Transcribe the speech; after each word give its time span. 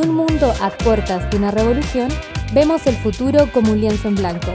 un 0.00 0.14
mundo 0.14 0.52
a 0.60 0.70
puertas 0.70 1.30
de 1.30 1.36
una 1.36 1.50
revolución, 1.50 2.08
vemos 2.52 2.86
el 2.86 2.96
futuro 2.96 3.50
como 3.52 3.72
un 3.72 3.80
lienzo 3.80 4.08
en 4.08 4.14
blanco. 4.14 4.52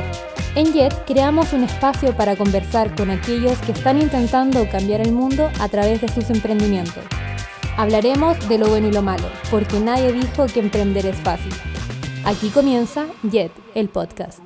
En 0.55 0.73
Jet 0.73 0.93
creamos 1.05 1.53
un 1.53 1.63
espacio 1.63 2.15
para 2.15 2.35
conversar 2.35 2.95
con 2.95 3.09
aquellos 3.09 3.57
que 3.59 3.73
están 3.73 4.01
intentando 4.01 4.67
cambiar 4.69 5.01
el 5.01 5.11
mundo 5.11 5.49
a 5.59 5.69
través 5.69 6.01
de 6.01 6.07
sus 6.07 6.29
emprendimientos. 6.29 7.03
Hablaremos 7.77 8.47
de 8.47 8.57
lo 8.57 8.67
bueno 8.67 8.87
y 8.87 8.91
lo 8.91 9.01
malo, 9.01 9.27
porque 9.51 9.79
nadie 9.79 10.13
dijo 10.13 10.45
que 10.47 10.61
emprender 10.61 11.05
es 11.05 11.17
fácil. 11.17 11.53
Aquí 12.25 12.49
comienza 12.49 13.05
Jet, 13.23 13.51
el 13.75 13.89
podcast. 13.89 14.39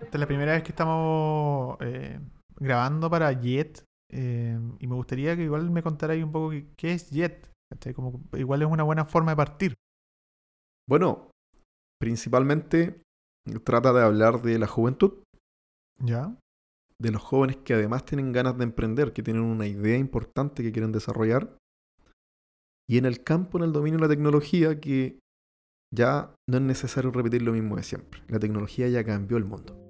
Esta 0.00 0.16
es 0.16 0.20
la 0.20 0.26
primera 0.26 0.52
vez 0.52 0.62
que 0.62 0.70
estamos 0.70 1.76
eh, 1.80 2.18
grabando 2.58 3.10
para 3.10 3.32
Jet 3.32 3.84
eh, 4.08 4.58
y 4.78 4.86
me 4.86 4.94
gustaría 4.94 5.36
que 5.36 5.42
igual 5.42 5.70
me 5.70 5.82
contarais 5.82 6.22
un 6.22 6.32
poco 6.32 6.52
qué, 6.76 6.92
es 6.92 7.10
Jet. 7.10 7.50
Como, 7.94 8.20
igual 8.34 8.62
es 8.62 8.68
una 8.68 8.84
buena 8.84 9.04
forma 9.04 9.32
de 9.32 9.36
partir. 9.36 9.74
Bueno, 10.88 11.30
principalmente 12.00 13.02
trata 13.64 13.92
de 13.92 14.02
hablar 14.02 14.42
de 14.42 14.58
la 14.58 14.66
juventud. 14.66 15.22
¿Ya? 15.98 16.36
De 16.98 17.10
los 17.10 17.22
jóvenes 17.22 17.58
que 17.58 17.74
además 17.74 18.04
tienen 18.04 18.32
ganas 18.32 18.56
de 18.56 18.64
emprender, 18.64 19.12
que 19.12 19.22
tienen 19.22 19.42
una 19.42 19.66
idea 19.66 19.98
importante 19.98 20.62
que 20.62 20.72
quieren 20.72 20.92
desarrollar. 20.92 21.56
Y 22.88 22.98
en 22.98 23.04
el 23.04 23.22
campo, 23.22 23.58
en 23.58 23.64
el 23.64 23.72
dominio 23.72 23.98
de 23.98 24.04
la 24.04 24.08
tecnología, 24.08 24.80
que 24.80 25.18
ya 25.92 26.34
no 26.48 26.58
es 26.58 26.62
necesario 26.62 27.10
repetir 27.10 27.42
lo 27.42 27.52
mismo 27.52 27.76
de 27.76 27.82
siempre. 27.82 28.22
La 28.28 28.38
tecnología 28.38 28.88
ya 28.88 29.04
cambió 29.04 29.36
el 29.36 29.44
mundo. 29.44 29.85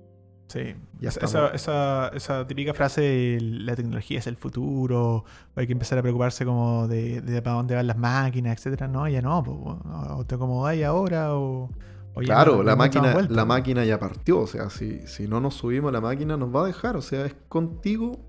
Sí, 0.48 0.76
esa, 1.00 1.48
esa, 1.48 2.08
esa, 2.14 2.46
típica 2.46 2.72
frase 2.72 3.00
de 3.00 3.40
la 3.40 3.74
tecnología 3.74 4.20
es 4.20 4.28
el 4.28 4.36
futuro, 4.36 5.24
hay 5.56 5.66
que 5.66 5.72
empezar 5.72 5.98
a 5.98 6.02
preocuparse 6.02 6.44
como 6.44 6.86
de, 6.86 7.20
de 7.20 7.42
para 7.42 7.56
dónde 7.56 7.74
van 7.74 7.88
las 7.88 7.98
máquinas, 7.98 8.56
etcétera. 8.56 8.86
No, 8.86 9.08
ya 9.08 9.20
no, 9.22 9.38
o 9.40 10.24
te 10.24 10.36
acomodáis 10.36 10.84
ahora 10.84 11.34
o, 11.34 11.68
claro, 12.14 12.62
la, 12.62 12.76
máquina, 12.76 13.26
la 13.28 13.44
máquina 13.44 13.84
ya 13.84 13.98
partió. 13.98 14.40
O 14.40 14.46
sea, 14.46 14.70
si, 14.70 15.06
si 15.06 15.26
no 15.26 15.40
nos 15.40 15.54
subimos 15.54 15.92
la 15.92 16.00
máquina, 16.00 16.36
nos 16.36 16.54
va 16.54 16.62
a 16.62 16.66
dejar. 16.66 16.96
O 16.96 17.02
sea, 17.02 17.26
es 17.26 17.34
contigo. 17.48 18.20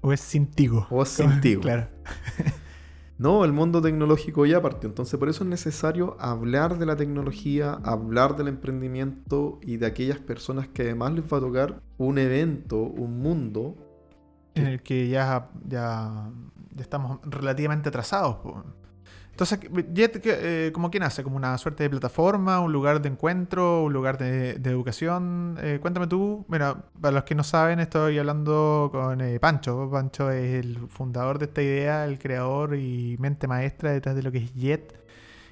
O 0.00 0.12
es 0.12 0.20
sin 0.20 0.46
tigo. 0.46 0.86
O 0.90 1.02
es 1.02 1.08
sin 1.08 1.40
tigo. 1.40 1.62
claro. 1.62 1.88
No, 3.18 3.44
el 3.44 3.52
mundo 3.52 3.82
tecnológico 3.82 4.46
ya 4.46 4.62
partió. 4.62 4.88
Entonces, 4.88 5.18
por 5.18 5.28
eso 5.28 5.42
es 5.42 5.50
necesario 5.50 6.16
hablar 6.20 6.78
de 6.78 6.86
la 6.86 6.94
tecnología, 6.94 7.72
hablar 7.82 8.36
del 8.36 8.46
emprendimiento 8.46 9.58
y 9.60 9.76
de 9.76 9.86
aquellas 9.86 10.18
personas 10.18 10.68
que 10.68 10.82
además 10.82 11.12
les 11.14 11.24
va 11.24 11.38
a 11.38 11.40
tocar 11.40 11.82
un 11.96 12.18
evento, 12.18 12.78
un 12.78 13.20
mundo. 13.20 13.74
En 14.54 14.66
el 14.66 14.82
que 14.82 15.08
ya, 15.08 15.50
ya, 15.66 16.30
estamos 16.78 17.18
relativamente 17.24 17.88
atrasados. 17.88 18.36
Entonces, 19.40 19.60
Jet, 19.94 20.20
eh, 20.24 20.72
¿como 20.74 20.90
quién 20.90 21.04
hace? 21.04 21.22
¿Como 21.22 21.36
una 21.36 21.56
suerte 21.58 21.84
de 21.84 21.90
plataforma, 21.90 22.58
un 22.58 22.72
lugar 22.72 23.00
de 23.00 23.08
encuentro, 23.08 23.84
un 23.84 23.92
lugar 23.92 24.18
de, 24.18 24.54
educación? 24.54 25.56
Eh, 25.62 25.78
cuéntame 25.80 26.08
tú. 26.08 26.44
Mira, 26.48 26.76
para 27.00 27.14
los 27.14 27.22
que 27.22 27.36
no 27.36 27.44
saben, 27.44 27.78
estoy 27.78 28.18
hablando 28.18 28.88
con 28.90 29.20
eh, 29.20 29.38
Pancho. 29.38 29.88
Pancho 29.92 30.32
es 30.32 30.64
el 30.64 30.88
fundador 30.88 31.38
de 31.38 31.44
esta 31.44 31.62
idea, 31.62 32.04
el 32.04 32.18
creador 32.18 32.74
y 32.74 33.16
mente 33.20 33.46
maestra 33.46 33.92
detrás 33.92 34.16
de 34.16 34.24
lo 34.24 34.32
que 34.32 34.38
es 34.38 34.52
Jet. 34.54 34.98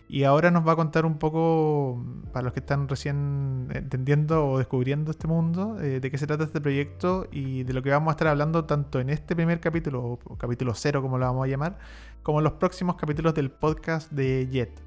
Y 0.09 0.23
ahora 0.23 0.53
nos 0.53 0.67
va 0.67 0.73
a 0.73 0.77
contar 0.77 1.05
un 1.05 1.19
poco, 1.19 2.01
para 2.33 2.45
los 2.45 2.53
que 2.53 2.61
están 2.61 2.89
recién 2.89 3.69
entendiendo 3.75 4.49
o 4.49 4.59
descubriendo 4.59 5.11
este 5.11 5.27
mundo, 5.27 5.75
de 5.75 6.11
qué 6.11 6.17
se 6.17 6.29
trata 6.29 6.45
este 6.45 6.61
proyecto 6.61 7.27
y 7.33 7.65
de 7.65 7.73
lo 7.73 7.83
que 7.83 7.91
vamos 7.91 8.09
a 8.09 8.13
estar 8.13 8.29
hablando 8.29 8.65
tanto 8.67 9.01
en 9.01 9.11
este 9.11 9.35
primer 9.35 9.59
capítulo, 9.59 10.21
o 10.25 10.37
capítulo 10.39 10.75
cero 10.75 11.03
como 11.03 11.19
lo 11.19 11.27
vamos 11.27 11.45
a 11.45 11.49
llamar, 11.49 11.79
como 12.23 12.41
los 12.41 12.53
próximos 12.53 12.95
capítulos 12.97 13.35
del 13.35 13.51
podcast 13.51 14.13
de 14.13 14.49
Jet. 14.49 14.87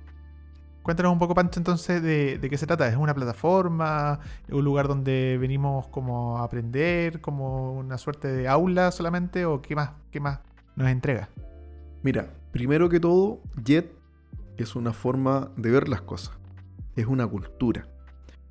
Cuéntanos 0.83 1.11
un 1.11 1.19
poco, 1.19 1.35
Pancho, 1.35 1.59
entonces, 1.59 2.01
de, 2.01 2.39
qué 2.49 2.57
se 2.57 2.65
trata. 2.65 2.87
¿Es 2.87 2.95
una 2.95 3.13
plataforma? 3.13 4.21
¿Un 4.49 4.63
lugar 4.63 4.87
donde 4.87 5.37
venimos 5.39 5.87
como 5.89 6.39
a 6.39 6.45
aprender? 6.45 7.21
¿Como 7.21 7.73
una 7.73 7.97
suerte 7.97 8.29
de 8.29 8.47
aula 8.47 8.91
solamente? 8.91 9.45
¿O 9.45 9.61
qué 9.61 9.75
más, 9.75 9.91
qué 10.09 10.19
más 10.19 10.39
nos 10.75 10.87
entrega? 10.87 11.29
Mira, 12.01 12.29
primero 12.51 12.87
que 12.87 12.99
todo, 12.99 13.41
Jet 13.61 13.98
es 14.63 14.75
una 14.75 14.93
forma 14.93 15.51
de 15.55 15.71
ver 15.71 15.89
las 15.89 16.01
cosas. 16.01 16.37
Es 16.95 17.05
una 17.05 17.27
cultura. 17.27 17.87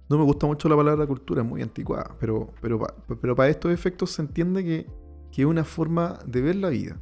No 0.09 0.17
me 0.17 0.25
gusta 0.25 0.47
mucho 0.47 0.69
la 0.69 0.77
palabra 0.77 1.07
cultura, 1.07 1.43
es 1.43 1.49
muy 1.49 1.61
anticuada, 1.61 2.17
pero, 2.19 2.51
pero, 2.63 2.81
pero 3.21 3.37
para 3.37 3.51
estos 3.51 3.73
efectos 3.73 4.11
se 4.13 4.23
entiende 4.23 4.65
que, 4.65 4.87
que 5.31 5.43
es 5.43 5.47
una 5.47 5.65
forma 5.65 6.19
de 6.27 6.41
ver 6.41 6.57
la 6.57 6.71
vida. 6.71 6.99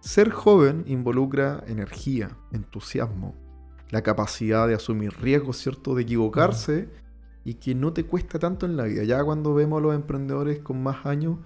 Ser 0.00 0.30
joven 0.30 0.84
involucra 0.86 1.64
energía, 1.66 2.36
entusiasmo, 2.52 3.34
la 3.90 4.02
capacidad 4.02 4.68
de 4.68 4.74
asumir 4.74 5.12
riesgos, 5.20 5.56
¿cierto? 5.58 5.94
De 5.94 6.02
equivocarse 6.02 6.88
y 7.44 7.54
que 7.54 7.74
no 7.74 7.92
te 7.92 8.04
cuesta 8.04 8.38
tanto 8.38 8.64
en 8.64 8.76
la 8.76 8.84
vida. 8.84 9.02
Ya 9.02 9.22
cuando 9.24 9.52
vemos 9.52 9.78
a 9.78 9.82
los 9.82 9.94
emprendedores 9.94 10.60
con 10.60 10.82
más 10.82 11.04
años 11.06 11.38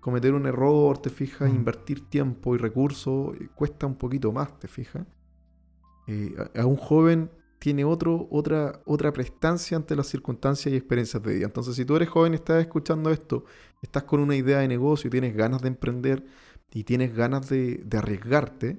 cometer 0.00 0.34
un 0.34 0.46
error, 0.46 0.98
te 0.98 1.10
fijas, 1.10 1.48
invertir 1.48 2.08
tiempo 2.08 2.56
y 2.56 2.58
recursos, 2.58 3.36
eh, 3.36 3.48
cuesta 3.54 3.86
un 3.86 3.94
poquito 3.94 4.32
más, 4.32 4.58
te 4.58 4.66
fijas. 4.66 5.06
Eh, 6.12 6.60
a, 6.60 6.66
un 6.66 6.76
joven 6.76 7.30
tiene 7.58 7.84
otro, 7.84 8.28
otra, 8.30 8.80
otra 8.84 9.12
prestancia 9.12 9.76
ante 9.76 9.96
las 9.96 10.08
circunstancias 10.08 10.72
y 10.72 10.76
experiencias 10.76 11.22
de 11.22 11.34
vida. 11.34 11.46
Entonces, 11.46 11.76
si 11.76 11.84
tú 11.84 11.96
eres 11.96 12.08
joven 12.08 12.32
y 12.32 12.36
estás 12.36 12.60
escuchando 12.60 13.10
esto, 13.10 13.44
estás 13.80 14.02
con 14.02 14.20
una 14.20 14.34
idea 14.34 14.58
de 14.58 14.68
negocio, 14.68 15.10
tienes 15.10 15.34
ganas 15.34 15.62
de 15.62 15.68
emprender, 15.68 16.24
y 16.74 16.84
tienes 16.84 17.14
ganas 17.14 17.48
de, 17.48 17.84
arriesgarte, 17.96 18.78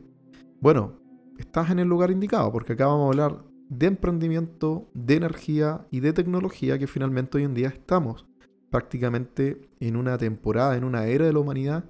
bueno, 0.59 0.99
estás 1.37 1.69
en 1.69 1.79
el 1.79 1.87
lugar 1.87 2.11
indicado, 2.11 2.51
porque 2.51 2.73
acá 2.73 2.87
vamos 2.87 3.05
a 3.05 3.07
hablar 3.09 3.43
de 3.69 3.87
emprendimiento, 3.87 4.89
de 4.93 5.15
energía 5.15 5.87
y 5.91 5.99
de 5.99 6.13
tecnología 6.13 6.79
que 6.79 6.87
finalmente 6.87 7.37
hoy 7.37 7.43
en 7.43 7.53
día 7.53 7.67
estamos 7.69 8.25
prácticamente 8.69 9.69
en 9.79 9.95
una 9.95 10.17
temporada, 10.17 10.75
en 10.75 10.83
una 10.83 11.05
era 11.05 11.25
de 11.25 11.33
la 11.33 11.39
humanidad 11.39 11.85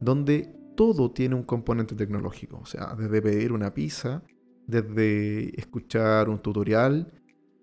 donde 0.00 0.54
todo 0.76 1.10
tiene 1.10 1.34
un 1.34 1.42
componente 1.42 1.94
tecnológico. 1.94 2.58
O 2.58 2.66
sea, 2.66 2.94
desde 2.94 3.22
pedir 3.22 3.52
una 3.52 3.72
pizza, 3.72 4.22
desde 4.68 5.58
escuchar 5.58 6.28
un 6.28 6.38
tutorial, 6.38 7.12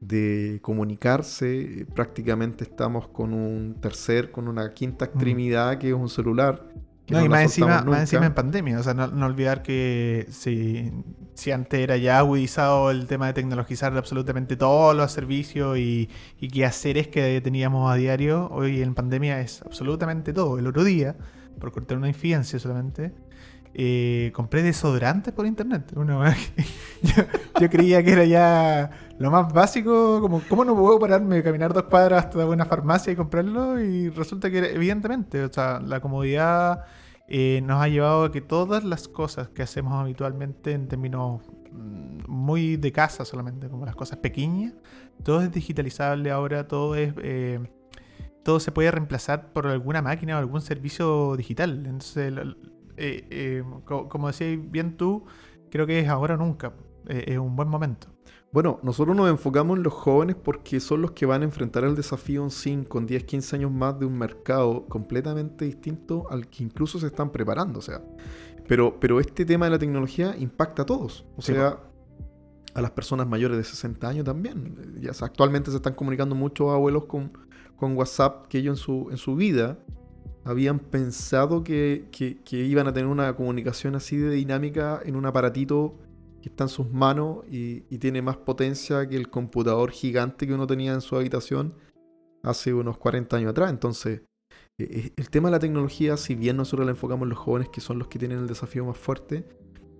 de 0.01 0.59
comunicarse, 0.61 1.87
prácticamente 1.95 2.65
estamos 2.65 3.07
con 3.07 3.33
un 3.33 3.79
tercer, 3.79 4.29
con 4.29 4.47
una 4.47 4.73
quinta 4.73 5.05
extremidad 5.05 5.77
que 5.77 5.87
es 5.87 5.93
un 5.95 6.09
celular 6.09 6.67
no, 7.07 7.23
y 7.23 7.29
más 7.29 7.43
encima, 7.43 7.83
más 7.83 8.01
encima 8.01 8.25
en 8.25 8.33
pandemia. 8.33 8.79
O 8.79 8.83
sea, 8.83 8.93
no, 8.93 9.25
olvidar 9.25 9.61
que 9.61 10.27
si, 10.31 10.91
si, 11.35 11.51
antes 11.51 11.79
era 11.79 11.97
ya 11.97 12.19
agudizado 12.19 12.89
el 12.89 13.07
tema 13.07 13.27
de 13.27 13.33
tecnologizar 13.33 13.95
absolutamente 13.95 14.55
todos 14.55 14.95
los 14.95 15.11
servicios 15.11 15.77
y, 15.77 16.09
y 16.39 16.47
qué 16.47 16.65
hacer 16.65 16.97
es 16.97 17.07
que 17.07 17.41
teníamos 17.41 17.91
a 17.91 17.95
diario, 17.95 18.49
hoy 18.51 18.81
en 18.81 18.95
pandemia 18.95 19.39
es 19.41 19.61
absolutamente 19.61 20.33
todo. 20.33 20.57
El 20.57 20.67
otro 20.67 20.83
día, 20.83 21.15
por 21.59 21.71
cortar 21.71 21.97
una 21.97 22.07
infidencia 22.07 22.57
solamente, 22.57 23.13
eh, 23.77 24.31
compré 24.33 24.63
desodorantes 24.63 25.33
por 25.33 25.45
internet. 25.45 25.91
yo, 27.59 27.69
creía 27.69 28.01
que 28.03 28.11
era 28.13 28.23
ya 28.23 28.89
lo 29.19 29.29
más 29.29 29.51
básico, 29.51 30.21
como 30.21 30.41
cómo 30.47 30.63
no 30.63 30.77
puedo 30.77 30.97
pararme, 30.97 31.43
caminar 31.43 31.73
dos 31.73 31.83
cuadras 31.83 32.23
hasta 32.25 32.45
una 32.45 32.65
farmacia 32.65 33.11
y 33.11 33.17
comprarlo, 33.17 33.81
y 33.81 34.09
resulta 34.09 34.49
que 34.49 34.59
evidentemente, 34.59 35.43
o 35.43 35.51
sea, 35.51 35.81
la 35.81 35.99
comodidad 35.99 36.85
eh, 37.27 37.59
nos 37.65 37.81
ha 37.81 37.89
llevado 37.89 38.23
a 38.23 38.31
que 38.31 38.39
todas 38.39 38.85
las 38.85 39.09
cosas 39.09 39.49
que 39.49 39.63
hacemos 39.63 39.93
habitualmente 39.93 40.71
en 40.71 40.87
términos 40.87 41.41
mm, 41.73 42.31
muy 42.31 42.77
de 42.77 42.93
casa 42.93 43.25
solamente, 43.25 43.67
como 43.67 43.85
las 43.85 43.95
cosas 43.95 44.19
pequeñas, 44.19 44.73
todo 45.21 45.41
es 45.41 45.51
digitalizable 45.51 46.31
ahora, 46.31 46.67
todo 46.67 46.95
es... 46.95 47.13
Eh, 47.21 47.59
todo 48.43 48.59
se 48.59 48.71
puede 48.71 48.91
reemplazar 48.91 49.51
por 49.53 49.65
alguna 49.65 50.03
máquina 50.03 50.35
o 50.35 50.37
algún 50.37 50.61
servicio 50.61 51.35
digital. 51.35 51.83
Entonces, 51.87 52.31
eh, 52.97 53.27
eh, 53.29 53.63
como 53.85 54.27
decías 54.27 54.57
bien 54.71 54.97
tú, 54.97 55.25
creo 55.69 55.85
que 55.85 55.99
es 55.99 56.07
ahora 56.07 56.35
o 56.35 56.37
nunca. 56.37 56.73
Eh, 57.07 57.25
es 57.27 57.37
un 57.37 57.55
buen 57.55 57.67
momento. 57.67 58.07
Bueno, 58.51 58.79
nosotros 58.83 59.15
nos 59.15 59.29
enfocamos 59.29 59.77
en 59.77 59.83
los 59.83 59.93
jóvenes 59.93 60.37
porque 60.41 60.79
son 60.79 61.01
los 61.01 61.11
que 61.11 61.25
van 61.25 61.41
a 61.41 61.45
enfrentar 61.45 61.83
el 61.83 61.95
desafío 61.95 62.41
en 62.43 62.49
5, 62.49 63.01
10, 63.01 63.23
15 63.25 63.55
años 63.57 63.71
más 63.71 63.99
de 63.99 64.05
un 64.05 64.17
mercado 64.17 64.85
completamente 64.85 65.65
distinto 65.65 66.25
al 66.29 66.47
que 66.47 66.63
incluso 66.63 66.99
se 66.99 67.07
están 67.07 67.31
preparando. 67.31 67.79
O 67.79 67.81
sea, 67.81 68.01
pero, 68.67 68.97
pero 68.99 69.19
este 69.19 69.45
tema 69.45 69.65
de 69.65 69.71
la 69.71 69.79
tecnología 69.79 70.35
impacta 70.37 70.83
a 70.83 70.85
todos. 70.85 71.25
O 71.35 71.41
sea, 71.41 71.79
a 72.73 72.81
las 72.81 72.91
personas 72.91 73.27
mayores 73.27 73.57
de 73.57 73.63
60 73.63 74.07
años 74.07 74.25
también. 74.25 74.99
Ya, 75.01 75.11
actualmente 75.19 75.69
se 75.69 75.77
están 75.77 75.93
comunicando 75.93 76.35
muchos 76.35 76.69
abuelos 76.71 77.05
con, 77.05 77.33
con 77.75 77.97
WhatsApp 77.97 78.47
que 78.47 78.59
ellos 78.59 78.79
en 78.79 78.83
su, 78.83 79.07
en 79.11 79.17
su 79.17 79.35
vida 79.35 79.77
habían 80.45 80.79
pensado 80.79 81.63
que, 81.63 82.07
iban 82.51 82.87
a 82.87 82.93
tener 82.93 83.07
una 83.09 83.35
comunicación 83.35 83.95
así 83.95 84.15
de 84.15 84.29
dinámica 84.29 85.01
en 85.03 85.15
un 85.15 85.25
aparatito 85.25 85.97
que 86.41 86.49
está 86.49 86.65
en 86.65 86.69
sus 86.69 86.89
manos 86.91 87.39
y, 87.49 87.81
tiene 87.97 88.21
más 88.21 88.37
potencia 88.37 89.07
que 89.09 89.17
el 89.17 89.29
computador 89.29 89.89
gigante 89.89 90.45
que 90.45 90.53
uno 90.53 90.67
tenía 90.67 90.93
en 90.93 91.01
su 91.01 91.15
habitación 91.15 91.73
hace 92.43 92.75
unos 92.75 92.99
40 92.99 93.37
años 93.37 93.49
atrás. 93.49 93.71
Entonces, 93.71 94.21
e, 94.77 94.83
e, 94.83 95.13
el 95.17 95.29
tema 95.31 95.49
de 95.49 95.53
la 95.53 95.59
tecnología, 95.59 96.15
si 96.15 96.35
bien 96.35 96.57
nosotros 96.57 96.85
la 96.85 96.91
enfocamos 96.91 97.25
en 97.25 97.29
los 97.29 97.39
jóvenes, 97.39 97.69
que 97.69 97.81
son 97.81 97.97
los 97.97 98.07
que 98.07 98.19
tienen 98.19 98.37
el 98.37 98.47
desafío 98.47 98.85
más 98.85 98.99
fuerte, 98.99 99.47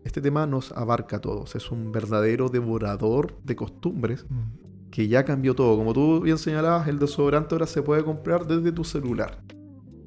este 0.04 0.22
tema 0.22 0.46
nos 0.46 0.72
abarca 0.74 1.16
a 1.16 1.22
todos. 1.22 1.56
Es 1.56 1.72
un 1.72 1.92
verdadero 1.92 2.50
devorador 2.50 3.36
de 3.44 3.56
costumbres 3.56 4.28
mm. 4.30 4.92
que 4.92 5.08
ya 5.08 5.26
cambió 5.26 5.56
todo. 5.56 5.76
Como 5.76 5.92
tú 5.92 6.22
bien 6.22 6.38
señalabas, 6.38 6.88
el 6.88 7.00
desodorante 7.00 7.56
ahora 7.56 7.66
se 7.66 7.82
puede 7.82 8.04
comprar 8.04 8.46
desde 8.46 8.72
tu 8.72 8.84
celular. 8.84 9.42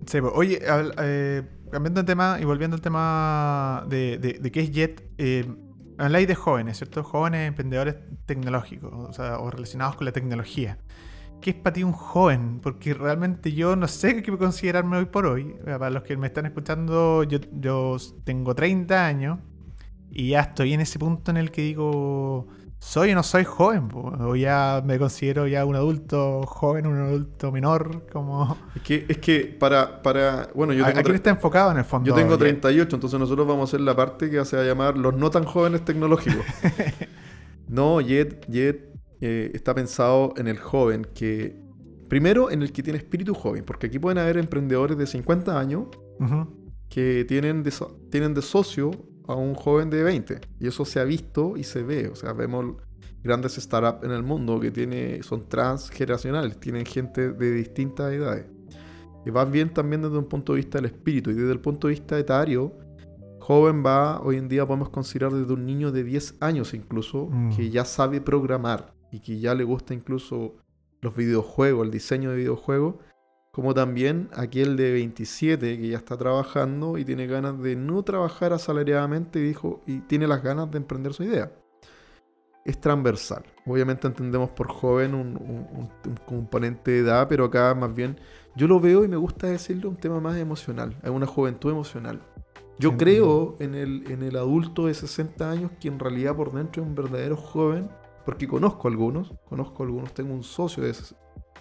Sí, 0.08 0.22
pues, 0.22 0.32
oye, 0.34 0.58
eh, 1.02 1.42
cambiando 1.70 2.00
de 2.00 2.06
tema 2.06 2.38
y 2.40 2.44
volviendo 2.44 2.74
al 2.76 2.80
tema 2.80 3.84
de, 3.88 4.50
qué 4.52 4.60
es 4.60 4.70
Jet, 4.70 5.06
eh, 5.18 5.46
habláis 5.98 6.26
de 6.26 6.34
jóvenes, 6.34 6.78
¿cierto? 6.78 7.04
Jóvenes 7.04 7.46
emprendedores 7.46 7.96
tecnológicos, 8.24 8.90
o, 8.90 9.12
sea, 9.12 9.38
o 9.38 9.50
relacionados 9.50 9.96
con 9.96 10.06
la 10.06 10.12
tecnología. 10.12 10.78
¿Qué 11.42 11.50
es 11.50 11.56
para 11.56 11.74
ti 11.74 11.84
un 11.84 11.92
joven? 11.92 12.60
Porque 12.60 12.94
realmente 12.94 13.52
yo 13.52 13.76
no 13.76 13.86
sé 13.86 14.22
qué 14.22 14.36
considerarme 14.38 14.96
hoy 14.96 15.04
por 15.04 15.26
hoy. 15.26 15.54
Para 15.64 15.90
los 15.90 16.02
que 16.04 16.16
me 16.16 16.26
están 16.26 16.46
escuchando, 16.46 17.22
yo 17.22 17.38
tengo 18.24 18.54
30 18.54 19.06
años 19.06 19.38
y 20.10 20.30
ya 20.30 20.40
estoy 20.40 20.72
en 20.72 20.80
ese 20.80 20.98
punto 20.98 21.30
en 21.30 21.36
el 21.36 21.50
que 21.50 21.62
digo, 21.62 22.48
soy 22.78 23.10
o 23.10 23.14
no 23.14 23.22
soy 23.22 23.44
joven, 23.44 23.88
o 23.92 24.36
ya 24.36 24.82
me 24.84 24.98
considero 24.98 25.46
ya 25.46 25.64
un 25.64 25.74
adulto 25.74 26.42
joven, 26.46 26.86
un 26.86 26.98
adulto 26.98 27.50
menor, 27.50 28.06
como... 28.10 28.56
Es 28.76 28.82
que, 28.82 29.06
es 29.08 29.18
que 29.18 29.56
para, 29.58 30.00
para, 30.00 30.48
bueno, 30.54 30.72
yo 30.72 30.84
tengo... 30.86 31.00
Aquí 31.00 31.10
está 31.12 31.30
enfocado 31.30 31.72
en 31.72 31.78
el 31.78 31.84
fondo. 31.84 32.08
Yo 32.08 32.14
tengo 32.14 32.38
38, 32.38 32.96
entonces 32.96 33.18
nosotros 33.18 33.46
vamos 33.46 33.68
a 33.68 33.70
hacer 33.70 33.80
la 33.80 33.96
parte 33.96 34.30
que 34.30 34.44
se 34.44 34.56
va 34.56 34.62
a 34.62 34.66
llamar 34.66 34.96
los 34.96 35.14
no 35.14 35.28
tan 35.30 35.44
jóvenes 35.44 35.84
tecnológicos. 35.84 36.44
no, 37.68 38.00
Jet, 38.00 38.46
Jet 38.48 38.88
eh, 39.20 39.50
está 39.54 39.74
pensado 39.74 40.34
en 40.36 40.46
el 40.46 40.58
joven 40.58 41.06
que... 41.14 41.60
Primero, 42.08 42.50
en 42.50 42.62
el 42.62 42.72
que 42.72 42.82
tiene 42.82 42.98
espíritu 42.98 43.34
joven, 43.34 43.64
porque 43.64 43.88
aquí 43.88 43.98
pueden 43.98 44.18
haber 44.18 44.38
emprendedores 44.38 44.96
de 44.96 45.06
50 45.06 45.58
años 45.58 45.88
que 46.88 47.24
tienen 47.28 47.64
tienen 48.10 48.32
de 48.32 48.40
socio 48.40 48.90
a 49.28 49.34
un 49.34 49.54
joven 49.54 49.90
de 49.90 50.02
20. 50.02 50.40
Y 50.58 50.66
eso 50.66 50.84
se 50.84 50.98
ha 50.98 51.04
visto 51.04 51.56
y 51.56 51.62
se 51.62 51.82
ve. 51.82 52.08
O 52.08 52.16
sea, 52.16 52.32
vemos 52.32 52.76
grandes 53.22 53.54
startups 53.54 54.04
en 54.04 54.10
el 54.10 54.22
mundo 54.22 54.58
que 54.58 54.70
tiene, 54.70 55.22
son 55.22 55.48
transgeneracionales, 55.48 56.58
tienen 56.58 56.84
gente 56.86 57.32
de 57.32 57.52
distintas 57.52 58.12
edades. 58.12 58.46
Y 59.26 59.30
va 59.30 59.44
bien 59.44 59.72
también 59.72 60.02
desde 60.02 60.16
un 60.16 60.28
punto 60.28 60.54
de 60.54 60.58
vista 60.58 60.78
del 60.78 60.86
espíritu. 60.86 61.30
Y 61.30 61.34
desde 61.34 61.52
el 61.52 61.60
punto 61.60 61.88
de 61.88 61.94
vista 61.94 62.18
etario, 62.18 62.72
joven 63.38 63.84
va, 63.84 64.20
hoy 64.22 64.36
en 64.36 64.48
día 64.48 64.66
podemos 64.66 64.88
considerar 64.88 65.32
desde 65.32 65.52
un 65.52 65.66
niño 65.66 65.92
de 65.92 66.04
10 66.04 66.36
años 66.40 66.72
incluso, 66.72 67.28
mm. 67.30 67.56
que 67.56 67.70
ya 67.70 67.84
sabe 67.84 68.20
programar 68.20 68.94
y 69.12 69.20
que 69.20 69.38
ya 69.38 69.54
le 69.54 69.64
gusta 69.64 69.92
incluso 69.92 70.56
los 71.02 71.14
videojuegos, 71.14 71.84
el 71.84 71.90
diseño 71.90 72.30
de 72.30 72.36
videojuegos 72.36 72.96
como 73.58 73.74
también 73.74 74.28
aquel 74.36 74.76
de 74.76 74.92
27 74.92 75.80
que 75.80 75.88
ya 75.88 75.96
está 75.96 76.16
trabajando 76.16 76.96
y 76.96 77.04
tiene 77.04 77.26
ganas 77.26 77.60
de 77.60 77.74
no 77.74 78.04
trabajar 78.04 78.52
asalariadamente 78.52 79.40
y, 79.40 79.42
dijo, 79.42 79.80
y 79.84 79.98
tiene 79.98 80.28
las 80.28 80.44
ganas 80.44 80.70
de 80.70 80.76
emprender 80.78 81.12
su 81.12 81.24
idea. 81.24 81.50
Es 82.64 82.80
transversal. 82.80 83.42
Obviamente 83.66 84.06
entendemos 84.06 84.50
por 84.50 84.68
joven 84.68 85.12
un, 85.12 85.90
componente 86.24 86.92
de 86.92 86.98
edad, 87.00 87.26
pero 87.26 87.46
acá 87.46 87.74
más 87.74 87.92
bien 87.92 88.20
yo 88.54 88.68
lo 88.68 88.78
veo 88.78 89.04
y 89.04 89.08
me 89.08 89.16
gusta 89.16 89.48
decirlo 89.48 89.88
un 89.88 89.96
tema 89.96 90.20
más 90.20 90.36
emocional, 90.36 90.96
es 91.02 91.10
una 91.10 91.26
juventud 91.26 91.72
emocional. 91.72 92.22
Yo 92.78 92.96
creo 92.96 93.56
en 93.58 93.74
el, 93.74 94.08
en 94.08 94.22
el 94.22 94.36
adulto 94.36 94.86
de 94.86 94.94
60 94.94 95.50
años 95.50 95.72
que 95.80 95.88
en 95.88 95.98
realidad 95.98 96.36
por 96.36 96.52
dentro 96.52 96.80
es 96.80 96.88
un 96.88 96.94
verdadero 96.94 97.36
joven, 97.36 97.90
porque 98.24 98.46
conozco 98.46 98.86
algunos, 98.86 99.34
conozco 99.48 99.82
algunos, 99.82 100.14
tengo 100.14 100.32
un 100.32 100.44
socio 100.44 100.84
de 100.84 100.94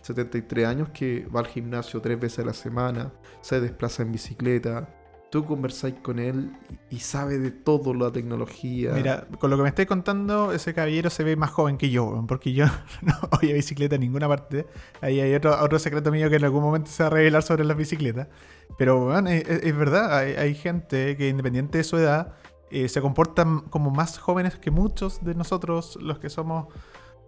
73 0.08 0.66
años 0.66 0.90
que 0.90 1.28
va 1.34 1.42
al 1.42 1.48
gimnasio 1.48 2.02
tres 2.02 2.20
veces 2.20 2.40
a 2.40 2.46
la 2.46 2.54
semana, 2.54 3.12
se 3.42 3.60
desplaza 3.60 4.04
en 4.04 4.12
bicicleta. 4.12 4.90
Tú 5.30 5.44
conversáis 5.44 5.96
con 6.02 6.20
él 6.20 6.54
y 6.90 7.00
sabe 7.00 7.38
de 7.38 7.52
todo 7.52 7.94
la 7.94 8.12
tecnología. 8.12 8.94
Mira, 8.94 9.28
con 9.40 9.50
lo 9.50 9.58
que 9.58 9.64
me 9.64 9.70
estáis 9.70 9.88
contando, 9.88 10.54
ese 10.54 10.74
caballero 10.74 11.10
se 11.10 11.26
ve 11.26 11.36
más 11.36 11.52
joven 11.52 11.78
que 11.78 11.90
yo, 11.90 12.24
porque 12.30 12.54
yo 12.54 12.66
no 13.02 13.14
voy 13.32 13.52
a 13.52 13.54
bicicleta 13.54 13.96
en 13.96 14.02
ninguna 14.02 14.30
parte. 14.30 14.66
Ahí 15.02 15.20
hay 15.20 15.34
otro, 15.36 15.62
otro 15.62 15.80
secreto 15.80 16.12
mío 16.12 16.30
que 16.30 16.38
en 16.38 16.46
algún 16.46 16.64
momento 16.64 16.90
se 16.90 17.04
va 17.04 17.08
a 17.08 17.10
revelar 17.10 17.44
sobre 17.44 17.66
las 17.66 17.76
bicicletas. 17.76 18.30
Pero 18.78 19.18
es, 19.28 19.78
verdad, 19.78 20.18
hay, 20.18 20.56
gente 20.56 21.18
que 21.18 21.28
independiente 21.28 21.80
de 21.80 21.84
su 21.84 21.98
edad, 21.98 22.36
eh, 22.70 22.88
se 22.88 23.02
comportan 23.02 23.62
como 23.62 23.92
más 23.92 24.20
jóvenes 24.20 24.58
que 24.58 24.72
muchos 24.72 25.24
de 25.24 25.36
nosotros, 25.36 25.98
los 26.02 26.20
que 26.20 26.30
somos 26.30 26.68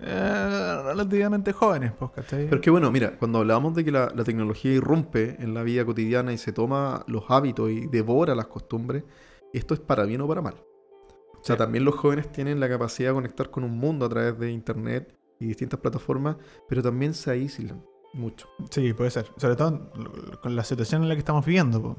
eh, 0.01 0.81
relativamente 0.85 1.53
jóvenes, 1.53 1.91
pues, 1.97 2.11
¿cachai? 2.11 2.47
Pero 2.49 2.61
que 2.61 2.69
bueno, 2.69 2.91
mira, 2.91 3.17
cuando 3.17 3.39
hablamos 3.39 3.73
de 3.75 3.83
que 3.85 3.91
la, 3.91 4.07
tecnología 4.23 4.71
irrumpe 4.71 5.35
en 5.39 5.53
la 5.53 5.63
vida 5.63 5.85
cotidiana 5.85 6.33
y 6.33 6.37
se 6.37 6.51
toma 6.53 7.03
los 7.07 7.25
hábitos 7.29 7.69
y 7.69 7.87
devora 7.87 8.35
las 8.35 8.47
costumbres, 8.47 9.03
esto 9.53 9.73
es 9.73 9.79
para 9.79 10.05
bien 10.05 10.21
o 10.21 10.27
para 10.27 10.41
mal. 10.41 10.55
O 11.33 11.43
sea, 11.43 11.57
también 11.57 11.85
los 11.85 11.95
jóvenes 11.95 12.31
tienen 12.31 12.59
la 12.59 12.69
capacidad 12.69 13.09
de 13.09 13.15
conectar 13.15 13.49
con 13.49 13.63
un 13.63 13.77
mundo 13.77 14.05
a 14.05 14.09
través 14.09 14.37
de 14.37 14.51
internet 14.51 15.17
y 15.39 15.47
distintas 15.47 15.79
plataformas, 15.79 16.37
pero 16.67 16.81
también 16.81 17.13
se 17.13 17.31
aíslan 17.31 17.83
mucho. 18.13 18.47
Sí, 18.69 18.93
puede 18.93 19.11
ser. 19.11 19.27
Sobre 19.37 19.55
todo 19.55 19.91
con 20.41 20.55
la 20.55 20.63
situación 20.63 21.03
en 21.03 21.09
la 21.09 21.15
que 21.15 21.19
estamos 21.19 21.45
viviendo. 21.45 21.95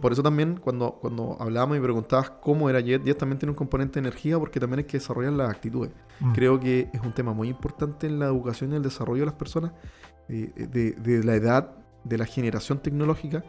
por 0.00 0.12
eso 0.12 0.22
también 0.22 0.58
cuando, 0.60 0.92
cuando 0.92 1.36
hablábamos 1.40 1.76
y 1.76 1.80
preguntabas 1.80 2.30
cómo 2.30 2.68
era 2.68 2.80
Jet, 2.80 3.04
Jet 3.04 3.18
también 3.18 3.38
tiene 3.38 3.50
un 3.50 3.56
componente 3.56 4.00
de 4.00 4.08
energía 4.08 4.38
porque 4.38 4.60
también 4.60 4.80
hay 4.80 4.84
que 4.84 4.98
desarrollar 4.98 5.32
las 5.32 5.50
actitudes. 5.50 5.92
Mm. 6.20 6.32
Creo 6.32 6.60
que 6.60 6.90
es 6.92 7.00
un 7.00 7.12
tema 7.12 7.32
muy 7.32 7.48
importante 7.48 8.06
en 8.06 8.18
la 8.18 8.26
educación 8.26 8.72
y 8.72 8.76
el 8.76 8.82
desarrollo 8.82 9.20
de 9.20 9.26
las 9.26 9.34
personas 9.34 9.72
eh, 10.28 10.52
de, 10.56 11.24
la 11.24 11.34
edad, 11.34 11.76
de 12.04 12.18
la 12.18 12.26
generación 12.26 12.78
tecnológica, 12.80 13.44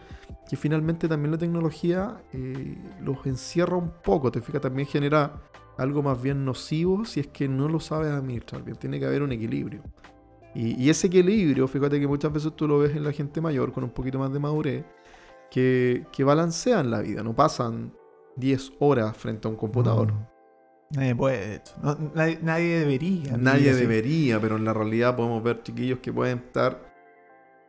que 0.48 0.56
finalmente 0.56 1.08
también 1.08 1.32
la 1.32 1.38
tecnología 1.38 2.22
eh, 2.34 2.78
los 3.02 3.26
encierra 3.26 3.76
un 3.76 3.92
poco, 4.04 4.32
te 4.32 4.42
fijas, 4.42 4.62
también 4.62 4.88
genera 4.88 5.42
algo 5.78 6.02
más 6.02 6.22
bien 6.22 6.44
nocivo 6.44 7.06
si 7.06 7.20
es 7.20 7.28
que 7.28 7.48
no 7.48 7.68
lo 7.68 7.80
sabes 7.80 8.12
administrar 8.12 8.64
bien. 8.64 8.78
Tiene 8.78 9.00
que 9.00 9.06
haber 9.06 9.24
un 9.24 9.32
equilibrio. 9.32 9.82
Y, 10.56 10.90
ese 10.90 11.08
equilibrio, 11.08 11.68
fíjate 11.68 12.00
que 12.00 12.08
muchas 12.08 12.34
veces 12.34 12.54
tú 12.56 12.68
lo 12.68 12.80
ves 12.80 12.96
en 12.96 13.04
la 13.04 13.12
gente 13.12 13.42
mayor 13.42 13.72
con 13.72 13.84
un 13.84 13.92
poquito 13.92 14.18
más 14.18 14.32
de 14.34 14.40
madurez, 14.40 14.86
que, 15.52 16.06
balancean 16.20 16.90
la 16.90 17.02
vida, 17.02 17.24
no 17.24 17.36
pasan 17.36 17.94
10 18.38 18.74
horas 18.80 19.16
frente 19.16 19.48
a 19.48 19.52
un 19.52 19.58
computador. 19.58 20.14
Nadie 20.92 21.16
puede, 21.16 21.62
nadie, 22.42 22.80
debería. 22.80 23.38
Nadie 23.38 23.74
debería, 23.74 24.40
pero 24.40 24.56
en 24.56 24.66
la 24.66 24.74
realidad 24.74 25.16
podemos 25.16 25.44
ver 25.44 25.62
chiquillos 25.62 26.00
que 26.00 26.14
pueden 26.14 26.40
estar 26.40 26.82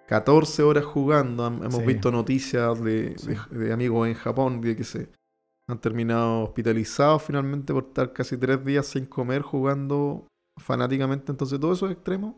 14 0.07 0.63
horas 0.63 0.85
jugando. 0.85 1.47
Hemos 1.47 1.85
visto 1.85 2.13
noticias 2.13 2.83
de, 2.83 3.17
de, 3.51 3.73
amigos 3.73 4.09
en 4.09 4.15
Japón 4.15 4.61
de 4.61 4.77
que 4.77 4.85
se 4.85 5.11
han 5.67 5.81
terminado 5.81 6.45
hospitalizados 6.45 7.23
finalmente 7.25 7.73
por 7.75 7.89
estar 7.89 8.13
casi 8.13 8.39
3 8.39 8.65
días 8.65 8.87
sin 8.87 9.05
comer 9.05 9.43
jugando 9.43 10.29
fanáticamente. 10.57 11.33
Entonces, 11.33 11.59
todos 11.59 11.79
esos 11.79 11.91
extremos 11.91 12.37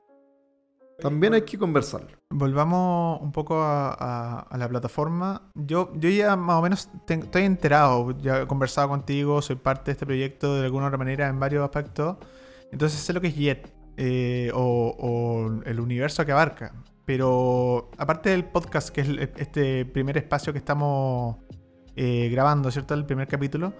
también 1.01 1.35
hay 1.35 1.43
que 1.43 1.59
conversar. 1.59 2.07
Volvamos 2.31 3.21
un 3.21 3.33
poco 3.33 3.61
a, 3.63 4.47
la 4.57 4.69
plataforma. 4.69 5.51
Yo, 5.55 5.93
yo 5.95 6.09
ya 6.11 6.37
más 6.37 6.57
o 6.57 6.63
menos 6.63 6.89
estoy 7.09 7.43
enterado, 7.43 8.17
ya 8.19 8.43
he 8.43 8.47
conversado 8.47 8.89
contigo, 8.89 9.43
soy 9.43 9.57
parte 9.57 9.87
de 9.87 9.93
este 9.93 10.07
proyecto 10.07 10.57
de 10.57 10.67
alguna 10.67 10.87
otra 10.87 10.99
manera 10.99 11.29
en 11.29 11.41
varios 11.41 11.65
aspectos. 11.65 12.17
Entonces 12.73 13.01
sé 13.01 13.13
lo 13.13 13.21
que 13.21 13.29
es 13.29 13.35
Jet 13.35 13.73
eh, 13.97 14.51
o, 14.55 15.51
el 15.65 15.81
universo 15.81 16.25
que 16.25 16.33
abarca. 16.33 16.73
Pero 17.05 17.91
aparte 17.99 18.31
del 18.31 18.45
podcast, 18.45 18.91
que 18.91 19.01
es 19.01 19.09
este 19.37 19.85
primer 19.85 20.17
espacio 20.17 20.53
que 20.53 20.59
estamos 20.59 21.39
eh, 21.97 22.29
grabando, 22.31 22.71
¿cierto? 22.71 22.95
El 22.95 23.05
primer 23.05 23.27
capítulo. 23.27 23.73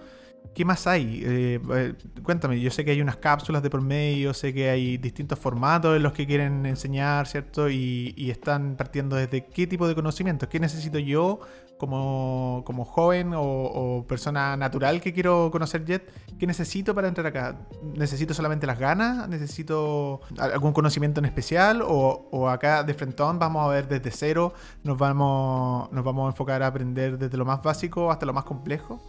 ¿Qué 0.53 0.65
más 0.65 0.85
hay? 0.85 1.23
Eh, 1.25 1.61
eh, 1.73 1.93
cuéntame, 2.23 2.59
yo 2.59 2.69
sé 2.71 2.83
que 2.83 2.91
hay 2.91 3.01
unas 3.01 3.15
cápsulas 3.15 3.63
de 3.63 3.69
por 3.69 3.81
medio, 3.81 4.33
sé 4.33 4.53
que 4.53 4.69
hay 4.69 4.97
distintos 4.97 5.39
formatos 5.39 5.95
en 5.95 6.03
los 6.03 6.11
que 6.11 6.27
quieren 6.27 6.65
enseñar, 6.65 7.25
¿cierto? 7.25 7.69
Y, 7.69 8.29
están 8.29 8.75
partiendo 8.75 9.15
desde 9.15 9.45
qué 9.45 9.67
tipo 9.67 9.87
de 9.87 9.95
conocimientos, 9.95 10.49
qué 10.49 10.59
necesito 10.59 10.99
yo 10.99 11.39
como, 11.77 12.63
joven 12.85 13.31
o, 13.35 14.05
persona 14.07 14.57
natural 14.57 15.01
que 15.01 15.13
quiero 15.13 15.49
conocer 15.51 15.85
Jet, 15.85 16.11
qué 16.37 16.45
necesito 16.47 16.93
para 16.93 17.07
entrar 17.07 17.27
acá. 17.27 17.55
¿Necesito 17.95 18.33
solamente 18.33 18.67
las 18.67 18.77
ganas? 18.77 19.27
¿Necesito 19.29 20.21
algún 20.37 20.73
conocimiento 20.73 21.19
en 21.19 21.25
especial? 21.25 21.81
¿O, 21.85 22.49
acá 22.49 22.83
de 22.83 22.93
frentón 22.93 23.39
vamos 23.39 23.65
a 23.65 23.69
ver 23.69 23.87
desde 23.87 24.11
cero, 24.11 24.53
nos 24.83 24.97
vamos, 24.97 25.91
nos 25.91 26.03
vamos 26.03 26.25
a 26.25 26.27
enfocar 26.31 26.61
a 26.61 26.67
aprender 26.67 27.17
desde 27.17 27.37
lo 27.37 27.45
más 27.45 27.63
básico 27.63 28.11
hasta 28.11 28.25
lo 28.25 28.33
más 28.33 28.43
complejo? 28.43 29.01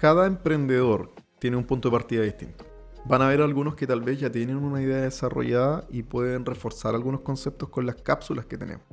Cada 0.00 0.26
emprendedor 0.26 1.12
tiene 1.38 1.58
un 1.58 1.64
punto 1.64 1.90
de 1.90 1.92
partida 1.92 2.22
distinto. 2.22 2.64
Van 3.04 3.20
a 3.20 3.26
haber 3.26 3.42
algunos 3.42 3.74
que 3.74 3.86
tal 3.86 4.00
vez 4.00 4.18
ya 4.18 4.32
tienen 4.32 4.56
una 4.56 4.80
idea 4.80 5.02
desarrollada 5.02 5.84
y 5.90 6.02
pueden 6.02 6.46
reforzar 6.46 6.94
algunos 6.94 7.20
conceptos 7.20 7.68
con 7.68 7.84
las 7.84 7.96
cápsulas 7.96 8.46
que 8.46 8.56
tenemos. 8.56 8.86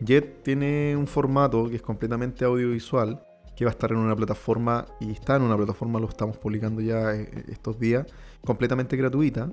Jet 0.00 0.42
tiene 0.42 0.96
un 0.96 1.06
formato 1.06 1.68
que 1.68 1.76
es 1.76 1.82
completamente 1.82 2.46
audiovisual, 2.46 3.22
que 3.54 3.66
va 3.66 3.72
a 3.72 3.72
estar 3.72 3.92
en 3.92 3.98
una 3.98 4.16
plataforma, 4.16 4.86
y 5.00 5.10
está 5.10 5.36
en 5.36 5.42
una 5.42 5.56
plataforma, 5.56 6.00
lo 6.00 6.08
estamos 6.08 6.38
publicando 6.38 6.80
ya 6.80 7.14
eh, 7.14 7.28
eh, 7.30 7.44
estos 7.48 7.78
días, 7.78 8.06
completamente 8.42 8.96
gratuita. 8.96 9.50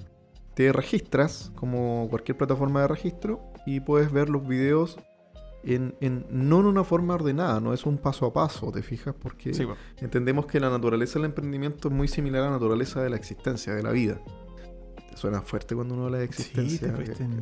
Te 0.54 0.72
registras 0.72 1.52
como 1.56 2.08
cualquier 2.10 2.38
plataforma 2.38 2.82
de 2.82 2.88
registro 2.88 3.42
y 3.66 3.82
puedes 3.82 4.14
ver 4.14 4.30
los 4.30 4.48
videos 4.48 4.98
en, 5.66 6.26
no 6.30 6.60
en 6.60 6.66
una 6.66 6.84
forma 6.84 7.16
ordenada, 7.16 7.60
no 7.60 7.74
es 7.74 7.86
un 7.86 7.98
paso 7.98 8.28
a 8.28 8.34
paso, 8.34 8.72
¿te 8.72 8.84
fijas? 8.84 9.16
Porque 9.20 9.52
entendemos 10.00 10.46
que 10.46 10.60
la 10.60 10.70
naturaleza 10.70 11.20
del 11.20 11.26
emprendimiento 11.26 11.88
es 11.88 11.94
muy 11.94 12.08
similar 12.08 12.44
a 12.44 12.46
la 12.46 12.52
naturaleza 12.52 13.02
de 13.02 13.10
la 13.10 13.16
existencia, 13.16 13.74
de 13.74 13.82
la 13.82 13.92
vida. 13.92 14.22
Suena 15.16 15.42
fuerte 15.42 15.76
cuando 15.76 15.96
uno 15.96 16.06
habla 16.06 16.20
de 16.20 16.26
existencia. 16.26 16.88
Sí, 16.88 16.94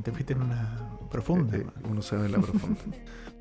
te 0.04 0.12
fuiste, 0.12 0.34
en, 0.34 0.42
una 0.42 0.98
profunda. 1.10 1.58
Eh, 1.58 1.66
uno 1.90 2.02
se 2.02 2.16
ve 2.16 2.28
en 2.28 2.32
la 2.34 2.40
profunda. 2.40 2.80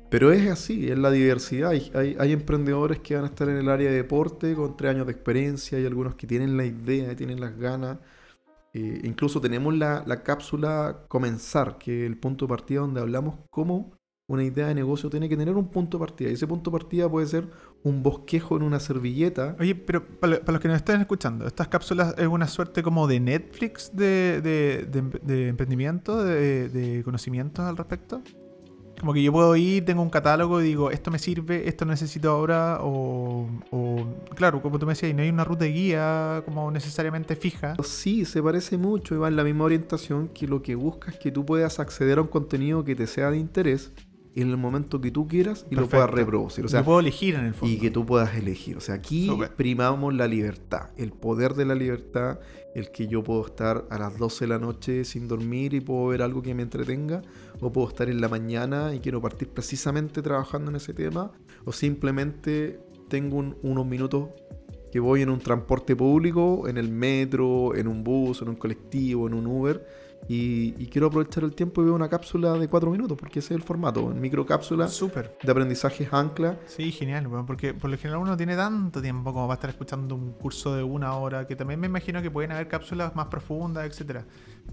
Pero 0.09 0.31
es 0.31 0.49
así, 0.49 0.89
es 0.89 0.97
la 0.97 1.11
diversidad. 1.11 1.69
Hay, 1.69 1.91
hay, 2.19 2.31
emprendedores 2.31 2.99
que 2.99 3.15
van 3.15 3.23
a 3.23 3.27
estar 3.27 3.47
en 3.47 3.57
el 3.57 3.69
área 3.69 3.89
de 3.89 3.95
deporte 3.95 4.53
con 4.55 4.75
tres 4.75 4.91
años 4.91 5.05
de 5.05 5.13
experiencia, 5.13 5.77
hay 5.77 5.85
algunos 5.85 6.15
que 6.15 6.27
tienen 6.27 6.57
la 6.57 6.65
idea, 6.65 7.15
tienen 7.15 7.39
las 7.39 7.57
ganas. 7.57 7.99
Eh, 8.73 9.01
incluso 9.03 9.39
tenemos 9.39 9.75
la, 9.75 10.03
la, 10.05 10.23
cápsula 10.23 11.05
Comenzar, 11.07 11.77
que 11.77 12.03
es 12.03 12.07
el 12.07 12.17
punto 12.17 12.45
de 12.45 12.49
partida 12.49 12.81
donde 12.81 13.01
hablamos 13.01 13.37
cómo 13.49 13.93
una 14.27 14.43
idea 14.43 14.67
de 14.67 14.75
negocio 14.75 15.09
tiene 15.09 15.27
que 15.27 15.35
tener 15.35 15.55
un 15.55 15.67
punto 15.67 15.97
de 15.97 16.05
partida. 16.05 16.29
Y 16.29 16.33
ese 16.33 16.47
punto 16.47 16.71
de 16.71 16.77
partida 16.79 17.09
puede 17.09 17.27
ser 17.27 17.47
un 17.83 18.01
bosquejo 18.01 18.55
en 18.55 18.63
una 18.63 18.79
servilleta. 18.79 19.55
Oye, 19.59 19.75
pero 19.75 20.05
para, 20.05 20.39
los 20.45 20.61
que 20.61 20.67
nos 20.69 20.77
estén 20.77 21.01
escuchando, 21.01 21.45
¿estas 21.45 21.67
cápsulas 21.67 22.15
es 22.17 22.27
una 22.27 22.47
suerte 22.47 22.81
como 22.83 23.07
de 23.07 23.19
Netflix 23.19 23.91
de, 23.93 24.41
de, 24.41 25.19
de 25.21 25.47
emprendimiento, 25.49 26.23
de, 26.23 27.01
conocimientos 27.03 27.65
al 27.65 27.75
respecto? 27.75 28.21
Como 28.97 29.13
que 29.13 29.21
yo 29.21 29.33
puedo 29.33 29.53
ir, 29.57 29.83
tengo 29.83 30.01
un 30.01 30.09
catálogo 30.09 30.61
y 30.61 30.63
digo, 30.63 30.89
esto 30.89 31.11
me 31.11 31.19
sirve, 31.19 31.67
esto 31.67 31.83
necesito 31.83 32.29
ahora, 32.29 32.77
o, 32.81 33.49
claro, 34.33 34.61
como 34.61 34.79
tú 34.79 34.85
me 34.85 34.93
decías, 34.93 35.13
no 35.13 35.23
hay 35.23 35.29
una 35.29 35.43
ruta 35.43 35.65
de 35.65 35.73
guía 35.73 36.41
como 36.45 36.71
necesariamente 36.71 37.35
fija. 37.35 37.75
Sí, 37.83 38.23
se 38.23 38.41
parece 38.41 38.77
mucho 38.77 39.13
y 39.13 39.17
va 39.17 39.27
en 39.27 39.35
la 39.35 39.43
misma 39.43 39.65
orientación 39.65 40.29
que 40.29 40.47
lo 40.47 40.61
que 40.61 40.75
buscas 40.75 41.15
es 41.15 41.19
que 41.19 41.31
tú 41.31 41.45
puedas 41.45 41.81
acceder 41.81 42.19
a 42.19 42.21
un 42.21 42.29
contenido 42.29 42.85
que 42.85 42.95
te 42.95 43.05
sea 43.05 43.29
de 43.29 43.39
interés 43.39 43.91
en 44.35 44.49
el 44.49 44.57
momento 44.57 44.99
que 44.99 45.11
tú 45.11 45.27
quieras 45.27 45.65
y 45.69 45.75
lo 45.75 45.87
puedas 45.87 46.09
reproducir. 46.09 46.65
O 46.65 46.67
sea, 46.67 46.83
puedo 46.83 46.99
elegir 46.99 47.35
en 47.35 47.45
el 47.45 47.53
fondo. 47.53 47.73
Y 47.73 47.77
que 47.77 47.91
tú 47.91 48.05
puedas 48.05 48.35
elegir. 48.35 48.77
O 48.77 48.81
sea, 48.81 48.95
aquí 48.95 49.29
primamos 49.55 50.13
la 50.13 50.27
libertad, 50.27 50.89
el 50.97 51.11
poder 51.11 51.53
de 51.53 51.65
la 51.65 51.75
libertad, 51.75 52.39
el 52.73 52.91
que 52.91 53.07
yo 53.07 53.23
puedo 53.23 53.45
estar 53.45 53.85
a 53.89 53.99
las 53.99 54.17
12 54.17 54.45
de 54.45 54.49
la 54.49 54.59
noche 54.59 55.05
sin 55.05 55.27
dormir 55.27 55.73
y 55.73 55.81
puedo 55.81 56.07
ver 56.07 56.21
algo 56.21 56.41
que 56.41 56.55
me 56.55 56.63
entretenga, 56.63 57.21
o 57.59 57.71
puedo 57.71 57.87
estar 57.87 58.09
en 58.09 58.21
la 58.21 58.27
mañana 58.27 58.95
y 58.95 58.99
quiero 58.99 59.21
partir 59.21 59.49
precisamente 59.49 60.21
trabajando 60.21 60.71
en 60.71 60.77
ese 60.77 60.93
tema, 60.93 61.31
o 61.65 61.71
simplemente 61.71 62.79
tengo 63.09 63.37
unos 63.61 63.85
minutos 63.85 64.29
que 64.91 64.99
voy 64.99 65.21
en 65.21 65.29
un 65.29 65.39
transporte 65.39 65.95
público, 65.95 66.67
en 66.67 66.77
el 66.77 66.89
metro, 66.89 67.75
en 67.75 67.87
un 67.87 68.03
bus, 68.03 68.41
en 68.41 68.49
un 68.49 68.55
colectivo, 68.55 69.27
en 69.27 69.33
un 69.33 69.47
Uber 69.47 70.02
y, 70.27 70.87
quiero 70.87 71.07
aprovechar 71.07 71.43
el 71.43 71.53
tiempo 71.53 71.81
y 71.81 71.85
veo 71.85 71.95
una 71.95 72.09
cápsula 72.09 72.53
de 72.53 72.67
cuatro 72.67 72.91
minutos, 72.91 73.17
porque 73.17 73.39
ese 73.39 73.53
es 73.53 73.57
el 73.59 73.63
formato, 73.63 74.11
en 74.11 74.21
microcápsula 74.21 74.87
Súper. 74.87 75.37
de 75.41 75.51
aprendizaje 75.51 76.07
ancla. 76.11 76.59
Sí, 76.65 76.91
genial, 76.91 77.27
porque 77.45 77.73
por 77.73 77.89
lo 77.89 77.97
general 77.97 78.21
uno 78.21 78.37
tiene 78.37 78.55
tanto 78.55 79.01
tiempo 79.01 79.33
como 79.33 79.47
va 79.47 79.53
a 79.53 79.55
estar 79.55 79.69
escuchando 79.69 80.15
un 80.15 80.33
curso 80.33 80.75
de 80.75 80.83
una 80.83 81.15
hora, 81.15 81.47
que 81.47 81.55
también 81.55 81.79
me 81.79 81.87
imagino 81.87 82.21
que 82.21 82.31
pueden 82.31 82.51
haber 82.51 82.67
cápsulas 82.67 83.15
más 83.15 83.27
profundas, 83.27 83.85
etcétera. 83.85 84.25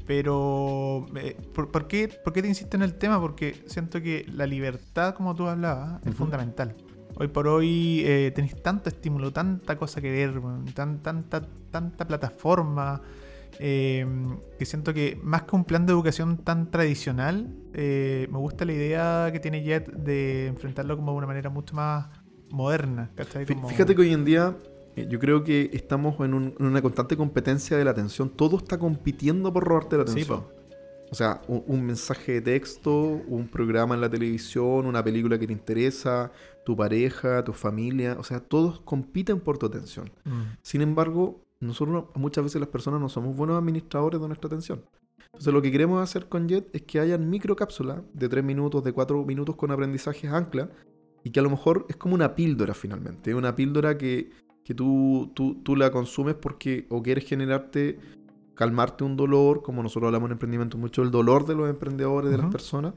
Pero, 0.06 1.06
eh, 1.16 1.36
¿por, 1.54 1.86
qué, 1.88 2.08
¿por 2.22 2.32
qué 2.32 2.42
te 2.42 2.48
insisto 2.48 2.76
en 2.76 2.82
el 2.82 2.94
tema? 2.94 3.20
Porque 3.20 3.64
siento 3.66 4.00
que 4.00 4.26
la 4.32 4.46
libertad, 4.46 5.14
como 5.14 5.34
tú 5.34 5.48
hablabas, 5.48 6.00
es 6.06 6.14
fundamental. 6.14 6.76
Hoy 7.16 7.28
por 7.28 7.48
hoy 7.48 8.02
eh, 8.06 8.32
tenéis 8.34 8.62
tanto 8.62 8.88
estímulo, 8.88 9.32
tanta 9.32 9.76
cosa 9.76 10.00
que 10.00 10.10
ver, 10.10 10.40
tan, 10.74 11.02
tanta, 11.02 11.42
tanta 11.70 12.06
plataforma. 12.06 13.02
Eh, 13.58 14.06
que 14.58 14.64
siento 14.64 14.94
que 14.94 15.18
más 15.22 15.42
que 15.42 15.56
un 15.56 15.64
plan 15.64 15.86
de 15.86 15.92
educación 15.92 16.38
tan 16.38 16.70
tradicional, 16.70 17.54
eh, 17.74 18.28
me 18.30 18.38
gusta 18.38 18.64
la 18.64 18.72
idea 18.72 19.28
que 19.32 19.40
tiene 19.40 19.62
Jet 19.62 19.90
de 19.92 20.46
enfrentarlo 20.46 20.96
como 20.96 21.12
de 21.12 21.18
una 21.18 21.26
manera 21.26 21.50
mucho 21.50 21.74
más 21.74 22.08
moderna. 22.50 23.10
Fíjate 23.68 23.94
que 23.94 24.00
hoy 24.00 24.12
en 24.12 24.24
día 24.24 24.56
eh, 24.96 25.06
yo 25.08 25.18
creo 25.18 25.44
que 25.44 25.70
estamos 25.72 26.18
en, 26.20 26.54
una 26.58 26.82
constante 26.82 27.16
competencia 27.16 27.76
de 27.76 27.84
la 27.84 27.92
atención. 27.92 28.30
Todo 28.30 28.56
está 28.58 28.78
compitiendo 28.78 29.52
por 29.52 29.64
robarte 29.64 29.96
la 29.96 30.02
atención. 30.02 30.44
o 31.10 31.14
sea, 31.14 31.42
un, 31.48 31.84
mensaje 31.84 32.34
de 32.34 32.40
texto, 32.40 32.92
un 32.92 33.48
programa 33.48 33.94
en 33.94 34.00
la 34.00 34.08
televisión, 34.08 34.86
una 34.86 35.02
película 35.02 35.38
que 35.38 35.46
te 35.46 35.52
interesa, 35.52 36.30
tu 36.64 36.76
pareja, 36.76 37.42
tu 37.44 37.52
familia. 37.52 38.16
O 38.18 38.24
sea, 38.24 38.40
todos 38.40 38.80
compiten 38.80 39.40
por 39.40 39.58
tu 39.58 39.66
atención. 39.66 40.10
Mm. 40.24 40.42
Sin 40.62 40.82
embargo, 40.82 41.42
nosotros 41.60 42.06
muchas 42.14 42.44
veces 42.44 42.60
las 42.60 42.70
personas 42.70 43.00
no 43.00 43.08
somos 43.08 43.36
buenos 43.36 43.58
administradores 43.58 44.20
de 44.20 44.26
nuestra 44.26 44.48
atención. 44.48 44.82
Entonces 45.26 45.52
lo 45.52 45.62
que 45.62 45.70
queremos 45.70 46.02
hacer 46.02 46.28
con 46.28 46.48
Jet 46.48 46.68
es 46.74 46.82
que 46.82 47.00
hayan 47.00 47.28
microcápsulas 47.28 48.02
de 48.14 48.28
3 48.28 48.42
minutos, 48.42 48.82
de 48.82 48.92
4 48.92 49.24
minutos 49.24 49.56
con 49.56 49.70
aprendizajes 49.70 50.30
ancla 50.30 50.70
y 51.22 51.30
que 51.30 51.40
a 51.40 51.42
lo 51.42 51.50
mejor 51.50 51.86
es 51.88 51.96
como 51.96 52.14
una 52.14 52.34
píldora 52.34 52.74
finalmente. 52.74 53.34
Una 53.34 53.54
píldora 53.54 53.96
que, 53.96 54.30
que 54.64 54.74
tú, 54.74 55.30
tú, 55.34 55.62
tú, 55.62 55.76
la 55.76 55.90
consumes 55.90 56.34
porque 56.34 56.86
o 56.88 57.02
quieres 57.02 57.26
generarte, 57.26 57.98
calmarte 58.54 59.04
un 59.04 59.16
dolor, 59.16 59.62
como 59.62 59.82
nosotros 59.82 60.08
hablamos 60.08 60.28
en 60.28 60.32
emprendimiento 60.32 60.78
mucho, 60.78 61.02
el 61.02 61.10
dolor 61.10 61.46
de 61.46 61.54
los 61.54 61.68
emprendedores, 61.68 62.30
de 62.30 62.38
las 62.38 62.50
personas, 62.50 62.94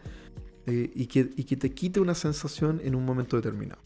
eh, 0.65 0.89
y, 0.96 1.08
que, 1.08 1.29
y 1.36 1.43
que 1.43 1.58
te 1.58 1.74
quite 1.74 2.00
una 2.00 2.15
sensación 2.15 2.79
en 2.84 2.96
un 2.96 3.05
momento 3.05 3.36
determinado. 3.36 3.82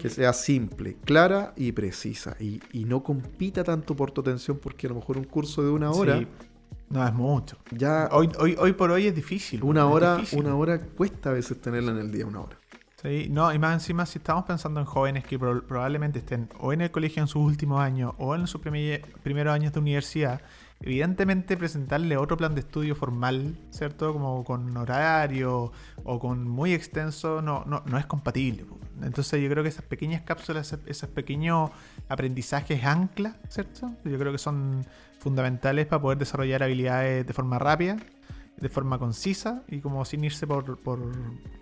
Que 0.00 0.10
sea 0.10 0.32
simple, 0.32 0.96
clara 1.04 1.52
y 1.56 1.72
precisa. 1.72 2.36
Y, 2.40 2.60
no 2.84 3.02
compita 3.02 3.64
tanto 3.64 3.96
por 3.96 4.10
tu 4.10 4.20
atención 4.20 4.58
porque 4.62 4.86
a 4.86 4.90
lo 4.90 4.96
mejor 4.96 5.16
un 5.16 5.24
curso 5.24 5.62
de 5.62 5.70
una 5.70 5.90
hora... 5.90 6.20
No 6.90 7.04
es 7.04 7.14
mucho. 7.14 7.56
Ya, 7.70 8.08
hoy, 8.12 8.28
hoy, 8.38 8.56
hoy 8.58 8.72
por 8.74 8.90
hoy 8.90 9.06
es 9.06 9.14
difícil. 9.14 9.64
Una 9.64 9.86
hora, 9.86 10.20
una 10.32 10.54
hora 10.54 10.78
cuesta 10.78 11.30
a 11.30 11.32
veces 11.32 11.60
tenerla 11.60 11.92
en 11.92 11.98
el 11.98 12.12
día, 12.12 12.26
una 12.26 12.40
hora. 12.40 12.56
Sí, 13.04 13.28
no, 13.30 13.52
y 13.52 13.58
más 13.58 13.74
encima 13.74 14.06
si 14.06 14.18
estamos 14.18 14.44
pensando 14.44 14.80
en 14.80 14.86
jóvenes 14.86 15.24
que 15.24 15.38
probablemente 15.38 16.20
estén 16.20 16.48
o 16.58 16.72
en 16.72 16.80
el 16.80 16.90
colegio 16.90 17.22
en 17.22 17.26
sus 17.26 17.42
últimos 17.42 17.80
años 17.80 18.14
o 18.16 18.34
en 18.34 18.46
sus 18.46 18.60
primeros 18.60 19.52
años 19.52 19.72
de 19.72 19.80
universidad, 19.80 20.40
evidentemente 20.80 21.56
presentarle 21.56 22.16
otro 22.16 22.36
plan 22.36 22.54
de 22.54 22.60
estudio 22.60 22.94
formal, 22.94 23.58
¿cierto? 23.70 24.12
Como 24.12 24.44
con 24.44 24.76
horario 24.76 25.72
o 26.04 26.18
con 26.18 26.48
muy 26.48 26.72
extenso, 26.74 27.40
no, 27.40 27.64
no, 27.66 27.82
no 27.86 27.98
es 27.98 28.06
compatible. 28.06 28.66
Entonces 29.02 29.42
yo 29.42 29.48
creo 29.48 29.62
que 29.62 29.68
esas 29.68 29.84
pequeñas 29.84 30.22
cápsulas, 30.22 30.76
esos 30.86 31.08
pequeños 31.08 31.70
aprendizajes 32.08 32.84
ancla, 32.84 33.36
¿cierto? 33.48 33.94
Yo 34.04 34.18
creo 34.18 34.32
que 34.32 34.38
son 34.38 34.84
fundamentales 35.18 35.86
para 35.86 36.02
poder 36.02 36.18
desarrollar 36.18 36.62
habilidades 36.62 37.26
de 37.26 37.32
forma 37.32 37.58
rápida, 37.58 37.96
de 38.56 38.68
forma 38.68 38.98
concisa 38.98 39.64
y 39.68 39.80
como 39.80 40.04
sin 40.04 40.22
irse 40.24 40.46
por, 40.46 40.78
por, 40.78 41.00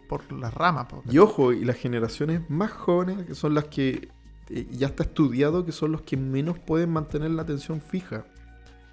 por 0.08 0.30
las 0.32 0.52
ramas. 0.52 0.86
Y 1.10 1.18
ojo, 1.18 1.52
y 1.52 1.64
las 1.64 1.76
generaciones 1.76 2.48
más 2.50 2.70
jóvenes, 2.70 3.24
que 3.24 3.34
son 3.34 3.54
las 3.54 3.64
que 3.64 4.08
eh, 4.50 4.66
ya 4.70 4.88
está 4.88 5.04
estudiado, 5.04 5.64
que 5.64 5.72
son 5.72 5.92
los 5.92 6.02
que 6.02 6.16
menos 6.16 6.58
pueden 6.58 6.90
mantener 6.90 7.30
la 7.30 7.42
atención 7.42 7.80
fija. 7.80 8.26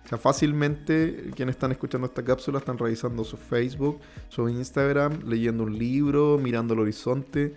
O 0.09 0.15
sea, 0.15 0.17
fácilmente 0.17 1.29
quienes 1.35 1.53
están 1.53 1.71
escuchando 1.71 2.07
esta 2.07 2.25
cápsula 2.25 2.57
están 2.57 2.79
revisando 2.79 3.23
su 3.23 3.37
Facebook, 3.37 3.99
su 4.29 4.49
Instagram, 4.49 5.19
leyendo 5.27 5.65
un 5.65 5.77
libro, 5.77 6.39
mirando 6.41 6.73
el 6.73 6.79
horizonte. 6.79 7.53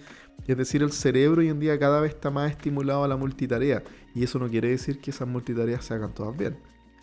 Es 0.46 0.58
decir, 0.58 0.82
el 0.82 0.92
cerebro 0.92 1.40
hoy 1.40 1.48
en 1.48 1.58
día 1.58 1.78
cada 1.78 1.98
vez 2.02 2.10
está 2.12 2.30
más 2.30 2.50
estimulado 2.50 3.04
a 3.04 3.08
la 3.08 3.16
multitarea. 3.16 3.82
Y 4.14 4.22
eso 4.22 4.38
no 4.38 4.50
quiere 4.50 4.68
decir 4.68 5.00
que 5.00 5.12
esas 5.12 5.26
multitareas 5.26 5.82
se 5.82 5.94
hagan 5.94 6.12
todas 6.12 6.36
bien. 6.36 6.58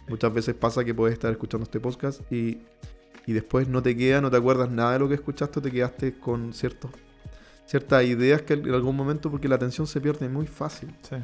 Muchas 0.08 0.32
veces 0.32 0.54
pasa 0.54 0.86
que 0.86 0.94
puedes 0.94 1.14
estar 1.14 1.32
escuchando 1.32 1.64
este 1.64 1.80
podcast 1.80 2.32
y, 2.32 2.60
y 3.26 3.34
después 3.34 3.68
no 3.68 3.82
te 3.82 3.98
queda, 3.98 4.22
no 4.22 4.30
te 4.30 4.38
acuerdas 4.38 4.70
nada 4.70 4.94
de 4.94 5.00
lo 5.00 5.08
que 5.08 5.16
escuchaste, 5.16 5.62
te 5.62 5.72
quedaste 5.72 6.14
con 6.20 6.54
ciertos, 6.54 6.92
ciertas 7.66 8.06
ideas 8.06 8.44
que 8.44 8.54
en 8.54 8.72
algún 8.72 8.96
momento, 8.96 9.32
porque 9.32 9.48
la 9.48 9.56
atención 9.56 9.88
se 9.88 10.00
pierde 10.00 10.30
muy 10.30 10.46
fácil. 10.46 10.94
Sí. 11.02 11.16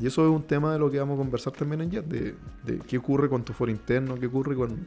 Y 0.00 0.06
eso 0.06 0.24
es 0.24 0.30
un 0.30 0.42
tema 0.44 0.72
de 0.72 0.78
lo 0.78 0.90
que 0.90 0.98
vamos 0.98 1.14
a 1.14 1.18
conversar 1.18 1.52
también 1.52 1.80
en 1.82 1.90
Jet, 1.90 2.06
de, 2.06 2.36
qué 2.86 2.98
ocurre 2.98 3.28
con 3.28 3.44
tu 3.44 3.52
foro 3.52 3.70
interno, 3.70 4.14
qué 4.14 4.26
ocurre 4.26 4.54
con, 4.54 4.86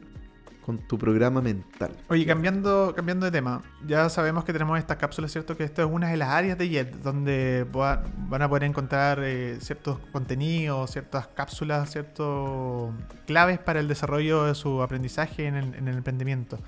con 0.64 0.78
tu 0.78 0.96
programa 0.96 1.42
mental. 1.42 1.94
Oye, 2.08 2.24
cambiando, 2.24 2.94
cambiando 2.96 3.26
de 3.26 3.32
tema, 3.32 3.62
ya 3.86 4.08
sabemos 4.08 4.44
que 4.44 4.52
tenemos 4.52 4.78
estas 4.78 4.96
cápsulas, 4.96 5.30
¿cierto? 5.32 5.56
Que 5.56 5.64
esto 5.64 5.82
es 5.82 5.88
una 5.90 6.08
de 6.08 6.16
las 6.16 6.30
áreas 6.30 6.56
de 6.56 6.68
JET 6.68 6.94
donde 7.02 7.66
van 7.72 8.42
a 8.42 8.48
poder 8.48 8.64
encontrar 8.64 9.20
eh, 9.22 9.58
ciertos 9.60 9.98
contenidos, 10.12 10.92
ciertas 10.92 11.26
cápsulas, 11.26 11.90
ciertos 11.90 12.90
claves 13.26 13.58
para 13.58 13.80
el 13.80 13.88
desarrollo 13.88 14.44
de 14.44 14.54
su 14.54 14.82
aprendizaje 14.82 15.46
en 15.46 15.56
el, 15.56 15.88
emprendimiento. 15.88 16.58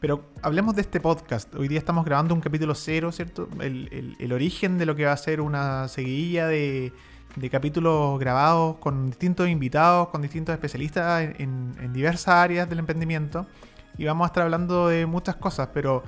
Pero 0.00 0.26
hablemos 0.42 0.74
de 0.74 0.82
este 0.82 1.00
podcast. 1.00 1.54
Hoy 1.54 1.68
día 1.68 1.78
estamos 1.78 2.04
grabando 2.04 2.34
un 2.34 2.42
capítulo 2.42 2.74
cero, 2.74 3.10
¿cierto? 3.12 3.48
El, 3.60 4.16
el 4.18 4.32
origen 4.32 4.76
de 4.76 4.84
lo 4.84 4.94
que 4.94 5.06
va 5.06 5.12
a 5.12 5.16
ser 5.16 5.40
una 5.40 5.88
seguidilla 5.88 6.46
de 6.46 6.92
de 7.36 7.50
capítulos 7.50 8.18
grabados 8.18 8.78
con 8.78 9.06
distintos 9.06 9.48
invitados, 9.48 10.08
con 10.08 10.22
distintos 10.22 10.54
especialistas 10.54 11.34
en, 11.38 11.92
diversas 11.92 12.28
áreas 12.28 12.68
del 12.68 12.78
emprendimiento. 12.78 13.46
Y 13.98 14.04
vamos 14.04 14.24
a 14.24 14.28
estar 14.28 14.42
hablando 14.42 14.88
de 14.88 15.06
muchas 15.06 15.36
cosas, 15.36 15.68
pero 15.72 16.02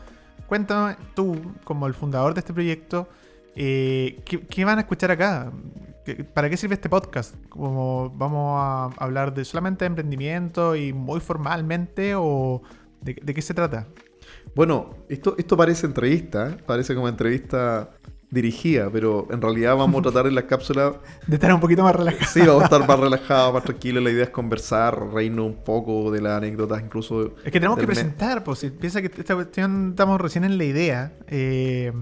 cuéntame 0.46 0.96
tú, 1.14 1.36
como 1.64 1.86
el 1.86 1.94
fundador 1.94 2.34
de 2.34 2.40
este 2.40 2.52
proyecto, 2.52 3.08
eh, 3.54 4.20
¿qué, 4.24 4.64
van 4.64 4.78
a 4.78 4.82
escuchar 4.82 5.10
acá? 5.10 5.52
¿Para 6.32 6.48
qué 6.48 6.56
sirve 6.56 6.74
este 6.74 6.88
podcast? 6.88 7.34
¿Como 7.48 8.10
¿Vamos 8.16 8.58
a 8.58 8.84
hablar 9.02 9.34
de 9.34 9.44
solamente 9.44 9.84
de 9.84 9.88
emprendimiento 9.88 10.76
y 10.76 10.92
muy 10.92 11.20
formalmente 11.20 12.14
o 12.14 12.62
de, 13.02 13.14
qué 13.14 13.42
se 13.42 13.52
trata? 13.52 13.86
Bueno, 14.54 14.94
esto, 15.08 15.34
esto 15.38 15.56
parece 15.56 15.86
entrevista, 15.86 16.50
¿eh? 16.50 16.56
parece 16.66 16.94
como 16.94 17.08
entrevista 17.08 17.90
dirigida, 18.30 18.90
pero 18.90 19.26
en 19.30 19.40
realidad 19.40 19.76
vamos 19.76 20.00
a 20.00 20.02
tratar 20.02 20.26
en 20.26 20.34
la 20.34 20.46
cápsula 20.46 20.94
de 21.26 21.34
estar 21.36 21.52
un 21.52 21.60
poquito 21.60 21.82
más 21.82 21.96
relajados. 21.96 22.28
Sí, 22.28 22.40
vamos 22.40 22.62
a 22.62 22.64
estar 22.64 22.86
más 22.86 23.00
relajados, 23.00 23.54
más 23.54 23.64
tranquilos. 23.64 24.02
La 24.02 24.10
idea 24.10 24.24
es 24.24 24.30
conversar, 24.30 25.12
reírnos 25.12 25.46
un 25.46 25.64
poco 25.64 26.10
de 26.10 26.20
las 26.20 26.38
anécdotas, 26.38 26.82
incluso. 26.82 27.34
Es 27.44 27.52
que 27.52 27.52
tenemos 27.52 27.78
que 27.78 27.86
presentar, 27.86 28.44
pues 28.44 28.58
si 28.58 28.70
piensa 28.70 29.00
que 29.00 29.06
esta 29.06 29.34
cuestión 29.34 29.90
estamos 29.90 30.20
recién 30.20 30.44
en 30.44 30.58
la 30.58 30.64
idea. 30.64 31.12
Eh, 31.26 31.92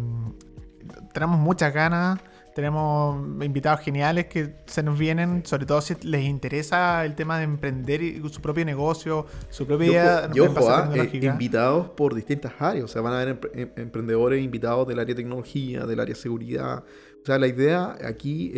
tenemos 1.12 1.38
muchas 1.38 1.72
ganas. 1.72 2.18
Tenemos 2.56 3.22
invitados 3.44 3.80
geniales 3.80 4.28
que 4.28 4.54
se 4.64 4.82
nos 4.82 4.98
vienen, 4.98 5.44
sobre 5.44 5.66
todo 5.66 5.82
si 5.82 5.94
les 6.04 6.24
interesa 6.24 7.04
el 7.04 7.14
tema 7.14 7.36
de 7.36 7.44
emprender 7.44 8.00
su 8.30 8.40
propio 8.40 8.64
negocio, 8.64 9.26
su 9.50 9.66
propia 9.66 10.30
y 10.34 10.40
ojo, 10.40 10.66
ah, 10.70 10.90
eh, 10.94 11.20
invitados 11.22 11.90
por 11.90 12.14
distintas 12.14 12.54
áreas. 12.58 12.86
O 12.86 12.88
sea, 12.88 13.02
van 13.02 13.12
a 13.12 13.20
haber 13.20 13.50
em, 13.52 13.68
emprendedores 13.76 14.42
invitados 14.42 14.88
del 14.88 15.00
área 15.00 15.14
de 15.14 15.22
tecnología, 15.22 15.84
del 15.84 16.00
área 16.00 16.14
de 16.14 16.18
seguridad. 16.18 16.82
O 17.22 17.26
sea, 17.26 17.38
la 17.38 17.46
idea 17.46 17.94
aquí 18.02 18.50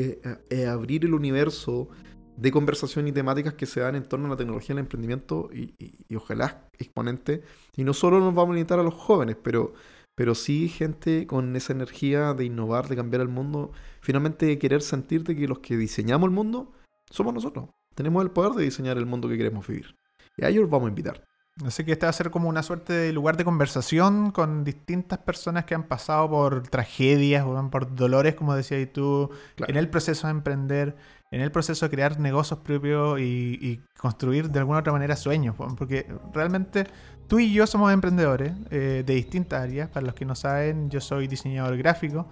es, 0.49 0.69
abrir 0.69 1.05
el 1.05 1.13
universo 1.13 1.89
de 2.37 2.53
conversación 2.53 3.09
y 3.09 3.11
temáticas 3.11 3.55
que 3.55 3.67
se 3.67 3.81
dan 3.81 3.97
en 3.97 4.05
torno 4.05 4.27
a 4.27 4.31
la 4.31 4.37
tecnología 4.37 4.75
y 4.75 4.79
el 4.79 4.79
emprendimiento 4.79 5.51
y, 5.53 5.75
y 6.09 6.15
ojalá 6.15 6.69
exponentes. 6.79 7.41
Y 7.75 7.83
no 7.83 7.93
solo 7.93 8.21
nos 8.21 8.33
vamos 8.33 8.53
a 8.53 8.55
limitar 8.59 8.79
a 8.79 8.85
los 8.85 8.95
jóvenes, 8.95 9.37
pero 9.43 9.73
pero 10.19 10.35
sí 10.35 10.69
gente 10.69 11.29
con 11.29 11.55
esa 11.55 11.73
energía 11.73 12.35
de 12.35 12.45
innovar, 12.45 12.89
de 12.89 12.97
cambiar 12.97 13.21
el 13.21 13.29
mundo, 13.29 13.71
finalmente 14.01 14.59
querer 14.59 14.83
sentirte 14.83 15.37
que 15.37 15.47
los 15.47 15.61
que 15.61 15.77
diseñamos 15.77 16.27
el 16.27 16.35
mundo 16.35 16.73
somos 17.09 17.33
nosotros. 17.33 17.67
Tenemos 17.95 18.25
el 18.25 18.33
poder 18.33 18.55
de 18.55 18.65
diseñar 18.65 18.99
el 18.99 19.07
mundo 19.07 19.29
que 19.29 19.39
queremos 19.39 19.65
vivir. 19.69 19.95
Y 20.37 20.45
a 20.45 20.49
ellos 20.49 20.69
vamos 20.69 20.87
a 20.87 20.89
invitar. 20.89 21.23
Así 21.65 21.85
que 21.85 21.93
este 21.93 22.07
va 22.07 22.11
a 22.11 22.13
ser 22.13 22.33
como 22.33 22.49
una 22.49 22.65
suerte 22.65 22.93
de 22.93 23.13
lugar 23.13 23.37
de 23.37 23.45
conversación 23.45 24.33
con 24.33 24.65
distintas 24.65 25.21
personas 25.21 25.67
que 25.67 25.77
han 25.77 25.85
pasado 25.85 26.29
por 26.29 26.67
tragedias, 26.67 27.45
o 27.47 27.71
por 27.71 27.95
dolores, 27.95 28.35
como 28.35 28.57
decías 28.57 28.93
tú, 28.93 29.31
en 29.69 29.77
el 29.77 29.89
proceso 29.89 30.27
de 30.27 30.33
emprender, 30.33 30.97
en 31.31 31.43
el 31.43 31.53
proceso 31.53 31.87
de 31.87 31.91
crear 31.91 32.19
negocios 32.19 32.59
propios 32.59 33.21
y, 33.21 33.57
y, 33.61 33.81
construir 33.97 34.51
de 34.51 34.59
alguna 34.59 34.81
otra 34.81 34.93
manera 34.93 35.15
sueños. 35.15 35.55
Porque 35.77 36.13
realmente 36.33 36.89
Tú 37.29 37.39
y 37.39 37.53
yo 37.53 37.67
somos 37.67 37.93
emprendedores 37.93 38.53
eh, 38.71 39.05
de 39.07 39.15
distintas 39.15 39.63
áreas. 39.63 39.91
Para 39.91 40.07
los 40.07 40.15
que 40.15 40.25
no 40.25 40.35
saben, 40.35 40.89
yo 40.89 41.01
soy 41.03 41.29
diseñador 41.29 41.77
gráfico. 41.77 42.27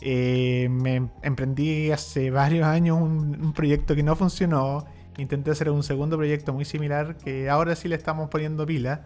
Eh, 0.00 0.68
me 0.70 1.08
emprendí 1.22 1.90
hace 1.90 2.30
varios 2.30 2.64
años 2.64 2.98
un, 3.00 3.52
proyecto 3.52 3.96
que 3.96 4.04
no 4.04 4.14
funcionó. 4.14 4.86
Intenté 5.16 5.50
hacer 5.50 5.70
un 5.70 5.82
segundo 5.82 6.16
proyecto 6.16 6.52
muy 6.52 6.64
similar 6.64 7.16
que 7.16 7.50
ahora 7.50 7.74
sí 7.74 7.88
le 7.88 7.96
estamos 7.96 8.30
poniendo 8.30 8.64
pila. 8.64 9.02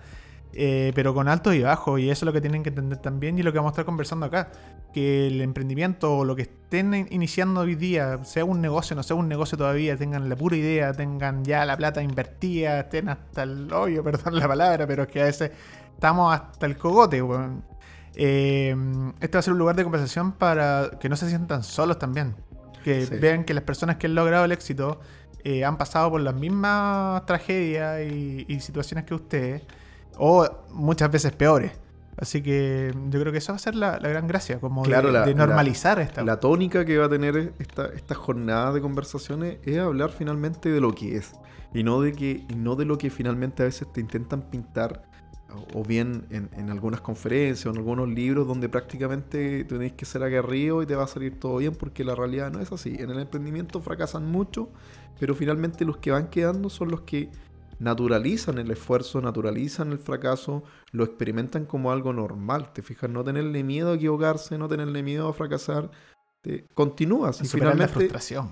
Eh, 0.54 0.92
pero 0.94 1.14
con 1.14 1.28
altos 1.28 1.54
y 1.54 1.62
bajos, 1.62 1.98
y 1.98 2.10
eso 2.10 2.24
es 2.24 2.26
lo 2.26 2.32
que 2.32 2.42
tienen 2.42 2.62
que 2.62 2.68
entender 2.68 2.98
también 2.98 3.38
y 3.38 3.42
lo 3.42 3.52
que 3.52 3.58
vamos 3.58 3.70
a 3.70 3.72
estar 3.72 3.84
conversando 3.84 4.26
acá. 4.26 4.50
Que 4.92 5.26
el 5.28 5.40
emprendimiento 5.40 6.18
o 6.18 6.24
lo 6.24 6.36
que 6.36 6.42
estén 6.42 6.94
iniciando 7.10 7.60
hoy 7.60 7.74
día, 7.74 8.22
sea 8.24 8.44
un 8.44 8.60
negocio, 8.60 8.94
no 8.94 9.02
sea 9.02 9.16
un 9.16 9.28
negocio 9.28 9.56
todavía, 9.56 9.96
tengan 9.96 10.28
la 10.28 10.36
pura 10.36 10.56
idea, 10.56 10.92
tengan 10.92 11.44
ya 11.44 11.64
la 11.64 11.76
plata 11.76 12.02
invertida, 12.02 12.80
estén 12.80 13.08
hasta 13.08 13.44
el 13.44 13.72
hoyo, 13.72 14.04
perdón 14.04 14.36
la 14.38 14.46
palabra, 14.46 14.86
pero 14.86 15.04
es 15.04 15.08
que 15.08 15.22
a 15.22 15.24
veces 15.24 15.50
estamos 15.94 16.34
hasta 16.34 16.66
el 16.66 16.76
cogote. 16.76 17.22
Eh, 18.14 18.76
este 19.20 19.36
va 19.36 19.38
a 19.38 19.42
ser 19.42 19.54
un 19.54 19.58
lugar 19.58 19.74
de 19.74 19.84
conversación 19.84 20.32
para 20.32 20.90
que 21.00 21.08
no 21.08 21.16
se 21.16 21.28
sientan 21.28 21.62
solos 21.62 21.98
también. 21.98 22.36
Que 22.84 23.06
vean 23.06 23.44
que 23.44 23.54
las 23.54 23.62
personas 23.62 23.96
que 23.96 24.08
han 24.08 24.16
logrado 24.16 24.44
el 24.44 24.50
éxito 24.50 25.00
eh, 25.44 25.64
han 25.64 25.78
pasado 25.78 26.10
por 26.10 26.20
las 26.20 26.34
mismas 26.34 27.24
tragedias 27.26 28.00
y, 28.02 28.44
y 28.48 28.58
situaciones 28.58 29.04
que 29.04 29.14
ustedes 29.14 29.62
o 30.24 30.48
muchas 30.70 31.10
veces 31.10 31.32
peores. 31.32 31.72
Así 32.16 32.42
que 32.42 32.94
yo 33.10 33.20
creo 33.20 33.32
que 33.32 33.38
eso 33.38 33.52
va 33.52 33.56
a 33.56 33.58
ser 33.58 33.74
la, 33.74 33.98
gran 33.98 34.28
gracia, 34.28 34.60
como 34.60 34.84
de, 34.84 35.34
normalizar 35.34 35.98
esta. 35.98 36.22
La 36.22 36.38
tónica 36.38 36.84
que 36.84 36.96
va 36.96 37.06
a 37.06 37.08
tener 37.08 37.54
esta, 37.58 37.86
esta 37.86 38.14
jornada 38.14 38.72
de 38.72 38.80
conversaciones 38.80 39.58
es 39.64 39.78
hablar 39.78 40.10
finalmente 40.12 40.70
de 40.70 40.80
lo 40.80 40.94
que 40.94 41.16
es 41.16 41.32
y 41.74 41.82
no 41.82 42.00
de, 42.00 42.12
que, 42.12 42.46
no 42.56 42.76
de 42.76 42.84
lo 42.84 42.98
que 42.98 43.10
finalmente 43.10 43.64
a 43.64 43.66
veces 43.66 43.92
te 43.92 44.00
intentan 44.00 44.42
pintar 44.42 45.02
o 45.74 45.82
bien 45.82 46.24
en, 46.30 46.70
algunas 46.70 47.00
conferencias 47.00 47.66
o 47.66 47.70
en 47.70 47.78
algunos 47.78 48.08
libros 48.08 48.46
donde 48.46 48.68
prácticamente 48.68 49.64
tenéis 49.64 49.92
que 49.94 50.04
ser 50.04 50.22
aguerrido 50.22 50.82
y 50.82 50.86
te 50.86 50.94
va 50.94 51.04
a 51.04 51.08
salir 51.08 51.40
todo 51.40 51.56
bien 51.56 51.74
porque 51.74 52.04
la 52.04 52.14
realidad 52.14 52.52
no 52.52 52.60
es 52.60 52.70
así. 52.70 52.94
En 52.96 53.10
el 53.10 53.18
emprendimiento 53.18 53.80
fracasan 53.80 54.30
mucho, 54.30 54.70
pero 55.18 55.34
finalmente 55.34 55.84
los 55.84 55.96
que 55.96 56.12
van 56.12 56.28
quedando 56.28 56.70
son 56.70 56.90
los 56.92 57.00
que 57.00 57.28
naturalizan 57.82 58.58
el 58.58 58.70
esfuerzo, 58.70 59.20
naturalizan 59.20 59.90
el 59.90 59.98
fracaso, 59.98 60.62
lo 60.92 61.04
experimentan 61.04 61.66
como 61.66 61.90
algo 61.90 62.12
normal. 62.12 62.72
Te 62.72 62.82
fijas, 62.82 63.10
no 63.10 63.24
tenerle 63.24 63.64
miedo 63.64 63.90
a 63.90 63.94
equivocarse, 63.94 64.56
no 64.56 64.68
tenerle 64.68 65.02
miedo 65.02 65.28
a 65.28 65.32
fracasar. 65.32 65.90
Te, 66.40 66.66
continúas 66.74 67.40
y 67.42 67.48
finalmente. 67.48 67.82
La 67.82 67.88
frustración. 67.88 68.50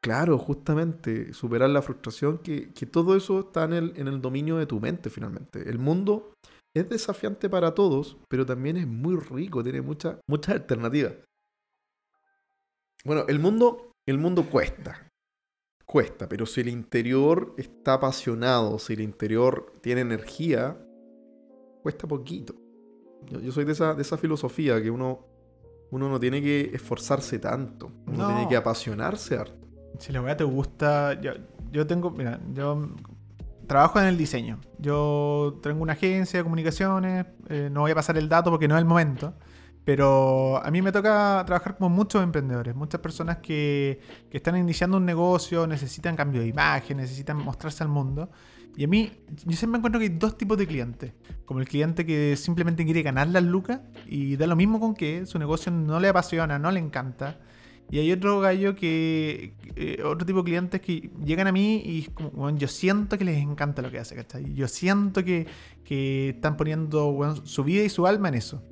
Claro, 0.00 0.38
justamente, 0.38 1.32
superar 1.32 1.70
la 1.70 1.82
frustración, 1.82 2.38
que, 2.38 2.72
todo 2.90 3.16
eso 3.16 3.40
está 3.40 3.64
en 3.64 3.72
el, 3.72 3.92
en 3.96 4.08
el 4.08 4.20
dominio 4.20 4.56
de 4.56 4.66
tu 4.66 4.80
mente 4.80 5.10
finalmente. 5.10 5.68
El 5.68 5.78
mundo 5.78 6.34
es 6.74 6.88
desafiante 6.88 7.48
para 7.48 7.74
todos, 7.74 8.16
pero 8.28 8.46
también 8.46 8.76
es 8.76 8.86
muy 8.86 9.16
rico, 9.16 9.62
tiene 9.62 9.80
muchas 9.80 10.16
muchas 10.28 10.54
alternativas. 10.56 11.14
Bueno, 13.04 13.24
el 13.28 13.38
mundo, 13.38 13.92
el 14.06 14.18
mundo 14.18 14.48
cuesta 14.48 15.08
cuesta, 15.92 16.26
pero 16.26 16.46
si 16.46 16.62
el 16.62 16.68
interior 16.68 17.54
está 17.58 17.92
apasionado, 17.92 18.78
si 18.78 18.94
el 18.94 19.02
interior 19.02 19.74
tiene 19.82 20.00
energía, 20.00 20.74
cuesta 21.82 22.08
poquito. 22.08 22.54
Yo, 23.26 23.52
soy 23.52 23.66
de 23.66 23.72
esa, 23.72 23.92
de 23.92 24.00
esa 24.00 24.16
filosofía 24.16 24.82
que 24.82 24.90
uno, 24.90 25.26
uno 25.90 26.08
no 26.08 26.18
tiene 26.18 26.40
que 26.40 26.70
esforzarse 26.72 27.38
tanto, 27.38 27.92
uno 28.06 28.26
tiene 28.26 28.48
que 28.48 28.56
apasionarse 28.56 29.36
harto. 29.36 29.68
Si 29.98 30.12
la 30.12 30.22
verdad 30.22 30.38
te 30.38 30.44
gusta, 30.44 31.20
yo, 31.20 31.32
yo 31.70 31.86
tengo, 31.86 32.10
mira, 32.10 32.40
yo 32.54 32.88
trabajo 33.66 34.00
en 34.00 34.06
el 34.06 34.16
diseño. 34.16 34.62
Yo 34.78 35.60
tengo 35.62 35.82
una 35.82 35.92
agencia 35.92 36.38
de 36.40 36.44
comunicaciones, 36.44 37.26
eh, 37.50 37.68
no 37.70 37.82
voy 37.82 37.90
a 37.90 37.94
pasar 37.94 38.16
el 38.16 38.30
dato 38.30 38.50
porque 38.50 38.66
no 38.66 38.76
es 38.76 38.80
el 38.80 38.86
momento. 38.86 39.34
Pero 39.84 40.64
a 40.64 40.70
mí 40.70 40.80
me 40.80 40.92
toca 40.92 41.42
trabajar 41.44 41.76
con 41.76 41.90
muchos 41.92 42.22
emprendedores, 42.22 42.74
muchas 42.74 43.00
personas 43.00 43.38
que, 43.38 44.00
que, 44.30 44.36
están 44.36 44.56
iniciando 44.56 44.96
un 44.96 45.04
negocio, 45.04 45.66
necesitan 45.66 46.14
cambio 46.14 46.40
de 46.40 46.46
imagen, 46.46 46.98
necesitan 46.98 47.38
mostrarse 47.38 47.82
al 47.82 47.88
mundo. 47.88 48.30
Y 48.76 48.84
a 48.84 48.88
mí, 48.88 49.12
yo 49.44 49.56
siempre 49.56 49.78
encuentro 49.78 49.98
que 49.98 50.06
hay 50.06 50.16
dos 50.16 50.38
tipos 50.38 50.56
de 50.56 50.66
clientes. 50.66 51.12
Como 51.44 51.60
el 51.60 51.68
cliente 51.68 52.06
que 52.06 52.36
simplemente 52.36 52.84
quiere 52.84 53.02
ganar 53.02 53.28
las 53.28 53.42
lucas 53.42 53.80
y 54.06 54.36
da 54.36 54.46
lo 54.46 54.56
mismo 54.56 54.80
con 54.80 54.94
que 54.94 55.26
su 55.26 55.38
negocio 55.38 55.70
no 55.72 56.00
le 56.00 56.08
apasiona, 56.08 56.58
no 56.58 56.70
le 56.70 56.80
encanta. 56.80 57.38
Y 57.90 57.98
hay 57.98 58.10
otro 58.12 58.40
gallo 58.40 58.74
que, 58.74 59.54
eh, 59.76 60.02
otro 60.02 60.24
tipo 60.24 60.38
de 60.38 60.44
clientes 60.44 60.80
que 60.80 61.10
llegan 61.22 61.46
a 61.46 61.52
mí 61.52 61.82
y 61.84 62.08
yo 62.56 62.68
siento 62.68 63.18
que 63.18 63.24
les 63.24 63.36
encanta 63.36 63.82
lo 63.82 63.90
que 63.90 63.98
hace, 63.98 64.14
¿cachai? 64.14 64.54
Yo 64.54 64.66
siento 64.68 65.22
que, 65.22 65.46
que 65.84 66.30
están 66.30 66.56
poniendo 66.56 67.36
su 67.44 67.64
vida 67.64 67.82
y 67.82 67.90
su 67.90 68.06
alma 68.06 68.28
en 68.28 68.36
eso. 68.36 68.62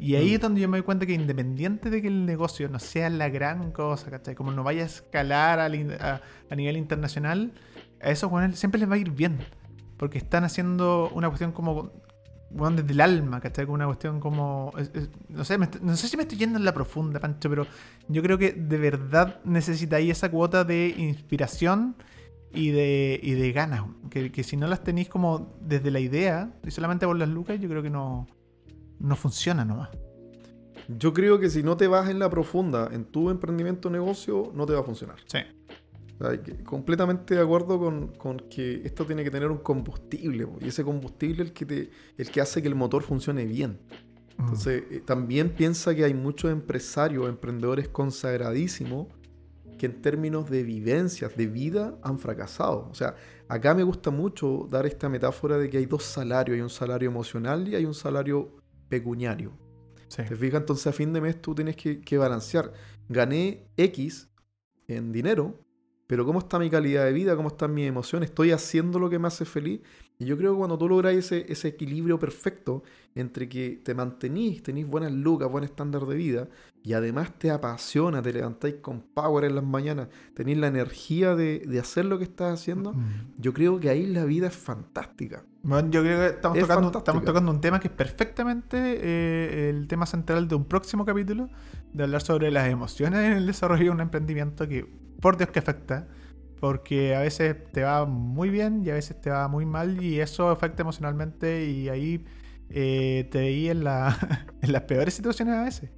Y 0.00 0.16
ahí 0.16 0.30
mm. 0.30 0.34
es 0.34 0.40
donde 0.40 0.60
yo 0.62 0.68
me 0.68 0.78
doy 0.78 0.84
cuenta 0.84 1.04
que 1.04 1.12
independiente 1.12 1.90
de 1.90 2.00
que 2.00 2.08
el 2.08 2.24
negocio 2.24 2.70
no 2.70 2.78
sea 2.78 3.10
la 3.10 3.28
gran 3.28 3.70
cosa, 3.70 4.10
¿cachai? 4.10 4.34
Como 4.34 4.50
no 4.50 4.64
vaya 4.64 4.82
a 4.82 4.86
escalar 4.86 5.60
a, 5.60 5.68
nivel 5.68 6.78
internacional, 6.78 7.52
a 8.00 8.10
esos 8.10 8.30
bueno, 8.30 8.56
siempre 8.56 8.80
les 8.80 8.90
va 8.90 8.94
a 8.94 8.98
ir 8.98 9.10
bien. 9.10 9.40
Porque 9.98 10.16
están 10.16 10.44
haciendo 10.44 11.10
una 11.14 11.28
cuestión 11.28 11.52
como 11.52 11.92
bueno, 12.50 12.78
desde 12.78 12.92
el 12.92 13.02
alma, 13.02 13.42
¿cachai? 13.42 13.66
Como 13.66 13.74
una 13.74 13.84
cuestión 13.84 14.20
como. 14.20 14.72
no, 15.28 15.44
sé, 15.44 15.58
no 15.58 15.96
sé 15.96 16.08
si 16.08 16.16
me 16.16 16.22
estoy 16.22 16.38
yendo 16.38 16.58
en 16.58 16.64
la 16.64 16.72
profunda, 16.72 17.20
Pancho, 17.20 17.50
pero 17.50 17.66
yo 18.08 18.22
creo 18.22 18.38
que 18.38 18.52
de 18.52 18.78
verdad 18.78 19.40
necesitáis 19.44 20.10
esa 20.10 20.30
cuota 20.30 20.64
de 20.64 20.94
inspiración 20.96 21.94
y 22.54 22.70
de, 22.70 23.20
y 23.22 23.32
de 23.32 23.52
ganas. 23.52 23.82
Que, 24.08 24.32
que 24.32 24.44
si 24.44 24.56
no 24.56 24.66
las 24.66 24.82
tenéis 24.82 25.10
como 25.10 25.54
desde 25.60 25.90
la 25.90 26.00
idea 26.00 26.54
y 26.66 26.70
solamente 26.70 27.06
por 27.06 27.18
las 27.18 27.28
lucas, 27.28 27.60
yo 27.60 27.68
creo 27.68 27.82
que 27.82 27.90
no, 27.90 28.26
no 29.00 29.16
funciona 29.16 29.64
nomás. 29.64 29.90
Yo 30.88 31.12
creo 31.12 31.38
que 31.38 31.50
si 31.50 31.62
no 31.62 31.76
te 31.76 31.86
vas 31.86 32.08
en 32.08 32.18
la 32.18 32.30
profunda 32.30 32.88
en 32.92 33.04
tu 33.04 33.30
emprendimiento 33.30 33.88
o 33.88 33.90
negocio, 33.90 34.52
no 34.54 34.66
te 34.66 34.72
va 34.72 34.80
a 34.80 34.82
funcionar. 34.82 35.16
Sí. 35.26 35.38
completamente 36.64 37.34
de 37.34 37.40
acuerdo 37.40 37.78
con, 38.18 38.38
que 38.50 38.82
esto 38.84 39.04
tiene 39.06 39.24
que 39.24 39.30
tener 39.30 39.50
un 39.50 39.58
combustible, 39.58 40.46
y 40.60 40.68
ese 40.68 40.84
combustible 40.84 41.42
es 41.42 41.48
el 41.48 41.54
que, 41.54 41.66
te, 41.66 41.90
el 42.18 42.30
que 42.30 42.40
hace 42.40 42.60
que 42.60 42.68
el 42.68 42.74
motor 42.74 43.02
funcione 43.02 43.44
bien. 43.44 43.80
Mm. 44.36 44.42
Entonces, 44.42 44.84
eh, 44.90 45.02
también 45.04 45.50
piensa 45.50 45.94
que 45.94 46.04
hay 46.04 46.14
muchos 46.14 46.50
empresarios, 46.50 47.28
emprendedores 47.28 47.88
consagradísimos, 47.88 49.06
que 49.78 49.86
en 49.86 50.02
términos 50.02 50.50
de 50.50 50.62
vivencias, 50.62 51.34
de 51.36 51.46
vida, 51.46 51.96
han 52.02 52.18
fracasado. 52.18 52.88
O 52.90 52.94
sea, 52.94 53.14
acá 53.48 53.74
me 53.74 53.82
gusta 53.82 54.10
mucho 54.10 54.66
dar 54.68 54.84
esta 54.84 55.08
metáfora 55.08 55.56
de 55.56 55.70
que 55.70 55.78
hay 55.78 55.86
dos 55.86 56.02
salarios, 56.02 56.56
hay 56.56 56.60
un 56.60 56.68
salario 56.68 57.08
emocional 57.08 57.66
y 57.66 57.76
hay 57.76 57.86
un 57.86 57.94
salario 57.94 58.59
pecuniario. 58.90 59.56
¿Te 60.14 60.36
fijas? 60.36 60.60
Entonces 60.60 60.86
a 60.88 60.92
fin 60.92 61.12
de 61.12 61.20
mes 61.20 61.40
tú 61.40 61.54
tienes 61.54 61.76
que, 61.76 62.18
balancear. 62.18 62.72
Gané 63.08 63.68
X 63.76 64.28
en 64.88 65.12
dinero, 65.12 65.64
pero 66.06 66.26
¿cómo 66.26 66.40
está 66.40 66.58
mi 66.58 66.68
calidad 66.68 67.04
de 67.04 67.12
vida? 67.12 67.36
¿Cómo 67.36 67.48
están 67.48 67.72
mis 67.72 67.86
emociones? 67.86 68.30
¿Estoy 68.30 68.50
haciendo 68.50 68.98
lo 68.98 69.08
que 69.08 69.18
me 69.18 69.28
hace 69.28 69.44
feliz? 69.44 69.80
Y 70.20 70.26
yo 70.26 70.36
creo 70.36 70.52
que 70.52 70.58
cuando 70.58 70.76
tú 70.76 70.86
logras 70.86 71.14
ese, 71.14 71.46
ese 71.48 71.68
equilibrio 71.68 72.18
perfecto 72.18 72.82
entre 73.14 73.48
que 73.48 73.80
te 73.82 73.94
mantenís, 73.94 74.62
tenés 74.62 74.86
buenas 74.86 75.12
lucas, 75.12 75.50
buen 75.50 75.64
estándar 75.64 76.04
de 76.04 76.14
vida, 76.14 76.48
y 76.82 76.92
además 76.92 77.32
te 77.38 77.50
apasiona, 77.50 78.20
te 78.20 78.30
levantáis 78.34 78.76
con 78.82 79.00
power 79.00 79.44
en 79.44 79.54
las 79.54 79.64
mañanas, 79.64 80.08
tenéis 80.34 80.58
la 80.58 80.66
energía 80.66 81.34
de, 81.34 81.66
hacer 81.80 82.04
lo 82.04 82.18
que 82.18 82.24
estás 82.24 82.52
haciendo, 82.52 82.92
mm. 82.92 83.32
yo 83.38 83.54
creo 83.54 83.80
que 83.80 83.88
ahí 83.88 84.06
la 84.06 84.26
vida 84.26 84.48
es 84.48 84.56
fantástica. 84.56 85.42
Bueno, 85.62 85.90
yo 85.90 86.02
creo 86.02 86.20
que 86.20 86.26
estamos, 86.36 86.58
tocando, 86.58 86.98
estamos 86.98 87.24
tocando, 87.24 87.50
un 87.50 87.60
tema 87.62 87.80
que 87.80 87.88
es 87.88 87.94
perfectamente 87.94 88.76
eh, 88.76 89.70
el 89.70 89.88
tema 89.88 90.04
central 90.04 90.48
de 90.48 90.54
un 90.54 90.66
próximo 90.66 91.06
capítulo, 91.06 91.48
de 91.94 92.02
hablar 92.02 92.20
sobre 92.20 92.50
las 92.50 92.68
emociones 92.68 93.20
en 93.20 93.32
el 93.32 93.46
desarrollo 93.46 93.84
de 93.84 93.90
un 93.90 94.00
emprendimiento 94.02 94.68
que, 94.68 94.86
por 95.18 95.38
Dios, 95.38 95.48
que 95.48 95.60
afecta 95.60 96.08
porque 96.60 97.16
a 97.16 97.20
veces 97.20 97.56
te 97.72 97.82
va 97.82 98.04
muy 98.04 98.50
bien 98.50 98.82
y 98.84 98.90
a 98.90 98.94
veces 98.94 99.20
te 99.20 99.30
va 99.30 99.48
muy 99.48 99.66
mal 99.66 100.02
y 100.02 100.20
eso 100.20 100.50
afecta 100.50 100.82
emocionalmente 100.82 101.64
y 101.64 101.88
ahí 101.88 102.24
eh, 102.68 103.28
te 103.30 103.38
veí 103.38 103.68
en, 103.68 103.82
la, 103.82 104.16
en 104.62 104.72
las 104.72 104.82
peores 104.82 105.14
situaciones 105.14 105.54
a 105.54 105.64
veces. 105.64 105.90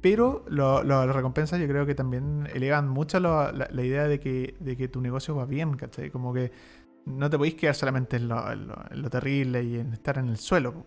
Pero 0.00 0.44
las 0.50 1.14
recompensas 1.14 1.58
yo 1.58 1.66
creo 1.66 1.86
que 1.86 1.94
también 1.94 2.46
elevan 2.52 2.88
mucho 2.88 3.18
la, 3.20 3.68
idea 3.72 4.06
de 4.06 4.20
que, 4.20 4.54
de 4.60 4.76
que 4.76 4.86
tu 4.86 5.00
negocio 5.00 5.34
va 5.34 5.46
bien, 5.46 5.76
¿cachai? 5.76 6.10
Como 6.10 6.34
que 6.34 6.52
no 7.06 7.30
te 7.30 7.38
podéis 7.38 7.54
quedar 7.54 7.74
solamente 7.74 8.16
en 8.16 8.28
lo, 8.28 9.10
terrible 9.10 9.62
y 9.62 9.76
en 9.76 9.94
estar 9.94 10.18
en 10.18 10.28
el 10.28 10.36
suelo. 10.36 10.86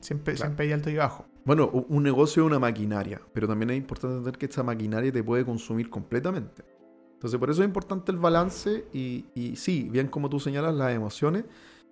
Siempre, 0.00 0.36
siempre 0.36 0.66
hay 0.66 0.72
alto 0.72 0.88
y 0.88 0.94
bajo. 0.94 1.26
Bueno, 1.44 1.68
un 1.68 2.02
negocio 2.02 2.44
es 2.44 2.46
una 2.46 2.60
maquinaria, 2.60 3.20
pero 3.32 3.48
también 3.48 3.70
es 3.70 3.76
importante 3.76 4.18
entender 4.18 4.38
que 4.38 4.46
esta 4.46 4.62
maquinaria 4.62 5.12
te 5.12 5.22
puede 5.22 5.44
consumir 5.44 5.90
completamente. 5.90 6.62
Entonces, 7.24 7.40
por 7.40 7.48
eso 7.48 7.62
es 7.62 7.66
importante 7.66 8.12
el 8.12 8.18
balance 8.18 8.84
y, 8.92 9.24
y 9.34 9.56
sí, 9.56 9.88
bien 9.90 10.08
como 10.08 10.28
tú 10.28 10.38
señalas 10.38 10.74
las 10.74 10.92
emociones, 10.92 11.46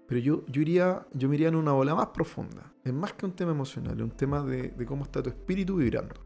pero 0.07 0.21
yo, 0.21 0.45
yo, 0.47 0.61
iría, 0.61 1.07
yo 1.15 1.27
me 1.31 1.37
iría 1.37 1.49
en 1.49 1.55
una 1.55 1.73
ola 1.73 1.95
más 1.95 2.09
profunda. 2.09 2.71
Es 2.85 2.93
más 2.93 3.15
que 3.15 3.25
un 3.25 3.33
tema 3.33 3.51
emocional, 3.51 3.97
es 3.97 4.03
un 4.03 4.11
tema 4.11 4.43
de, 4.45 4.75
cómo 4.85 5.05
está 5.05 5.23
tu 5.23 5.31
espíritu 5.31 5.77
vibrando. 5.77 6.17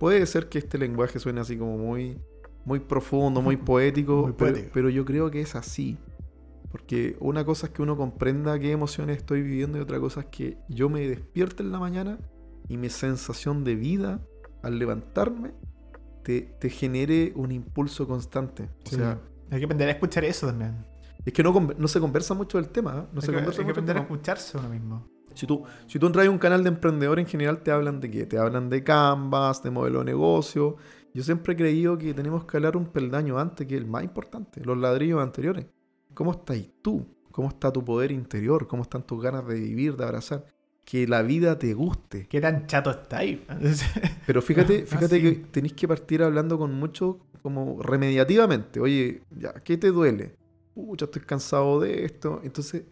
Puede 0.00 0.26
ser 0.26 0.48
que 0.48 0.58
este 0.58 0.78
lenguaje 0.78 1.20
suene 1.20 1.42
así 1.42 1.56
como 1.56 1.78
muy, 1.78 2.18
muy 2.64 2.80
profundo, 2.80 3.40
muy 3.40 3.56
poético, 3.56 4.34
pero, 4.36 4.58
pero, 4.74 4.90
yo 4.90 5.04
creo 5.04 5.30
que 5.30 5.42
es 5.42 5.54
así. 5.54 5.96
Porque 6.72 7.16
una 7.20 7.44
cosa 7.44 7.68
es 7.68 7.72
que 7.72 7.82
uno 7.82 7.96
comprenda 7.96 8.58
qué 8.58 8.72
emociones 8.72 9.18
estoy 9.18 9.42
viviendo 9.42 9.78
y 9.78 9.80
otra 9.80 10.00
cosa 10.00 10.22
es 10.22 10.26
que 10.26 10.58
yo 10.68 10.88
me 10.88 11.06
despierte 11.06 11.62
en 11.62 11.70
la 11.70 11.78
mañana 11.78 12.18
y 12.68 12.78
mi 12.78 12.90
sensación 12.90 13.62
de 13.62 13.76
vida 13.76 14.20
al 14.64 14.80
levantarme 14.80 15.52
te, 16.26 16.70
genere 16.70 17.32
un 17.36 17.52
impulso 17.52 18.06
constante. 18.06 18.68
O 18.84 18.90
sea, 18.90 19.20
hay 19.50 19.58
que 19.60 19.64
aprender 19.64 19.88
a 19.88 19.92
escuchar 19.92 20.24
eso 20.24 20.48
también. 20.48 20.84
Es 21.24 21.32
que 21.32 21.42
no, 21.42 21.52
no 21.52 21.88
se 21.88 22.00
conversa 22.00 22.34
mucho 22.34 22.58
del 22.58 22.68
tema. 22.68 22.90
¿eh? 22.90 23.08
No 23.12 23.20
hay 23.20 23.26
se 23.26 23.26
que, 23.28 23.34
conversa 23.34 23.60
hay 23.60 23.66
que 23.66 23.70
aprender 23.70 23.96
a 23.96 24.00
escucharse 24.00 24.58
uno 24.58 24.68
mismo. 24.68 25.08
Si 25.34 25.46
tú, 25.46 25.64
si 25.86 25.98
tú 25.98 26.06
entras 26.06 26.26
a 26.26 26.30
un 26.30 26.38
canal 26.38 26.62
de 26.62 26.70
emprendedor, 26.70 27.18
en 27.18 27.26
general 27.26 27.62
te 27.62 27.70
hablan 27.70 28.00
de 28.00 28.10
qué? 28.10 28.26
Te 28.26 28.38
hablan 28.38 28.70
de 28.70 28.82
Canvas, 28.82 29.62
de 29.62 29.70
modelo 29.70 30.00
de 30.00 30.06
negocio. 30.06 30.76
Yo 31.12 31.22
siempre 31.22 31.54
he 31.54 31.56
creído 31.56 31.98
que 31.98 32.14
tenemos 32.14 32.44
que 32.44 32.56
hablar 32.56 32.76
un 32.76 32.86
peldaño 32.86 33.38
antes, 33.38 33.66
que 33.66 33.74
es 33.74 33.80
el 33.80 33.86
más 33.86 34.02
importante, 34.02 34.64
los 34.64 34.78
ladrillos 34.78 35.22
anteriores. 35.22 35.66
¿Cómo 36.14 36.32
estás 36.32 36.58
tú? 36.82 37.06
¿Cómo 37.30 37.48
está 37.48 37.72
tu 37.72 37.84
poder 37.84 38.12
interior? 38.12 38.66
¿Cómo 38.66 38.82
están 38.82 39.02
tus 39.02 39.22
ganas 39.22 39.46
de 39.46 39.54
vivir, 39.54 39.96
de 39.96 40.04
abrazar? 40.04 40.46
Que 40.86 41.06
la 41.08 41.22
vida 41.22 41.58
te 41.58 41.74
guste. 41.74 42.28
Qué 42.28 42.40
tan 42.40 42.68
chato 42.68 42.90
está 42.90 43.18
ahí. 43.18 43.44
Pero 44.26 44.40
fíjate, 44.40 44.86
fíjate 44.86 45.20
que 45.20 45.32
tenéis 45.50 45.74
que 45.74 45.88
partir 45.88 46.22
hablando 46.22 46.56
con 46.56 46.72
mucho, 46.72 47.18
como 47.42 47.82
remediativamente. 47.82 48.78
Oye, 48.78 49.20
ya, 49.36 49.52
¿qué 49.64 49.76
te 49.76 49.90
duele? 49.90 50.36
Pucha, 50.74 51.06
estoy 51.06 51.22
cansado 51.22 51.80
de 51.80 52.04
esto. 52.04 52.40
Entonces, 52.44 52.84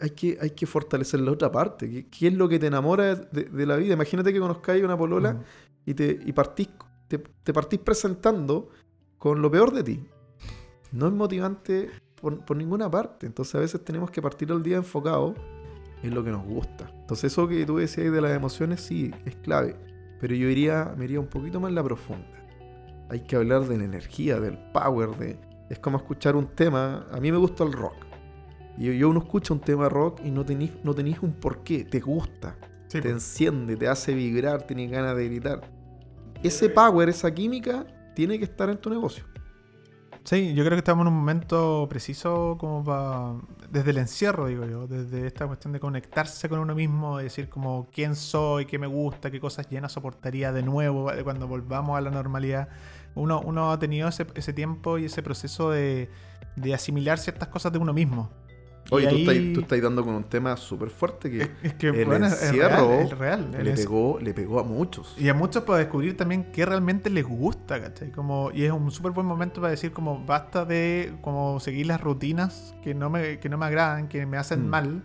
hay 0.00 0.10
que, 0.10 0.38
hay 0.38 0.50
que 0.50 0.66
fortalecer 0.66 1.20
la 1.20 1.32
otra 1.32 1.50
parte. 1.50 2.06
¿Qué, 2.10 2.26
es 2.26 2.34
lo 2.34 2.46
que 2.46 2.58
te 2.58 2.66
enamora 2.66 3.14
de, 3.14 3.66
la 3.66 3.76
vida? 3.76 3.94
Imagínate 3.94 4.30
que 4.30 4.38
conozcáis 4.38 4.84
una 4.84 4.98
polola 4.98 5.32
mm. 5.32 5.42
y, 5.86 5.94
te, 5.94 6.20
y 6.26 6.32
partís, 6.34 6.68
te, 7.08 7.52
partís 7.54 7.80
presentando 7.80 8.68
con 9.16 9.40
lo 9.40 9.50
peor 9.50 9.72
de 9.72 9.82
ti. 9.82 10.00
No 10.92 11.06
es 11.06 11.12
motivante 11.14 11.88
por, 12.20 12.44
por 12.44 12.54
ninguna 12.54 12.90
parte. 12.90 13.24
Entonces, 13.24 13.54
a 13.54 13.60
veces 13.60 13.82
tenemos 13.82 14.10
que 14.10 14.20
partir 14.20 14.50
el 14.50 14.62
día 14.62 14.76
enfocado 14.76 15.34
es 16.02 16.12
lo 16.12 16.24
que 16.24 16.30
nos 16.30 16.44
gusta. 16.44 16.90
Entonces 17.00 17.32
eso 17.32 17.48
que 17.48 17.64
tú 17.66 17.78
decías 17.78 18.12
de 18.12 18.20
las 18.20 18.32
emociones 18.32 18.80
sí, 18.80 19.12
es 19.24 19.36
clave, 19.36 19.76
pero 20.20 20.34
yo 20.34 20.48
iría, 20.48 20.94
me 20.96 21.04
iría 21.04 21.20
un 21.20 21.26
poquito 21.26 21.60
más 21.60 21.70
en 21.70 21.74
la 21.74 21.82
profunda. 21.82 22.26
Hay 23.10 23.20
que 23.20 23.36
hablar 23.36 23.66
de 23.66 23.78
la 23.78 23.84
energía, 23.84 24.38
del 24.40 24.58
power, 24.72 25.10
de... 25.16 25.38
Es 25.70 25.78
como 25.78 25.98
escuchar 25.98 26.36
un 26.36 26.46
tema, 26.46 27.06
a 27.10 27.20
mí 27.20 27.30
me 27.30 27.38
gusta 27.38 27.64
el 27.64 27.72
rock. 27.72 27.96
Y 28.76 28.96
yo 28.96 29.08
uno 29.08 29.20
escucha 29.20 29.52
un 29.52 29.60
tema 29.60 29.88
rock 29.88 30.20
y 30.24 30.30
no 30.30 30.44
tenéis 30.44 30.72
no 30.84 30.92
un 30.92 31.32
porqué, 31.32 31.84
te 31.84 32.00
gusta, 32.00 32.56
te 32.88 33.02
pues. 33.02 33.12
enciende, 33.12 33.76
te 33.76 33.88
hace 33.88 34.14
vibrar, 34.14 34.62
tienes 34.62 34.90
ganas 34.90 35.16
de 35.16 35.28
gritar. 35.28 35.60
Ese 36.42 36.68
power, 36.68 37.08
esa 37.08 37.32
química, 37.34 37.86
tiene 38.14 38.38
que 38.38 38.44
estar 38.44 38.68
en 38.70 38.78
tu 38.78 38.88
negocio. 38.88 39.24
Sí, 40.28 40.52
yo 40.52 40.62
creo 40.62 40.76
que 40.76 40.80
estamos 40.80 41.04
en 41.04 41.08
un 41.08 41.18
momento 41.20 41.86
preciso 41.88 42.58
como 42.60 42.84
para, 42.84 43.36
desde 43.70 43.92
el 43.92 43.96
encierro, 43.96 44.46
digo 44.46 44.66
yo, 44.66 44.86
desde 44.86 45.26
esta 45.26 45.46
cuestión 45.46 45.72
de 45.72 45.80
conectarse 45.80 46.50
con 46.50 46.58
uno 46.58 46.74
mismo, 46.74 47.16
de 47.16 47.24
decir 47.24 47.48
como 47.48 47.88
quién 47.90 48.14
soy, 48.14 48.66
qué 48.66 48.78
me 48.78 48.86
gusta, 48.86 49.30
qué 49.30 49.40
cosas 49.40 49.70
llenas 49.70 49.92
soportaría 49.92 50.52
de 50.52 50.62
nuevo 50.62 51.10
cuando 51.24 51.48
volvamos 51.48 51.96
a 51.96 52.02
la 52.02 52.10
normalidad. 52.10 52.68
Uno, 53.14 53.40
uno 53.40 53.72
ha 53.72 53.78
tenido 53.78 54.06
ese, 54.06 54.26
ese 54.34 54.52
tiempo 54.52 54.98
y 54.98 55.06
ese 55.06 55.22
proceso 55.22 55.70
de, 55.70 56.10
de 56.56 56.74
asimilar 56.74 57.18
ciertas 57.18 57.48
cosas 57.48 57.72
de 57.72 57.78
uno 57.78 57.94
mismo. 57.94 58.28
Oye, 58.90 59.08
tú, 59.54 59.60
estás, 59.60 59.82
dando 59.82 60.04
con 60.04 60.14
un 60.14 60.24
tema 60.24 60.56
súper 60.56 60.90
fuerte 60.90 61.30
que, 61.30 61.50
es, 61.62 61.74
que 61.74 61.88
el 61.88 62.10
encierro 62.12 63.06
real, 63.18 63.50
le, 63.62 63.74
pegó, 63.74 64.18
le 64.20 64.32
pegó 64.32 64.60
a 64.60 64.62
muchos. 64.62 65.14
Y 65.18 65.28
a 65.28 65.34
muchos 65.34 65.64
para 65.64 65.78
descubrir 65.80 66.16
también 66.16 66.50
qué 66.52 66.64
realmente 66.64 67.10
les 67.10 67.24
gusta, 67.24 67.80
¿cachai? 67.80 68.10
Como, 68.10 68.50
y 68.52 68.64
es 68.64 68.72
un 68.72 68.90
súper 68.90 69.12
buen 69.12 69.26
momento 69.26 69.60
para 69.60 69.70
decir 69.70 69.92
como 69.92 70.24
basta 70.24 70.64
de 70.64 71.12
como 71.20 71.60
seguir 71.60 71.86
las 71.86 72.00
rutinas 72.00 72.74
que 72.82 72.94
no 72.94 73.10
me, 73.10 73.38
que 73.38 73.48
no 73.48 73.58
me 73.58 73.66
agradan, 73.66 74.08
que 74.08 74.24
me 74.24 74.38
hacen 74.38 74.66
mm. 74.66 74.70
mal. 74.70 75.02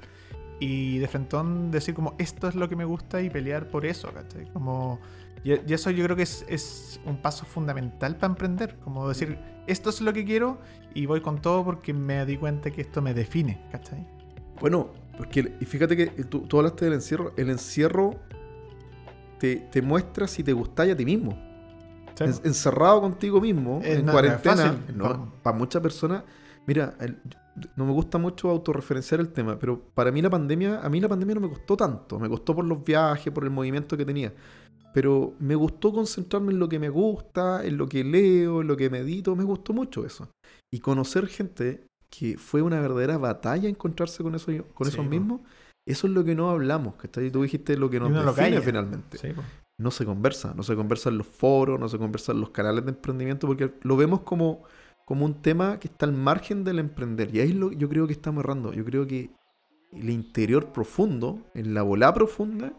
Y 0.60 1.00
de 1.00 1.08
frente 1.10 1.36
decir 1.72 1.94
como 1.94 2.16
esto 2.20 2.48
es 2.48 2.56
lo 2.56 2.70
que 2.70 2.78
me 2.78 2.86
gusta 2.86 3.22
y 3.22 3.30
pelear 3.30 3.68
por 3.68 3.86
eso, 3.86 4.14
¿cachai? 4.14 4.46
Como 4.54 5.00
y, 5.44 5.74
eso 5.74 5.90
yo 5.92 6.04
creo 6.06 6.16
que 6.16 6.24
es, 6.24 7.00
un 7.06 7.18
paso 7.18 7.46
fundamental 7.46 8.16
para 8.16 8.32
emprender. 8.32 8.78
Como 8.84 9.08
decir, 9.08 9.38
esto 9.68 9.90
es 9.90 10.02
lo 10.02 10.14
que 10.14 10.24
quiero 10.24 10.60
y 10.94 11.06
voy 11.06 11.22
con 11.22 11.42
todo 11.42 11.66
porque 11.66 11.94
me 11.94 12.26
di 12.26 12.38
cuenta 12.38 12.72
que 12.72 12.82
esto 12.82 13.02
me 13.02 13.14
define, 13.14 13.62
¿cachai? 13.72 14.08
Bueno, 14.62 14.92
porque 15.18 15.56
y 15.60 15.66
fíjate 15.66 15.98
que 15.98 16.08
tú, 16.24 16.48
hablaste 16.58 16.86
del 16.86 16.94
encierro. 16.96 17.34
El 17.36 17.50
encierro 17.50 18.16
te, 19.40 19.82
muestra 19.82 20.28
si 20.28 20.44
te 20.44 20.54
gustáis 20.54 20.94
a 20.94 20.96
ti 20.96 21.04
mismo. 21.04 21.38
encerrado 22.20 23.02
contigo 23.02 23.42
mismo, 23.42 23.82
en 23.84 24.06
cuarentena. 24.06 24.78
para 25.42 25.58
muchas 25.58 25.82
personas, 25.82 26.24
mira, 26.66 26.96
no 27.76 27.86
me 27.86 27.92
gusta 27.92 28.18
mucho 28.18 28.50
autorreferenciar 28.50 29.20
el 29.20 29.30
tema, 29.30 29.60
pero 29.60 29.80
para 29.94 30.12
mí 30.12 30.22
la 30.22 30.30
pandemia, 30.30 30.80
a 30.80 30.90
mí 30.90 31.02
la 31.02 31.10
pandemia 31.10 31.36
no 31.36 31.42
me 31.42 31.50
costó 31.50 31.76
tanto. 31.76 32.18
Me 32.18 32.30
costó 32.30 32.56
por 32.56 32.64
los 32.64 32.82
viajes, 32.84 33.34
por 33.34 33.44
el 33.44 33.50
movimiento 33.50 33.98
que 33.98 34.06
tenía 34.06 34.32
pero 34.94 35.34
me 35.40 35.56
gustó 35.56 35.92
concentrarme 35.92 36.54
en 36.54 36.60
lo 36.60 36.70
que 36.70 36.80
me 36.80 36.90
gusta, 36.90 37.66
en 37.66 37.78
lo 37.78 37.88
que 37.88 38.04
leo, 38.04 38.62
en 38.62 38.68
lo 38.68 38.78
que 38.78 38.90
medito, 38.90 39.36
me 39.36 39.44
gustó 39.44 39.74
mucho 39.74 40.06
eso. 40.06 40.30
Y 40.72 40.80
conocer 40.80 41.28
gente 41.28 41.88
que 42.10 42.38
fue 42.38 42.62
una 42.62 42.80
verdadera 42.80 43.18
batalla 43.18 43.68
encontrarse 43.68 44.22
con, 44.22 44.36
eso, 44.36 44.52
con 44.76 44.88
esos 44.88 45.06
mismos, 45.06 45.42
eso 45.86 46.08
es 46.08 46.14
lo 46.14 46.24
que 46.24 46.36
no 46.36 46.50
hablamos, 46.52 46.96
que 46.96 47.08
tú 47.08 47.42
dijiste 47.42 47.76
lo 47.76 47.90
que 47.90 48.00
nos 48.00 48.36
define 48.36 48.62
finalmente. 48.62 49.18
no 49.80 49.90
se 49.90 50.06
conversa, 50.06 50.54
no 50.56 50.62
se 50.64 50.76
conversa 50.76 51.10
en 51.10 51.18
los 51.18 51.28
foros, 51.28 51.80
no 51.80 51.90
se 51.90 51.98
conversa 51.98 52.32
en 52.32 52.42
los 52.42 52.52
canales 52.52 52.86
de 52.86 52.92
emprendimiento, 52.92 53.48
porque 53.48 53.74
lo 53.82 53.98
vemos 53.98 54.22
como, 54.22 54.64
como 55.06 55.26
un 55.26 55.42
tema 55.42 55.80
que 55.80 55.88
está 55.88 56.06
al 56.06 56.14
margen 56.14 56.64
del 56.64 56.78
emprender. 56.78 57.36
Y 57.36 57.40
ahí 57.42 57.52
lo, 57.52 57.72
yo 57.72 57.90
creo 57.90 58.06
que 58.06 58.14
estamos 58.14 58.44
errando. 58.44 58.72
Yo 58.74 58.86
creo 58.86 59.08
que 59.08 59.32
el 59.92 60.10
interior 60.10 60.72
profundo, 60.72 61.42
en 61.54 61.74
la 61.74 61.82
bola 61.82 62.14
profunda, 62.14 62.74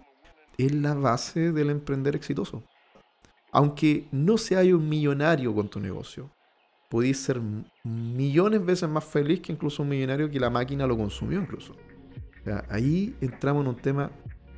es 0.59 0.73
la 0.75 0.95
base 0.95 1.53
del 1.53 1.71
emprender 1.71 2.15
exitoso. 2.15 2.63
Aunque 3.53 4.09
no 4.11 4.37
seas 4.37 4.67
un 4.67 4.89
millonario 4.89 5.55
con 5.55 5.69
tu 5.69 5.81
negocio, 5.81 6.31
podéis 6.89 7.19
ser 7.19 7.41
millones 7.85 8.65
veces 8.65 8.89
más 8.89 9.05
feliz 9.05 9.41
que 9.41 9.53
incluso 9.53 9.83
un 9.83 9.89
millonario 9.89 10.31
que 10.31 10.41
la 10.41 10.51
máquina 10.51 10.87
lo 10.87 10.97
consumió 10.97 11.41
incluso. 11.41 11.77
ahí 12.69 13.17
entramos 13.21 13.63
en 13.63 13.69
un 13.69 13.77
tema 13.77 14.11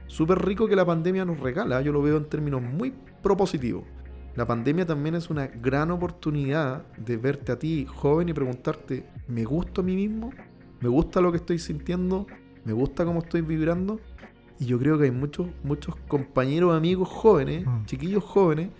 súper 0.06 0.44
rico 0.44 0.66
que 0.66 0.76
la 0.76 0.84
pandemia 0.84 1.24
nos 1.24 1.40
regala. 1.40 1.80
Yo 1.82 1.92
lo 1.92 2.02
veo 2.02 2.16
en 2.16 2.28
términos 2.28 2.62
muy 2.62 2.92
propositivos. 3.22 3.84
La 4.34 4.46
pandemia 4.46 4.84
también 4.84 5.14
es 5.14 5.30
una 5.30 5.46
gran 5.46 5.90
oportunidad 5.90 6.86
de 6.96 7.16
verte 7.16 7.52
a 7.52 7.58
ti 7.58 7.86
joven 7.86 8.28
y 8.28 8.34
preguntarte, 8.34 9.06
¿me 9.28 9.44
gusta 9.44 9.80
a 9.80 9.84
mí 9.84 9.96
mismo? 9.96 10.30
¿Me 10.80 10.88
gusta 10.88 11.22
lo 11.22 11.32
que 11.32 11.38
estoy 11.38 11.58
sintiendo? 11.58 12.26
¿Me 12.64 12.74
gusta 12.74 13.04
cómo 13.06 13.20
estoy 13.20 13.40
vibrando? 13.40 13.98
Y 14.58 14.66
yo 14.66 14.78
creo 14.78 14.98
que 14.98 15.04
hay 15.04 15.10
muchos, 15.10 15.46
muchos 15.62 15.96
compañeros, 16.08 16.74
amigos 16.74 17.08
jóvenes, 17.08 17.66
mm. 17.66 17.84
chiquillos 17.84 18.24
jóvenes, 18.24 18.70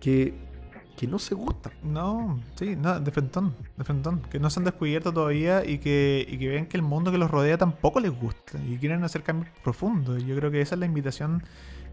que 0.00 0.34
que 0.96 1.06
no 1.06 1.18
se 1.18 1.34
gustan. 1.34 1.72
No, 1.82 2.40
sí, 2.54 2.74
no, 2.74 2.98
de 2.98 3.10
frentón, 3.10 3.54
de 3.76 3.84
frentón. 3.84 4.22
Que 4.30 4.40
no 4.40 4.50
se 4.50 4.60
han 4.60 4.64
descubierto 4.64 5.12
todavía 5.12 5.64
y 5.64 5.78
que, 5.78 6.26
y 6.28 6.38
que 6.38 6.48
ven 6.48 6.66
que 6.66 6.76
el 6.76 6.82
mundo 6.82 7.12
que 7.12 7.18
los 7.18 7.30
rodea 7.30 7.58
tampoco 7.58 8.00
les 8.00 8.10
gusta 8.10 8.58
y 8.66 8.78
quieren 8.78 9.04
hacer 9.04 9.22
cambios 9.22 9.50
profundos. 9.62 10.24
Yo 10.24 10.34
creo 10.36 10.50
que 10.50 10.60
esa 10.60 10.74
es 10.74 10.78
la 10.80 10.86
invitación. 10.86 11.42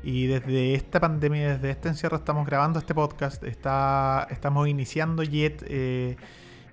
Y 0.04 0.28
desde 0.28 0.74
esta 0.74 1.00
pandemia, 1.00 1.54
desde 1.54 1.70
este 1.70 1.90
encierro, 1.90 2.18
estamos 2.18 2.46
grabando 2.46 2.80
este 2.80 2.96
podcast. 2.96 3.44
Está, 3.44 4.28
estamos 4.32 4.68
iniciando 4.68 5.24
Jet. 5.24 5.64
Eh, 5.68 6.16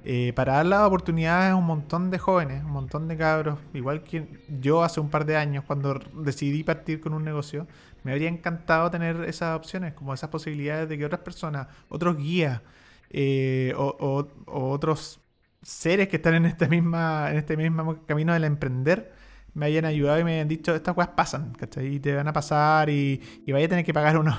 eh, 0.05 0.33
para 0.35 0.55
dar 0.55 0.67
las 0.67 0.81
oportunidades 0.81 1.53
a 1.53 1.57
un 1.57 1.67
montón 1.67 2.11
de 2.11 2.19
jóvenes, 2.19 2.65
un 2.65 2.73
montón 2.73 3.09
de 3.09 3.17
cabros, 3.17 3.59
igual 3.75 4.03
que 4.03 4.27
yo 4.61 4.83
hace 4.83 5.01
un 5.01 5.11
par 5.11 5.27
de 5.27 5.37
años 5.37 5.65
cuando 5.67 6.01
decidí 6.15 6.65
partir 6.65 7.01
con 7.01 7.13
un 7.13 7.25
negocio, 7.25 7.67
me 8.03 8.13
habría 8.13 8.29
encantado 8.29 8.91
tener 8.91 9.25
esas 9.25 9.57
opciones, 9.57 9.93
como 9.95 10.15
esas 10.15 10.31
posibilidades 10.31 10.89
de 10.89 10.97
que 10.99 11.05
otras 11.05 11.21
personas, 11.21 11.67
otros 11.89 12.17
guías 12.17 12.63
eh, 13.11 13.75
o, 13.77 14.27
otros 14.47 15.21
seres 15.63 16.09
que 16.09 16.17
están 16.17 16.35
en 16.35 16.47
este, 16.47 16.69
misma, 16.69 17.31
en 17.31 17.37
este 17.37 17.57
mismo 17.57 17.99
camino 18.07 18.33
del 18.33 18.45
emprender 18.45 19.13
me 19.53 19.67
hayan 19.67 19.85
ayudado 19.85 20.21
y 20.21 20.25
me 20.25 20.35
hayan 20.35 20.49
dicho, 20.49 20.75
estas 20.75 20.95
cosas 20.95 21.11
pasan, 21.17 21.53
¿cachai? 21.55 21.95
Y 21.97 22.01
te 22.01 22.15
van 22.15 22.29
a 22.29 22.33
pasar 22.33 22.89
y, 22.89 23.21
y 23.45 23.53
vaya 23.53 23.67
a 23.67 23.69
tener 23.69 23.85
que 23.85 23.93
pagar 23.93 24.17
unos 24.17 24.37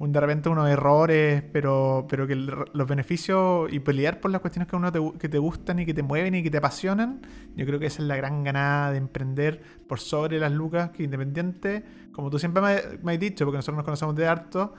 un, 0.00 0.12
de 0.12 0.20
repente 0.20 0.48
unos 0.48 0.68
errores, 0.68 1.42
pero, 1.52 2.06
pero 2.08 2.26
que 2.26 2.34
los 2.34 2.88
beneficios 2.88 3.70
y 3.70 3.80
pelear 3.80 4.18
por 4.18 4.30
las 4.30 4.40
cuestiones 4.40 4.66
que, 4.66 4.74
uno 4.74 4.90
te, 4.90 4.98
que 5.18 5.28
te 5.28 5.36
gustan 5.36 5.78
y 5.78 5.84
que 5.84 5.92
te 5.92 6.02
mueven 6.02 6.34
y 6.34 6.42
que 6.42 6.50
te 6.50 6.56
apasionan, 6.56 7.20
yo 7.54 7.66
creo 7.66 7.78
que 7.78 7.84
esa 7.84 8.00
es 8.00 8.08
la 8.08 8.16
gran 8.16 8.42
ganada 8.42 8.92
de 8.92 8.96
emprender 8.96 9.60
por 9.86 10.00
sobre 10.00 10.38
las 10.38 10.52
lucas, 10.52 10.90
que 10.92 11.02
independiente, 11.02 11.84
como 12.12 12.30
tú 12.30 12.38
siempre 12.38 12.62
me, 13.02 13.12
has 13.12 13.20
dicho, 13.20 13.44
porque 13.44 13.58
nosotros 13.58 13.76
nos 13.76 13.84
conocemos 13.84 14.16
de 14.16 14.26
harto, 14.26 14.72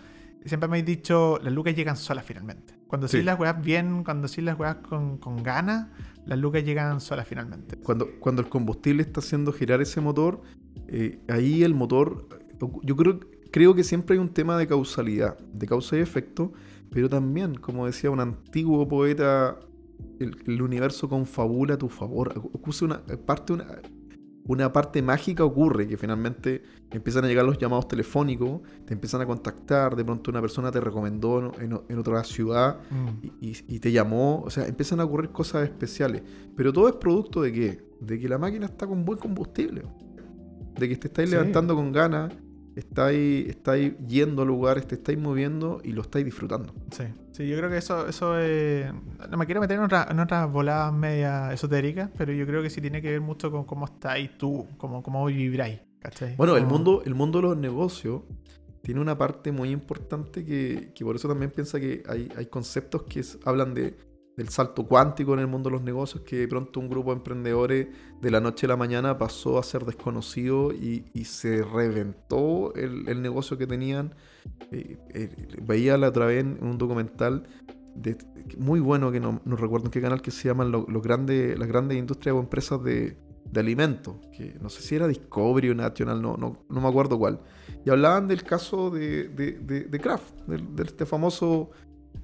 siempre 0.43 0.67
me 0.67 0.79
has 0.79 0.86
dicho, 0.86 1.39
las 1.43 1.53
lucas 1.53 1.75
llegan 1.75 1.97
solas 1.97 2.25
finalmente. 2.25 2.73
Cuando 2.88 3.07
sí, 3.07 3.21
las 3.21 3.38
juegas 3.38 3.63
bien, 3.63 4.03
cuando 4.03 4.27
sí 4.27 4.41
las 4.41 4.55
juegas 4.55 4.77
con, 4.77 5.19
con 5.19 5.43
ganas, 5.43 5.88
las 6.25 6.39
lucas 6.39 6.63
llegan 6.63 6.99
solas 6.99 7.27
finalmente. 7.27 7.77
Cuando, 7.77 8.07
cuando 8.19 8.41
el 8.41 8.49
combustible 8.49 9.03
está 9.03 9.19
haciendo 9.19 9.53
girar 9.53 9.81
ese 9.81 10.01
motor, 10.01 10.41
eh, 10.88 11.19
ahí 11.29 11.63
el 11.63 11.75
motor, 11.75 12.27
yo 12.81 12.95
creo 12.95 13.19
que 13.19 13.30
creo 13.51 13.75
que 13.75 13.83
siempre 13.83 14.15
hay 14.15 14.19
un 14.19 14.29
tema 14.29 14.57
de 14.57 14.67
causalidad, 14.67 15.37
de 15.37 15.67
causa 15.67 15.97
y 15.97 15.99
efecto, 15.99 16.53
pero 16.89 17.09
también, 17.09 17.55
como 17.55 17.85
decía 17.85 18.09
un 18.09 18.19
antiguo 18.19 18.87
poeta, 18.87 19.59
el, 20.19 20.61
universo 20.61 21.07
confabula 21.07 21.75
a 21.75 21.77
tu 21.77 21.89
favor. 21.89 22.33
una 22.81 23.01
parte, 23.25 23.53
una, 23.53 23.67
una 24.45 24.73
parte 24.73 25.01
mágica 25.01 25.43
ocurre, 25.43 25.87
que 25.87 25.97
finalmente 25.97 26.63
empiezan 26.89 27.25
a 27.25 27.27
llegar 27.27 27.45
los 27.45 27.57
llamados 27.57 27.87
telefónicos, 27.87 28.61
te 28.85 28.93
empiezan 28.93 29.21
a 29.21 29.25
contactar, 29.25 29.95
de 29.95 30.03
pronto 30.03 30.31
una 30.31 30.41
persona 30.41 30.71
te 30.71 30.79
recomendó 30.79 31.53
en, 31.59 31.97
otra 31.97 32.23
ciudad 32.23 32.79
mm. 32.89 33.27
y, 33.39 33.79
te 33.79 33.91
llamó, 33.91 34.41
o 34.41 34.49
sea, 34.49 34.67
empiezan 34.67 34.99
a 34.99 35.05
ocurrir 35.05 35.31
cosas 35.31 35.63
especiales. 35.63 36.23
Pero 36.55 36.73
todo 36.73 36.87
es 36.89 36.95
producto 36.95 37.41
de 37.41 37.51
qué? 37.51 37.83
De 37.99 38.19
que 38.19 38.27
la 38.27 38.37
máquina 38.37 38.65
está 38.65 38.87
con 38.87 39.05
buen 39.05 39.19
combustible, 39.19 39.83
de 40.77 40.89
que 40.89 40.97
te 40.97 41.07
estáis 41.07 41.29
levantando 41.29 41.75
con 41.75 41.91
ganas, 41.91 42.33
estáis, 42.75 43.47
estáis 43.47 43.97
yendo 44.07 44.41
a 44.41 44.45
lugares, 44.45 44.88
te 44.88 44.95
estáis 44.95 45.17
moviendo 45.17 45.81
y 45.84 45.91
lo 45.91 46.01
estáis 46.01 46.25
disfrutando. 46.25 46.73
Sí, 46.91 47.03
sí 47.31 47.47
yo 47.47 47.57
creo 47.57 47.69
que 47.69 47.77
eso, 47.77 48.07
eso 48.07 48.39
es... 48.39 48.91
No 49.29 49.38
me 49.38 49.45
quiero 49.45 49.62
meter 49.62 49.77
en, 49.77 49.84
otra, 49.84 50.07
en 50.10 50.19
otras 50.19 50.51
voladas 50.51 50.93
media 50.93 51.51
esotéricas, 51.53 52.10
pero 52.17 52.34
yo 52.34 52.45
creo 52.45 52.62
que 52.62 52.69
sí 52.69 52.81
tiene 52.81 53.01
que 53.01 53.12
ver 53.12 53.21
mucho 53.21 53.51
con 53.51 53.65
cómo 53.65 53.86
estáis 53.86 54.38
tú, 54.38 54.67
cómo, 54.77 55.03
cómo 55.03 55.25
vibráis. 55.25 55.79
¿cachai? 55.99 56.36
Bueno, 56.36 56.57
el, 56.57 56.65
mundo, 56.65 57.03
el 57.05 57.13
mundo 57.13 57.39
de 57.39 57.47
los 57.49 57.57
negocios 57.57 58.21
tiene 58.81 58.99
una 58.99 59.17
parte 59.17 59.51
muy 59.51 59.69
importante 59.69 60.43
que, 60.43 60.91
que 60.95 61.05
por 61.05 61.15
eso 61.15 61.27
también 61.27 61.51
piensa 61.51 61.79
que 61.79 62.03
hay, 62.07 62.29
hay 62.36 62.47
conceptos 62.47 63.03
que 63.03 63.23
hablan 63.45 63.73
de 63.73 64.11
del 64.37 64.49
salto 64.49 64.87
cuántico 64.87 65.33
en 65.33 65.39
el 65.39 65.47
mundo 65.47 65.69
de 65.69 65.75
los 65.75 65.83
negocios, 65.83 66.23
que 66.23 66.37
de 66.37 66.47
pronto 66.47 66.79
un 66.79 66.89
grupo 66.89 67.11
de 67.11 67.17
emprendedores 67.17 67.87
de 68.21 68.31
la 68.31 68.39
noche 68.39 68.65
a 68.65 68.69
la 68.69 68.77
mañana 68.77 69.17
pasó 69.17 69.59
a 69.59 69.63
ser 69.63 69.85
desconocido 69.85 70.71
y, 70.71 71.03
se 71.25 71.63
reventó 71.63 72.73
el, 72.75 73.21
negocio 73.21 73.57
que 73.57 73.67
tenían. 73.67 74.15
Eh, 74.71 74.97
eh, 75.13 75.29
veía 75.61 75.97
la 75.97 76.09
otra 76.09 76.25
vez 76.25 76.41
en 76.41 76.57
un 76.61 76.77
documental 76.77 77.47
de, 77.95 78.17
muy 78.57 78.79
bueno, 78.79 79.11
que 79.11 79.19
no, 79.19 79.41
no, 79.45 79.55
recuerdo 79.55 79.85
en 79.87 79.91
qué 79.91 80.01
canal, 80.01 80.21
que 80.21 80.31
se 80.31 80.47
llaman 80.47 80.71
los 80.71 81.01
grandes, 81.01 81.57
las 81.57 81.67
grandes 81.67 81.97
industrias 81.97 82.35
o 82.35 82.39
empresas 82.39 82.81
de, 82.83 83.17
alimentos, 83.55 84.15
que 84.31 84.55
no 84.61 84.69
sé 84.69 84.81
si 84.81 84.95
era 84.95 85.07
Discovery 85.07 85.71
o 85.71 85.75
National, 85.75 86.21
no, 86.21 86.37
no, 86.37 86.63
no 86.69 86.81
me 86.81 86.87
acuerdo 86.87 87.19
cuál. 87.19 87.41
Y 87.85 87.89
hablaban 87.89 88.27
del 88.27 88.43
caso 88.43 88.89
de, 88.89 89.27
de, 89.27 89.99
Kraft, 89.99 90.33
de, 90.47 90.83
este 90.83 91.05
famoso 91.05 91.71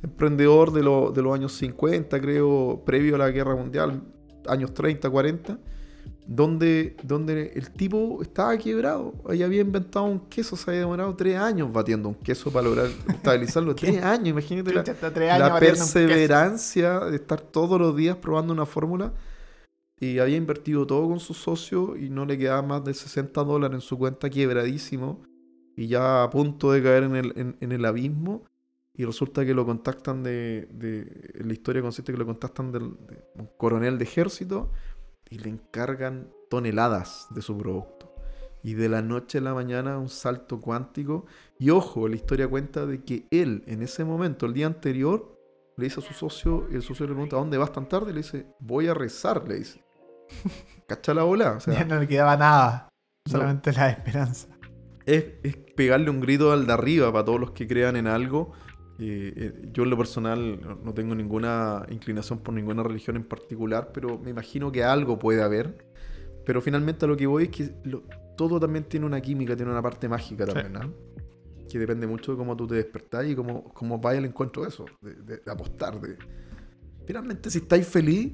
emprendedor 0.03 0.71
de, 0.71 0.81
de 0.81 1.21
los 1.21 1.33
años 1.33 1.53
50, 1.53 2.19
creo, 2.21 2.83
previo 2.85 3.15
a 3.15 3.17
la 3.17 3.31
guerra 3.31 3.55
mundial, 3.55 4.01
años 4.47 4.73
30, 4.73 5.09
40, 5.09 5.59
donde, 6.25 6.97
donde 7.03 7.53
el 7.55 7.71
tipo 7.71 8.21
estaba 8.21 8.57
quebrado. 8.57 9.13
Ahí 9.27 9.43
había 9.43 9.61
inventado 9.61 10.05
un 10.05 10.19
queso, 10.27 10.55
se 10.55 10.69
había 10.69 10.81
demorado 10.81 11.15
tres 11.15 11.37
años 11.37 11.71
batiendo 11.71 12.09
un 12.09 12.15
queso 12.15 12.51
para 12.51 12.67
lograr 12.67 12.87
estabilizarlo. 13.07 13.73
tres 13.75 14.03
años, 14.03 14.29
imagínate 14.29 14.73
la, 14.73 15.39
la 15.39 15.59
perseverancia 15.59 16.99
de 16.99 17.15
estar 17.15 17.41
todos 17.41 17.79
los 17.79 17.95
días 17.95 18.17
probando 18.17 18.53
una 18.53 18.65
fórmula. 18.65 19.13
Y 19.99 20.19
había 20.19 20.37
invertido 20.37 20.85
todo 20.85 21.07
con 21.07 21.19
su 21.19 21.33
socio 21.33 21.95
y 21.97 22.11
no 22.11 22.23
le 22.25 22.37
quedaba 22.37 22.61
más 22.61 22.83
de 22.83 22.93
60 22.93 23.43
dólares 23.43 23.73
en 23.73 23.81
su 23.81 23.97
cuenta 23.97 24.29
quebradísimo 24.29 25.23
y 25.75 25.87
ya 25.87 26.21
a 26.21 26.29
punto 26.29 26.71
de 26.71 26.83
caer 26.83 27.03
en 27.03 27.15
el, 27.15 27.55
en 27.59 27.71
el 27.71 27.83
abismo 27.83 28.45
y 28.97 29.05
resulta 29.05 29.45
que 29.45 29.53
lo 29.53 29.63
contactan 29.63 30.23
de, 30.23 30.67
la 31.35 31.53
historia 31.53 31.83
consiste 31.83 32.11
que 32.11 32.17
lo 32.17 32.25
contactan 32.25 32.71
de 32.71 32.79
un 32.79 33.49
coronel 33.55 33.99
de 33.99 34.03
ejército 34.03 34.71
y 35.29 35.37
le 35.37 35.49
encargan 35.49 36.31
toneladas 36.49 37.27
de 37.29 37.43
su 37.43 37.55
producto. 37.55 38.11
Y 38.63 38.73
de 38.73 38.89
la 38.89 39.03
noche 39.03 39.37
a 39.37 39.41
la 39.41 39.53
mañana 39.53 39.99
un 39.99 40.09
salto 40.09 40.59
cuántico. 40.59 41.27
Y 41.59 41.69
ojo, 41.69 42.07
la 42.07 42.15
historia 42.15 42.47
cuenta 42.47 42.87
de 42.87 43.03
que 43.03 43.27
él 43.29 43.63
en 43.67 43.83
ese 43.83 44.03
momento, 44.03 44.47
el 44.47 44.53
día 44.53 44.65
anterior, 44.65 45.37
le 45.77 45.85
dice 45.85 45.99
a 45.99 46.03
su 46.03 46.13
socio, 46.13 46.67
y 46.71 46.75
el 46.75 46.81
socio 46.81 47.05
le 47.05 47.13
pregunta, 47.13 47.35
¿a 47.35 47.39
dónde 47.39 47.59
vas 47.59 47.71
tan 47.71 47.87
tarde? 47.87 48.09
Y 48.09 48.13
le 48.15 48.21
dice, 48.21 48.47
voy 48.59 48.87
a 48.87 48.95
rezar, 48.95 49.47
le 49.47 49.59
dice. 49.59 49.85
¿Cacha 50.87 51.13
la 51.13 51.21
bola? 51.21 51.59
ya 51.59 51.85
no 51.85 51.99
le 51.99 52.07
quedaba 52.07 52.35
nada, 52.35 52.89
solamente 53.27 53.71
la 53.73 53.91
esperanza. 53.91 54.47
Es, 55.05 55.23
es 55.43 55.55
pegarle 55.75 56.09
un 56.09 56.19
grito 56.19 56.51
al 56.51 56.65
de 56.65 56.73
arriba 56.73 57.11
para 57.13 57.23
todos 57.23 57.39
los 57.39 57.51
que 57.51 57.67
crean 57.67 57.95
en 57.95 58.07
algo 58.07 58.53
eh, 58.99 59.69
yo 59.73 59.83
en 59.83 59.89
lo 59.89 59.97
personal 59.97 60.79
no 60.83 60.93
tengo 60.93 61.13
ninguna 61.13 61.85
inclinación 61.89 62.39
por 62.39 62.53
ninguna 62.53 62.83
religión 62.83 63.15
en 63.15 63.23
particular, 63.23 63.91
pero 63.93 64.17
me 64.17 64.31
imagino 64.31 64.71
que 64.71 64.83
algo 64.83 65.19
puede 65.19 65.41
haber. 65.43 65.85
Pero 66.45 66.61
finalmente 66.61 67.05
a 67.05 67.07
lo 67.07 67.17
que 67.17 67.27
voy 67.27 67.43
es 67.43 67.49
que 67.49 67.75
todo 68.37 68.59
también 68.59 68.85
tiene 68.85 69.05
una 69.05 69.19
química, 69.21 69.55
tiene 69.55 69.71
una 69.71 69.81
parte 69.81 70.07
mágica 70.07 70.45
también, 70.45 70.93
Que 71.69 71.77
depende 71.77 72.07
mucho 72.07 72.31
de 72.31 72.37
cómo 72.37 72.55
tú 72.55 72.65
te 72.65 72.75
despertás 72.75 73.27
y 73.27 73.35
cómo, 73.35 73.65
cómo 73.73 73.99
vaya 73.99 74.19
el 74.19 74.25
encuentro 74.25 74.63
de 74.63 74.69
eso, 74.69 74.85
de, 75.01 75.41
apostar. 75.51 75.99
De... 75.99 76.17
Finalmente, 77.05 77.51
si 77.51 77.59
estáis 77.59 77.85
feliz, 77.85 78.33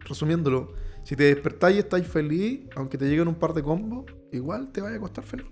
resumiéndolo, 0.00 0.72
si 1.02 1.16
te 1.16 1.24
despertáis 1.24 1.76
y 1.76 1.78
estáis 1.80 2.06
feliz, 2.06 2.66
aunque 2.76 2.96
te 2.96 3.06
lleguen 3.06 3.26
un 3.26 3.34
par 3.34 3.52
de 3.52 3.62
combos, 3.62 4.04
igual 4.30 4.70
te 4.70 4.80
vaya 4.80 4.96
a 4.96 5.00
costar 5.00 5.24
feliz. 5.24 5.46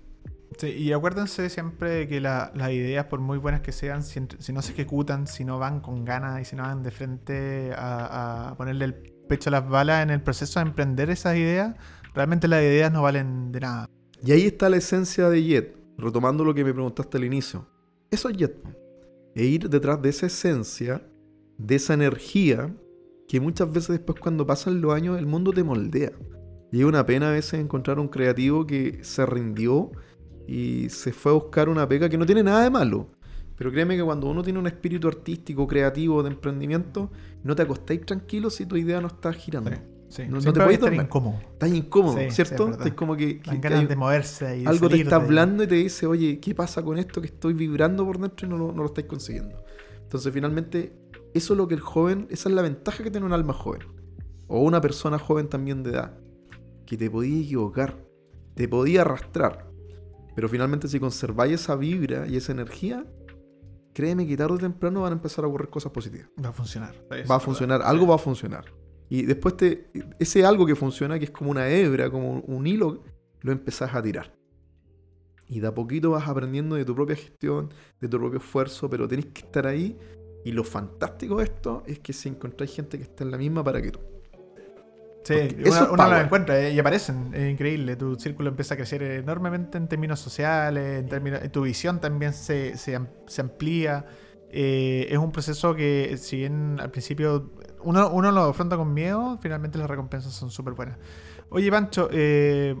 Y 0.63 0.91
acuérdense 0.91 1.49
siempre 1.49 2.07
que 2.07 2.19
las 2.19 2.71
ideas, 2.71 3.05
por 3.05 3.19
muy 3.19 3.37
buenas 3.37 3.61
que 3.61 3.71
sean, 3.71 4.03
si, 4.03 4.19
no 4.53 4.61
se 4.61 4.71
ejecutan, 4.71 5.27
si 5.27 5.45
no 5.45 5.59
van 5.59 5.81
con 5.81 6.05
ganas 6.05 6.41
y 6.41 6.45
si 6.45 6.55
no 6.55 6.63
van 6.63 6.81
de 6.83 6.91
frente 6.91 7.71
a, 7.75 8.55
ponerle 8.57 8.85
el 8.85 8.93
pecho 8.93 9.49
a 9.49 9.51
las 9.51 9.67
balas 9.67 10.03
en 10.03 10.09
el 10.09 10.21
proceso 10.21 10.59
de 10.59 10.67
emprender 10.67 11.09
esas 11.09 11.35
ideas, 11.35 11.75
realmente 12.13 12.47
las 12.47 12.61
ideas 12.61 12.91
no 12.91 13.01
valen 13.01 13.51
de 13.51 13.59
nada. 13.59 13.89
Y 14.23 14.31
ahí 14.31 14.43
está 14.43 14.69
la 14.69 14.77
esencia 14.77 15.29
de 15.29 15.43
Jet, 15.43 15.77
retomando 15.97 16.43
lo 16.43 16.53
que 16.53 16.63
me 16.63 16.73
preguntaste 16.73 17.17
al 17.17 17.25
inicio. 17.25 17.67
Eso 18.09 18.29
es 18.29 18.37
Jet. 18.37 18.55
E 19.35 19.45
ir 19.45 19.69
detrás 19.69 20.01
de 20.01 20.09
esa 20.09 20.25
esencia, 20.25 21.07
de 21.57 21.75
esa 21.75 21.93
energía, 21.93 22.73
que 23.27 23.39
muchas 23.39 23.71
veces 23.71 23.89
después 23.89 24.19
cuando 24.19 24.47
pasan 24.47 24.81
los 24.81 24.93
años 24.93 25.19
el 25.19 25.27
mundo 25.27 25.51
te 25.51 25.63
moldea. 25.63 26.13
Y 26.71 26.79
es 26.79 26.85
una 26.85 27.05
pena 27.05 27.29
a 27.29 27.33
veces 27.33 27.59
encontrar 27.59 27.99
un 27.99 28.07
creativo 28.07 28.65
que 28.65 29.03
se 29.03 29.25
rindió 29.25 29.91
y 30.47 30.89
se 30.89 31.11
fue 31.11 31.31
a 31.31 31.35
buscar 31.35 31.69
una 31.69 31.87
pega 31.87 32.07
que 32.09 32.17
no 32.17 32.25
tiene 32.25 32.41
nada 32.41 32.63
de 32.63 32.69
malo. 32.69 33.07
Pero 33.57 33.71
créeme 33.71 33.97
que 33.97 34.03
cuando 34.03 34.27
uno 34.27 34.43
tiene 34.43 34.59
un 34.59 34.67
espíritu 34.67 35.07
artístico, 35.07 35.67
creativo, 35.67 36.23
de 36.23 36.29
emprendimiento, 36.29 37.11
no 37.43 37.55
te 37.55 37.63
acostáis 37.63 38.05
tranquilo 38.05 38.49
si 38.49 38.65
tu 38.65 38.77
idea 38.77 39.01
no 39.01 39.07
está 39.07 39.33
girando. 39.33 39.71
Sí, 40.09 40.23
No, 40.29 40.39
te 40.39 40.53
puedes 40.53 40.75
estar 40.75 40.93
incómodo. 40.93 41.39
Estás 41.53 41.69
incómodo, 41.69 42.17
¿cierto? 42.29 42.69
estás 42.69 42.93
como 42.93 43.17
que, 43.17 43.41
ganas 43.59 43.89
de 43.89 43.95
moverse 43.95 44.59
y 44.59 44.65
algo 44.65 44.87
te 44.87 45.01
está 45.01 45.17
hablando 45.17 45.63
y 45.63 45.67
te 45.67 45.75
dice, 45.75 46.05
oye, 46.05 46.39
¿qué 46.39 46.55
pasa 46.55 46.83
con 46.83 46.97
esto 46.97 47.19
que 47.19 47.27
estoy 47.27 47.53
vibrando 47.53 48.05
por 48.05 48.19
dentro 48.19 48.47
y 48.47 48.49
no, 48.49 48.57
no, 48.57 48.71
lo 48.71 48.85
estáis 48.85 49.07
consiguiendo? 49.07 49.63
Entonces, 50.01 50.31
finalmente, 50.31 50.93
eso 51.33 51.53
es 51.53 51.57
lo 51.57 51.67
que 51.67 51.73
el 51.73 51.81
joven, 51.81 52.27
esa 52.29 52.47
es 52.47 52.55
la 52.55 52.61
ventaja 52.61 53.03
que 53.03 53.11
tiene 53.11 53.25
un 53.25 53.33
alma 53.33 53.53
joven. 53.53 53.81
O 54.47 54.61
una 54.61 54.79
persona 54.79 55.19
joven 55.19 55.49
también 55.49 55.83
de 55.83 55.89
edad. 55.89 56.17
Que 56.85 56.95
te 56.95 57.09
podía 57.09 57.41
equivocar, 57.41 57.97
te 58.55 58.69
podía 58.69 59.01
arrastrar, 59.01 59.66
pero 60.37 60.47
finalmente 60.47 60.87
si 60.87 60.99
conserváis 60.99 61.55
esa 61.55 61.75
vibra 61.75 62.27
y 62.27 62.37
esa 62.37 62.51
energía, 62.51 63.03
créeme 63.91 64.27
que 64.27 64.37
tarde 64.37 64.53
o 64.53 64.57
temprano 64.59 65.01
van 65.01 65.13
a 65.13 65.15
empezar 65.15 65.43
a 65.43 65.47
ocurrir 65.47 65.67
cosas 65.67 65.91
positivas. 65.91 66.29
Va 66.45 66.49
a 66.49 66.53
funcionar. 66.53 66.93
Va 67.09 67.37
a 67.37 67.39
funcionar, 67.39 67.81
algo 67.81 68.05
va 68.05 68.13
a 68.13 68.17
funcionar. 68.19 68.65
Y 69.09 69.23
después 69.23 69.57
te, 69.57 69.89
ese 70.19 70.45
algo 70.45 70.67
que 70.67 70.75
funciona, 70.75 71.17
que 71.17 71.25
es 71.25 71.31
como 71.31 71.49
una 71.49 71.67
hebra, 71.67 72.11
como 72.11 72.41
un 72.41 72.67
hilo, 72.67 73.01
lo 73.41 73.51
empezás 73.51 73.95
a 73.95 74.03
tirar. 74.03 74.31
Y 75.47 75.59
de 75.59 75.69
a 75.69 75.73
poquito 75.73 76.11
vas 76.11 76.27
aprendiendo 76.27 76.75
de 76.75 76.85
tu 76.85 76.93
propia 76.93 77.15
gestión, 77.15 77.73
de 77.99 78.07
tu 78.07 78.19
propio 78.19 78.37
esfuerzo, 78.37 78.87
pero 78.91 79.07
tenés 79.07 79.25
que 79.25 79.41
estar 79.41 79.65
ahí. 79.65 79.97
Y 80.45 80.51
lo 80.51 80.63
fantástico 80.63 81.37
de 81.37 81.45
esto 81.45 81.81
es 81.87 81.97
que 81.97 82.13
si 82.13 82.29
encontráis 82.29 82.75
gente 82.75 82.99
que 82.99 83.05
está 83.05 83.23
en 83.23 83.31
la 83.31 83.39
misma 83.39 83.63
para 83.63 83.81
que 83.81 83.89
tú. 83.89 83.99
Sí, 85.27 85.57
uno, 85.65 85.89
uno 85.91 86.07
los 86.07 86.21
encuentra 86.21 86.57
eh, 86.57 86.71
y 86.71 86.79
aparecen, 86.79 87.33
es 87.33 87.51
increíble. 87.51 87.97
Tu 87.97 88.15
círculo 88.15 88.49
empieza 88.49 88.75
a 88.75 88.77
crecer 88.77 89.03
enormemente 89.03 89.77
en 89.77 89.89
términos 89.89 90.21
sociales, 90.21 90.99
en 90.99 91.09
términos, 91.09 91.41
tu 91.51 91.63
visión 91.63 91.99
también 91.99 92.31
se, 92.31 92.77
se, 92.77 92.95
amplía. 93.41 94.05
Eh, 94.49 95.07
es 95.09 95.17
un 95.17 95.33
proceso 95.33 95.75
que, 95.75 96.15
si 96.17 96.37
bien 96.37 96.79
al 96.79 96.91
principio 96.91 97.51
uno, 97.83 98.09
uno 98.09 98.31
lo 98.31 98.43
afronta 98.43 98.77
con 98.77 98.93
miedo, 98.93 99.37
finalmente 99.41 99.77
las 99.77 99.89
recompensas 99.89 100.31
son 100.31 100.49
súper 100.49 100.75
buenas. 100.75 100.97
Oye, 101.49 101.69
Pancho, 101.69 102.07
eh, 102.09 102.75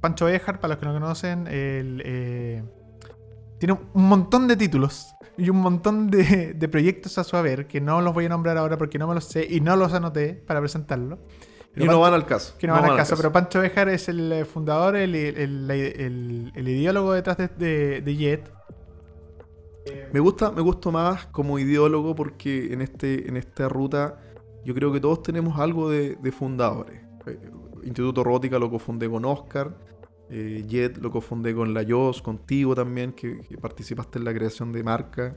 Pancho 0.00 0.28
Ejar, 0.28 0.58
para 0.58 0.74
los 0.74 0.80
que 0.80 0.86
no 0.86 0.94
conocen, 0.94 1.44
tiene 3.58 3.78
un 3.94 4.08
montón 4.08 4.48
de 4.48 4.56
títulos 4.56 5.14
y 5.36 5.50
un 5.50 5.58
montón 5.58 6.10
de, 6.10 6.68
proyectos 6.68 7.16
a 7.18 7.22
su 7.22 7.36
haber, 7.36 7.68
que 7.68 7.80
no 7.80 8.00
los 8.00 8.12
voy 8.12 8.26
a 8.26 8.28
nombrar 8.28 8.58
ahora 8.58 8.76
porque 8.76 8.98
no 8.98 9.06
me 9.06 9.14
los 9.14 9.24
sé 9.24 9.46
y 9.48 9.60
no 9.60 9.76
los 9.76 9.92
anoté 9.92 10.34
para 10.34 10.58
presentarlo. 10.58 11.20
Y 11.76 11.84
no 11.84 12.00
van 12.00 12.14
al 12.14 12.26
caso. 12.26 12.54
Que 12.58 12.66
no, 12.66 12.74
van, 12.74 12.84
al 12.84 12.96
caso, 12.96 13.16
pero 13.16 13.32
Pancho 13.32 13.60
Bejar 13.60 13.88
es 13.88 14.08
el 14.08 14.30
eh, 14.32 14.44
fundador, 14.44 14.96
el, 14.96 15.14
el, 15.14 16.68
ideólogo 16.68 17.12
detrás 17.12 17.36
de, 17.36 18.16
Jet. 18.18 18.52
Me 20.12 20.20
gusta, 20.20 20.50
me 20.52 20.60
gusta 20.60 20.90
más 20.90 21.26
como 21.26 21.58
ideólogo 21.58 22.14
porque 22.14 22.72
en, 22.72 22.82
este, 22.82 23.28
en 23.28 23.36
esta 23.36 23.68
ruta 23.68 24.20
yo 24.64 24.74
creo 24.74 24.92
que 24.92 25.00
todos 25.00 25.22
tenemos 25.22 25.58
algo 25.58 25.90
de, 25.90 26.16
fundadores. 26.32 27.00
Eh, 27.26 27.38
Instituto 27.82 28.22
Robótica 28.22 28.58
lo 28.58 28.70
cofundé 28.70 29.08
con 29.08 29.24
Oscar, 29.24 29.76
eh, 30.30 30.64
Jet 30.68 30.98
lo 30.98 31.10
cofundé 31.10 31.54
con 31.54 31.74
la 31.74 31.82
YOS, 31.82 32.22
contigo 32.22 32.74
también, 32.74 33.12
que, 33.12 33.40
participaste 33.60 34.18
en 34.18 34.24
la 34.24 34.34
creación 34.34 34.72
de 34.72 34.82
marca. 34.84 35.36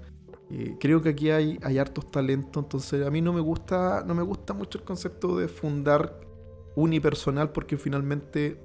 Eh, 0.51 0.75
creo 0.79 1.01
que 1.01 1.09
aquí 1.09 1.31
hay, 1.31 1.57
hay 1.63 1.77
hartos 1.79 2.11
talentos, 2.11 2.63
entonces 2.63 3.05
a 3.05 3.09
mí 3.09 3.21
no 3.21 3.33
me 3.33 3.41
gusta, 3.41 4.03
no 4.05 4.13
me 4.13 4.23
gusta 4.23 4.53
mucho 4.53 4.77
el 4.77 4.83
concepto 4.83 5.37
de 5.37 5.47
fundar 5.47 6.19
unipersonal 6.75 7.51
porque 7.51 7.77
finalmente 7.77 8.61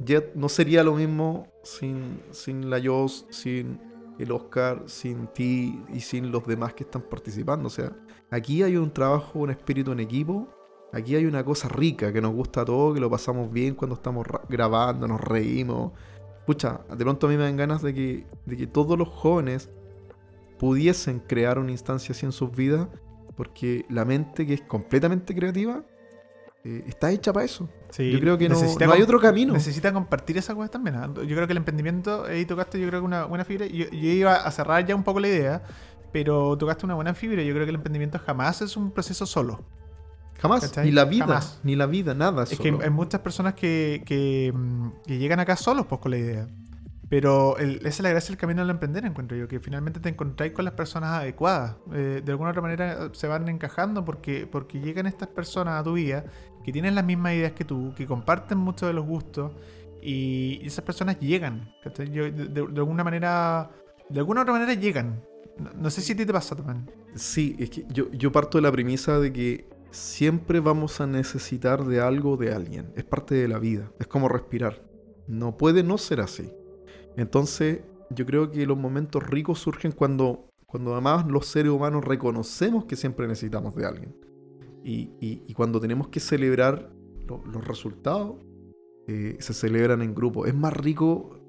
Jet 0.00 0.34
no 0.34 0.48
sería 0.48 0.84
lo 0.84 0.94
mismo 0.94 1.46
sin, 1.62 2.20
sin 2.30 2.68
la 2.68 2.78
YOS, 2.78 3.26
sin 3.30 3.80
el 4.18 4.30
Oscar, 4.32 4.82
sin 4.86 5.26
ti 5.28 5.82
y 5.92 6.00
sin 6.00 6.30
los 6.30 6.46
demás 6.46 6.74
que 6.74 6.84
están 6.84 7.02
participando. 7.02 7.68
O 7.68 7.70
sea, 7.70 7.96
aquí 8.30 8.62
hay 8.62 8.76
un 8.76 8.92
trabajo, 8.92 9.38
un 9.38 9.50
espíritu 9.50 9.92
en 9.92 10.00
equipo 10.00 10.48
Aquí 10.92 11.14
hay 11.14 11.26
una 11.26 11.44
cosa 11.44 11.68
rica 11.68 12.12
que 12.12 12.22
nos 12.22 12.32
gusta 12.32 12.62
a 12.62 12.64
todos, 12.64 12.94
que 12.94 13.00
lo 13.00 13.10
pasamos 13.10 13.52
bien 13.52 13.74
cuando 13.74 13.96
estamos 13.96 14.26
grabando, 14.48 15.06
nos 15.06 15.20
reímos. 15.20 15.92
Escucha, 16.38 16.80
de 16.88 17.04
pronto 17.04 17.26
a 17.26 17.30
mí 17.30 17.36
me 17.36 17.42
dan 17.42 17.56
ganas 17.56 17.82
de 17.82 17.92
que, 17.92 18.26
de 18.46 18.56
que 18.56 18.66
todos 18.66 18.96
los 18.96 19.08
jóvenes 19.08 19.70
pudiesen 20.58 21.20
crear 21.20 21.58
una 21.58 21.70
instancia 21.70 22.12
así 22.12 22.26
en 22.26 22.32
sus 22.32 22.54
vidas, 22.54 22.88
porque 23.36 23.84
la 23.88 24.04
mente 24.04 24.46
que 24.46 24.54
es 24.54 24.62
completamente 24.62 25.34
creativa 25.34 25.82
eh, 26.64 26.84
está 26.88 27.10
hecha 27.12 27.32
para 27.32 27.44
eso. 27.46 27.68
yo 27.96 28.18
creo 28.18 28.36
que 28.36 28.48
no, 28.48 28.58
hay 28.92 29.02
otro 29.02 29.20
camino. 29.20 29.52
Necesita 29.52 29.92
compartir 29.92 30.36
esa 30.38 30.54
cosa 30.54 30.68
también. 30.68 30.96
¿ah? 30.96 31.08
Yo 31.14 31.36
creo 31.36 31.46
que 31.46 31.52
el 31.52 31.58
emprendimiento, 31.58 32.24
ahí 32.24 32.44
tocaste 32.44 32.80
yo 32.80 32.88
creo 32.88 33.00
que 33.00 33.06
una 33.06 33.24
buena 33.24 33.44
fibra. 33.44 33.66
Yo, 33.66 33.88
yo 33.90 34.10
iba 34.10 34.34
a 34.34 34.50
cerrar 34.50 34.84
ya 34.84 34.96
un 34.96 35.04
poco 35.04 35.20
la 35.20 35.28
idea, 35.28 35.62
pero 36.12 36.56
tocaste 36.58 36.84
una 36.84 36.94
buena 36.94 37.14
fibra. 37.14 37.42
Yo 37.42 37.52
creo 37.52 37.64
que 37.64 37.70
el 37.70 37.76
emprendimiento 37.76 38.18
jamás 38.18 38.62
es 38.62 38.76
un 38.76 38.90
proceso 38.90 39.26
solo. 39.26 39.64
Jamás. 40.38 40.76
Ni 40.78 40.90
la 40.90 41.04
vida. 41.04 41.40
Ni 41.62 41.76
la 41.76 41.86
vida, 41.86 42.14
nada. 42.14 42.42
Es 42.44 42.58
que 42.58 42.68
hay 42.68 42.90
muchas 42.90 43.20
personas 43.20 43.54
que, 43.54 44.02
que, 44.04 44.52
llegan 45.06 45.40
acá 45.40 45.56
solos 45.56 45.86
pues, 45.86 46.00
con 46.00 46.10
la 46.10 46.18
idea. 46.18 46.48
Pero 47.08 47.56
esa 47.58 47.88
es 47.88 48.00
la 48.00 48.10
gracia 48.10 48.30
del 48.30 48.38
camino 48.38 48.62
al 48.62 48.70
emprender, 48.70 49.04
encuentro 49.04 49.36
yo, 49.36 49.46
que 49.46 49.60
finalmente 49.60 50.00
te 50.00 50.08
encontráis 50.08 50.52
con 50.52 50.64
las 50.64 50.74
personas 50.74 51.10
adecuadas. 51.10 51.76
Eh, 51.92 52.20
de 52.24 52.32
alguna 52.32 52.50
otra 52.50 52.62
manera 52.62 53.10
se 53.12 53.28
van 53.28 53.48
encajando 53.48 54.04
porque, 54.04 54.46
porque 54.46 54.80
llegan 54.80 55.06
estas 55.06 55.28
personas 55.28 55.80
a 55.80 55.84
tu 55.84 55.92
vida 55.92 56.24
que 56.64 56.72
tienen 56.72 56.96
las 56.96 57.04
mismas 57.04 57.34
ideas 57.34 57.52
que 57.52 57.64
tú, 57.64 57.94
que 57.96 58.06
comparten 58.06 58.58
muchos 58.58 58.88
de 58.88 58.92
los 58.92 59.06
gustos 59.06 59.52
y 60.02 60.60
esas 60.66 60.84
personas 60.84 61.20
llegan. 61.20 61.72
de, 61.84 62.60
alguna 62.60 63.04
manera, 63.04 63.70
de 64.08 64.18
alguna 64.18 64.42
otra 64.42 64.52
manera 64.52 64.74
llegan. 64.74 65.22
No, 65.74 65.90
sé 65.90 66.02
si 66.02 66.12
a 66.12 66.16
ti 66.16 66.26
te 66.26 66.32
pasa 66.32 66.56
también. 66.56 66.90
Sí, 67.14 67.56
es 67.58 67.70
que 67.70 67.86
yo, 67.88 68.10
yo 68.12 68.32
parto 68.32 68.58
de 68.58 68.62
la 68.62 68.72
premisa 68.72 69.20
de 69.20 69.32
que 69.32 69.68
siempre 69.90 70.60
vamos 70.60 71.00
a 71.00 71.06
necesitar 71.06 71.84
de 71.84 72.00
algo 72.00 72.36
de 72.36 72.52
alguien. 72.52 72.92
Es 72.96 73.04
parte 73.04 73.36
de 73.36 73.48
la 73.48 73.58
vida. 73.58 73.90
Es 73.98 74.06
como 74.08 74.28
respirar. 74.28 74.82
No 75.28 75.56
puede 75.56 75.82
no 75.82 75.98
ser 75.98 76.20
así. 76.20 76.52
Entonces, 77.16 77.80
yo 78.10 78.26
creo 78.26 78.50
que 78.50 78.66
los 78.66 78.76
momentos 78.76 79.22
ricos 79.22 79.58
surgen 79.58 79.92
cuando, 79.92 80.50
cuando 80.66 80.92
además 80.92 81.26
los 81.26 81.46
seres 81.46 81.72
humanos 81.72 82.04
reconocemos 82.04 82.84
que 82.84 82.96
siempre 82.96 83.26
necesitamos 83.26 83.74
de 83.74 83.86
alguien. 83.86 84.16
Y, 84.84 85.52
cuando 85.54 85.80
tenemos 85.80 86.08
que 86.08 86.20
celebrar 86.20 86.90
los 87.26 87.66
resultados, 87.66 88.36
eh, 89.08 89.36
se 89.40 89.52
celebran 89.52 90.02
en 90.02 90.14
grupo. 90.14 90.46
Es 90.46 90.54
más 90.54 90.72
rico 90.72 91.40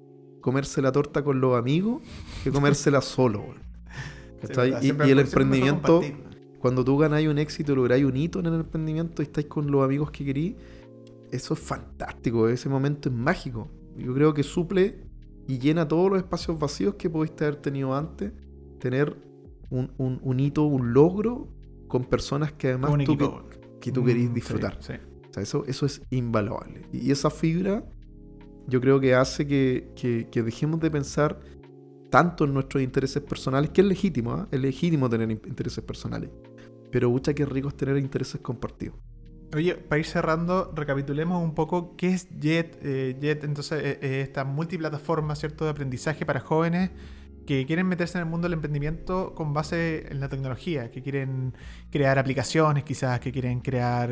comerse 0.41 0.81
la 0.81 0.91
torta 0.91 1.23
con 1.23 1.41
los 1.41 1.57
amigos 1.57 2.01
que 2.43 2.51
comérsela 2.51 3.01
solo. 3.01 3.43
y, 4.81 4.89
el 4.89 5.19
emprendimiento 5.19 6.01
cuando 6.59 6.83
tú 6.83 6.97
ganáis 6.97 7.27
un 7.27 7.37
éxito, 7.37 7.75
lográis 7.75 8.03
un 8.03 8.17
hito 8.17 8.39
en 8.39 8.47
el 8.47 8.55
emprendimiento 8.55 9.21
y 9.21 9.25
estáis 9.25 9.47
con 9.47 9.69
los 9.69 9.83
amigos 9.83 10.11
que 10.11 10.25
querís, 10.25 10.55
eso 11.31 11.53
es 11.53 11.59
fantástico, 11.59 12.47
ese 12.47 12.67
momento 12.69 13.09
es 13.09 13.15
mágico. 13.15 13.67
Yo 13.95 14.13
creo 14.13 14.33
que 14.33 14.43
suple 14.43 15.06
y 15.47 15.59
llena 15.59 15.87
todos 15.87 16.09
los 16.09 16.19
espacios 16.19 16.59
vacíos 16.59 16.95
que 16.95 17.09
pudiste 17.09 17.45
haber 17.45 17.57
tenido 17.57 17.95
antes, 17.95 18.33
tener 18.79 19.17
un, 19.69 20.39
hito, 20.39 20.63
un 20.63 20.93
logro 20.93 21.49
con 21.87 22.03
personas 22.05 22.51
que 22.53 22.69
además 22.69 22.91
tú, 23.05 23.17
que, 23.79 23.91
tú 23.91 24.03
querís 24.03 24.29
mm, 24.29 24.33
disfrutar. 24.33 24.79
eso, 25.37 25.63
eso 25.65 25.85
es 25.85 26.01
invaluable. 26.09 26.81
Y 26.91 27.11
esa 27.11 27.29
fibra 27.29 27.85
yo 28.67 28.81
creo 28.81 28.99
que 28.99 29.15
hace 29.15 29.47
que, 29.47 30.27
que 30.29 30.43
dejemos 30.43 30.79
de 30.81 30.91
pensar 30.91 31.39
tanto 32.09 32.45
en 32.45 32.53
nuestros 32.53 32.83
intereses 32.83 33.21
personales, 33.21 33.71
que 33.71 33.81
es 33.81 33.87
legítimo, 33.87 34.33
¿ah? 34.33 34.47
es 34.51 34.59
legítimo 34.59 35.09
tener 35.09 35.31
intereses 35.31 35.83
personales. 35.83 36.29
Pero 36.91 37.09
mucha 37.09 37.33
que 37.33 37.45
rico 37.45 37.67
es 37.67 37.75
tener 37.75 37.97
intereses 37.97 38.39
compartidos. 38.41 38.95
Oye, 39.55 39.75
para 39.75 39.99
ir 39.99 40.05
cerrando, 40.05 40.73
recapitulemos 40.75 41.41
un 41.41 41.55
poco 41.55 41.95
qué 41.95 42.09
es 42.09 42.27
Jet. 42.37 42.77
Eh, 42.81 43.17
Jet, 43.21 43.45
entonces, 43.45 43.81
eh, 43.81 43.99
eh, 44.01 44.21
esta 44.21 44.43
multiplataforma, 44.43 45.35
¿cierto?, 45.35 45.63
de 45.63 45.71
aprendizaje 45.71 46.25
para 46.25 46.41
jóvenes 46.41 46.91
que 47.45 47.65
quieren 47.65 47.87
meterse 47.87 48.17
en 48.17 48.25
el 48.25 48.29
mundo 48.29 48.45
del 48.45 48.53
emprendimiento 48.53 49.33
con 49.33 49.53
base 49.53 50.05
en 50.11 50.19
la 50.19 50.27
tecnología, 50.27 50.91
que 50.91 51.01
quieren 51.01 51.53
crear 51.89 52.19
aplicaciones 52.19 52.83
quizás, 52.83 53.21
que 53.21 53.31
quieren 53.31 53.61
crear 53.61 54.09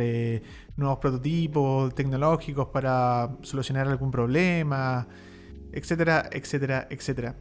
nuevos 0.77 0.99
prototipos 0.99 1.93
tecnológicos 1.93 2.67
para 2.67 3.35
solucionar 3.41 3.89
algún 3.89 4.09
problema, 4.09 5.05
etcétera, 5.73 6.29
etcétera, 6.31 6.87
etcétera. 6.89 7.35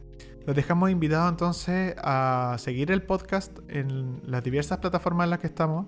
Los 0.45 0.53
dejamos 0.53 0.91
invitados 0.91 1.31
entonces 1.31 1.95
a 1.97 2.57
seguir 2.59 2.91
el 2.91 3.01
podcast 3.01 3.57
en 3.69 4.21
las 4.25 4.43
diversas 4.43 4.79
plataformas 4.79 5.25
en 5.25 5.29
las 5.29 5.39
que 5.39 5.47
estamos. 5.47 5.87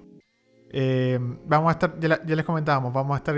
Eh, 0.70 1.18
vamos 1.46 1.70
a 1.70 1.72
estar, 1.74 2.00
ya, 2.00 2.36
les 2.36 2.46
comentábamos, 2.46 2.94
vamos 2.94 3.16
a 3.16 3.18
estar 3.18 3.36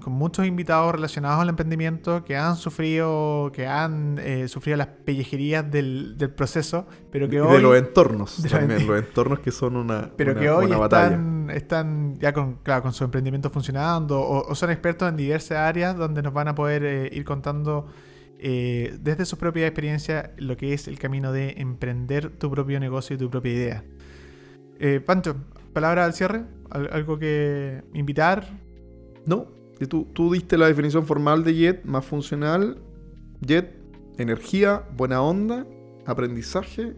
con 0.00 0.14
muchos 0.14 0.46
invitados 0.46 0.94
relacionados 0.94 1.40
al 1.42 1.50
emprendimiento 1.50 2.24
que 2.24 2.36
han 2.36 2.56
sufrido, 2.56 3.50
que 3.52 3.66
han 3.66 4.18
eh, 4.18 4.48
sufrido 4.48 4.78
las 4.78 4.86
pellejerías 4.86 5.70
del, 5.70 6.16
proceso, 6.34 6.86
pero 7.10 7.28
que 7.28 7.40
hoy... 7.40 7.56
De 7.56 7.62
los 7.62 7.76
entornos, 7.76 8.42
también, 8.50 8.86
los 8.86 8.98
entornos 8.98 9.40
que 9.40 9.50
son 9.50 9.76
una 9.76 10.10
Pero 10.16 10.34
que 10.34 10.48
hoy 10.48 10.72
están, 10.72 11.50
están, 11.50 12.18
ya 12.18 12.32
con, 12.32 12.54
claro, 12.62 12.82
con 12.82 12.94
su 12.94 13.04
emprendimiento 13.04 13.50
funcionando 13.50 14.20
o, 14.20 14.54
son 14.54 14.70
expertos 14.70 15.08
en 15.08 15.16
diversas 15.16 15.58
áreas 15.58 15.96
donde 15.96 16.22
nos 16.22 16.32
van 16.32 16.48
a 16.48 16.54
poder 16.54 16.84
eh, 16.84 17.10
ir 17.12 17.24
contando 17.24 17.86
desde 18.42 19.26
su 19.26 19.36
propia 19.36 19.66
experiencia 19.66 20.32
lo 20.38 20.56
que 20.56 20.72
es 20.72 20.88
el 20.88 20.98
camino 20.98 21.30
de 21.30 21.56
emprender 21.58 22.30
tu 22.30 22.50
propio 22.50 22.80
negocio 22.80 23.16
y 23.16 23.18
tu 23.18 23.28
propia 23.28 23.52
idea. 23.52 23.84
Pancho, 25.04 25.36
palabra 25.74 26.06
al 26.06 26.14
cierre, 26.14 26.46
algo 26.70 27.18
que 27.18 27.82
invitar. 27.94 28.46
No, 29.26 29.46
tú, 29.88 30.06
tú 30.12 30.32
diste 30.32 30.58
la 30.58 30.66
definición 30.66 31.06
formal 31.06 31.44
de 31.44 31.54
JET, 31.54 31.84
más 31.84 32.04
funcional. 32.04 32.82
JET, 33.46 33.74
energía, 34.18 34.84
buena 34.96 35.22
onda, 35.22 35.66
aprendizaje. 36.06 36.94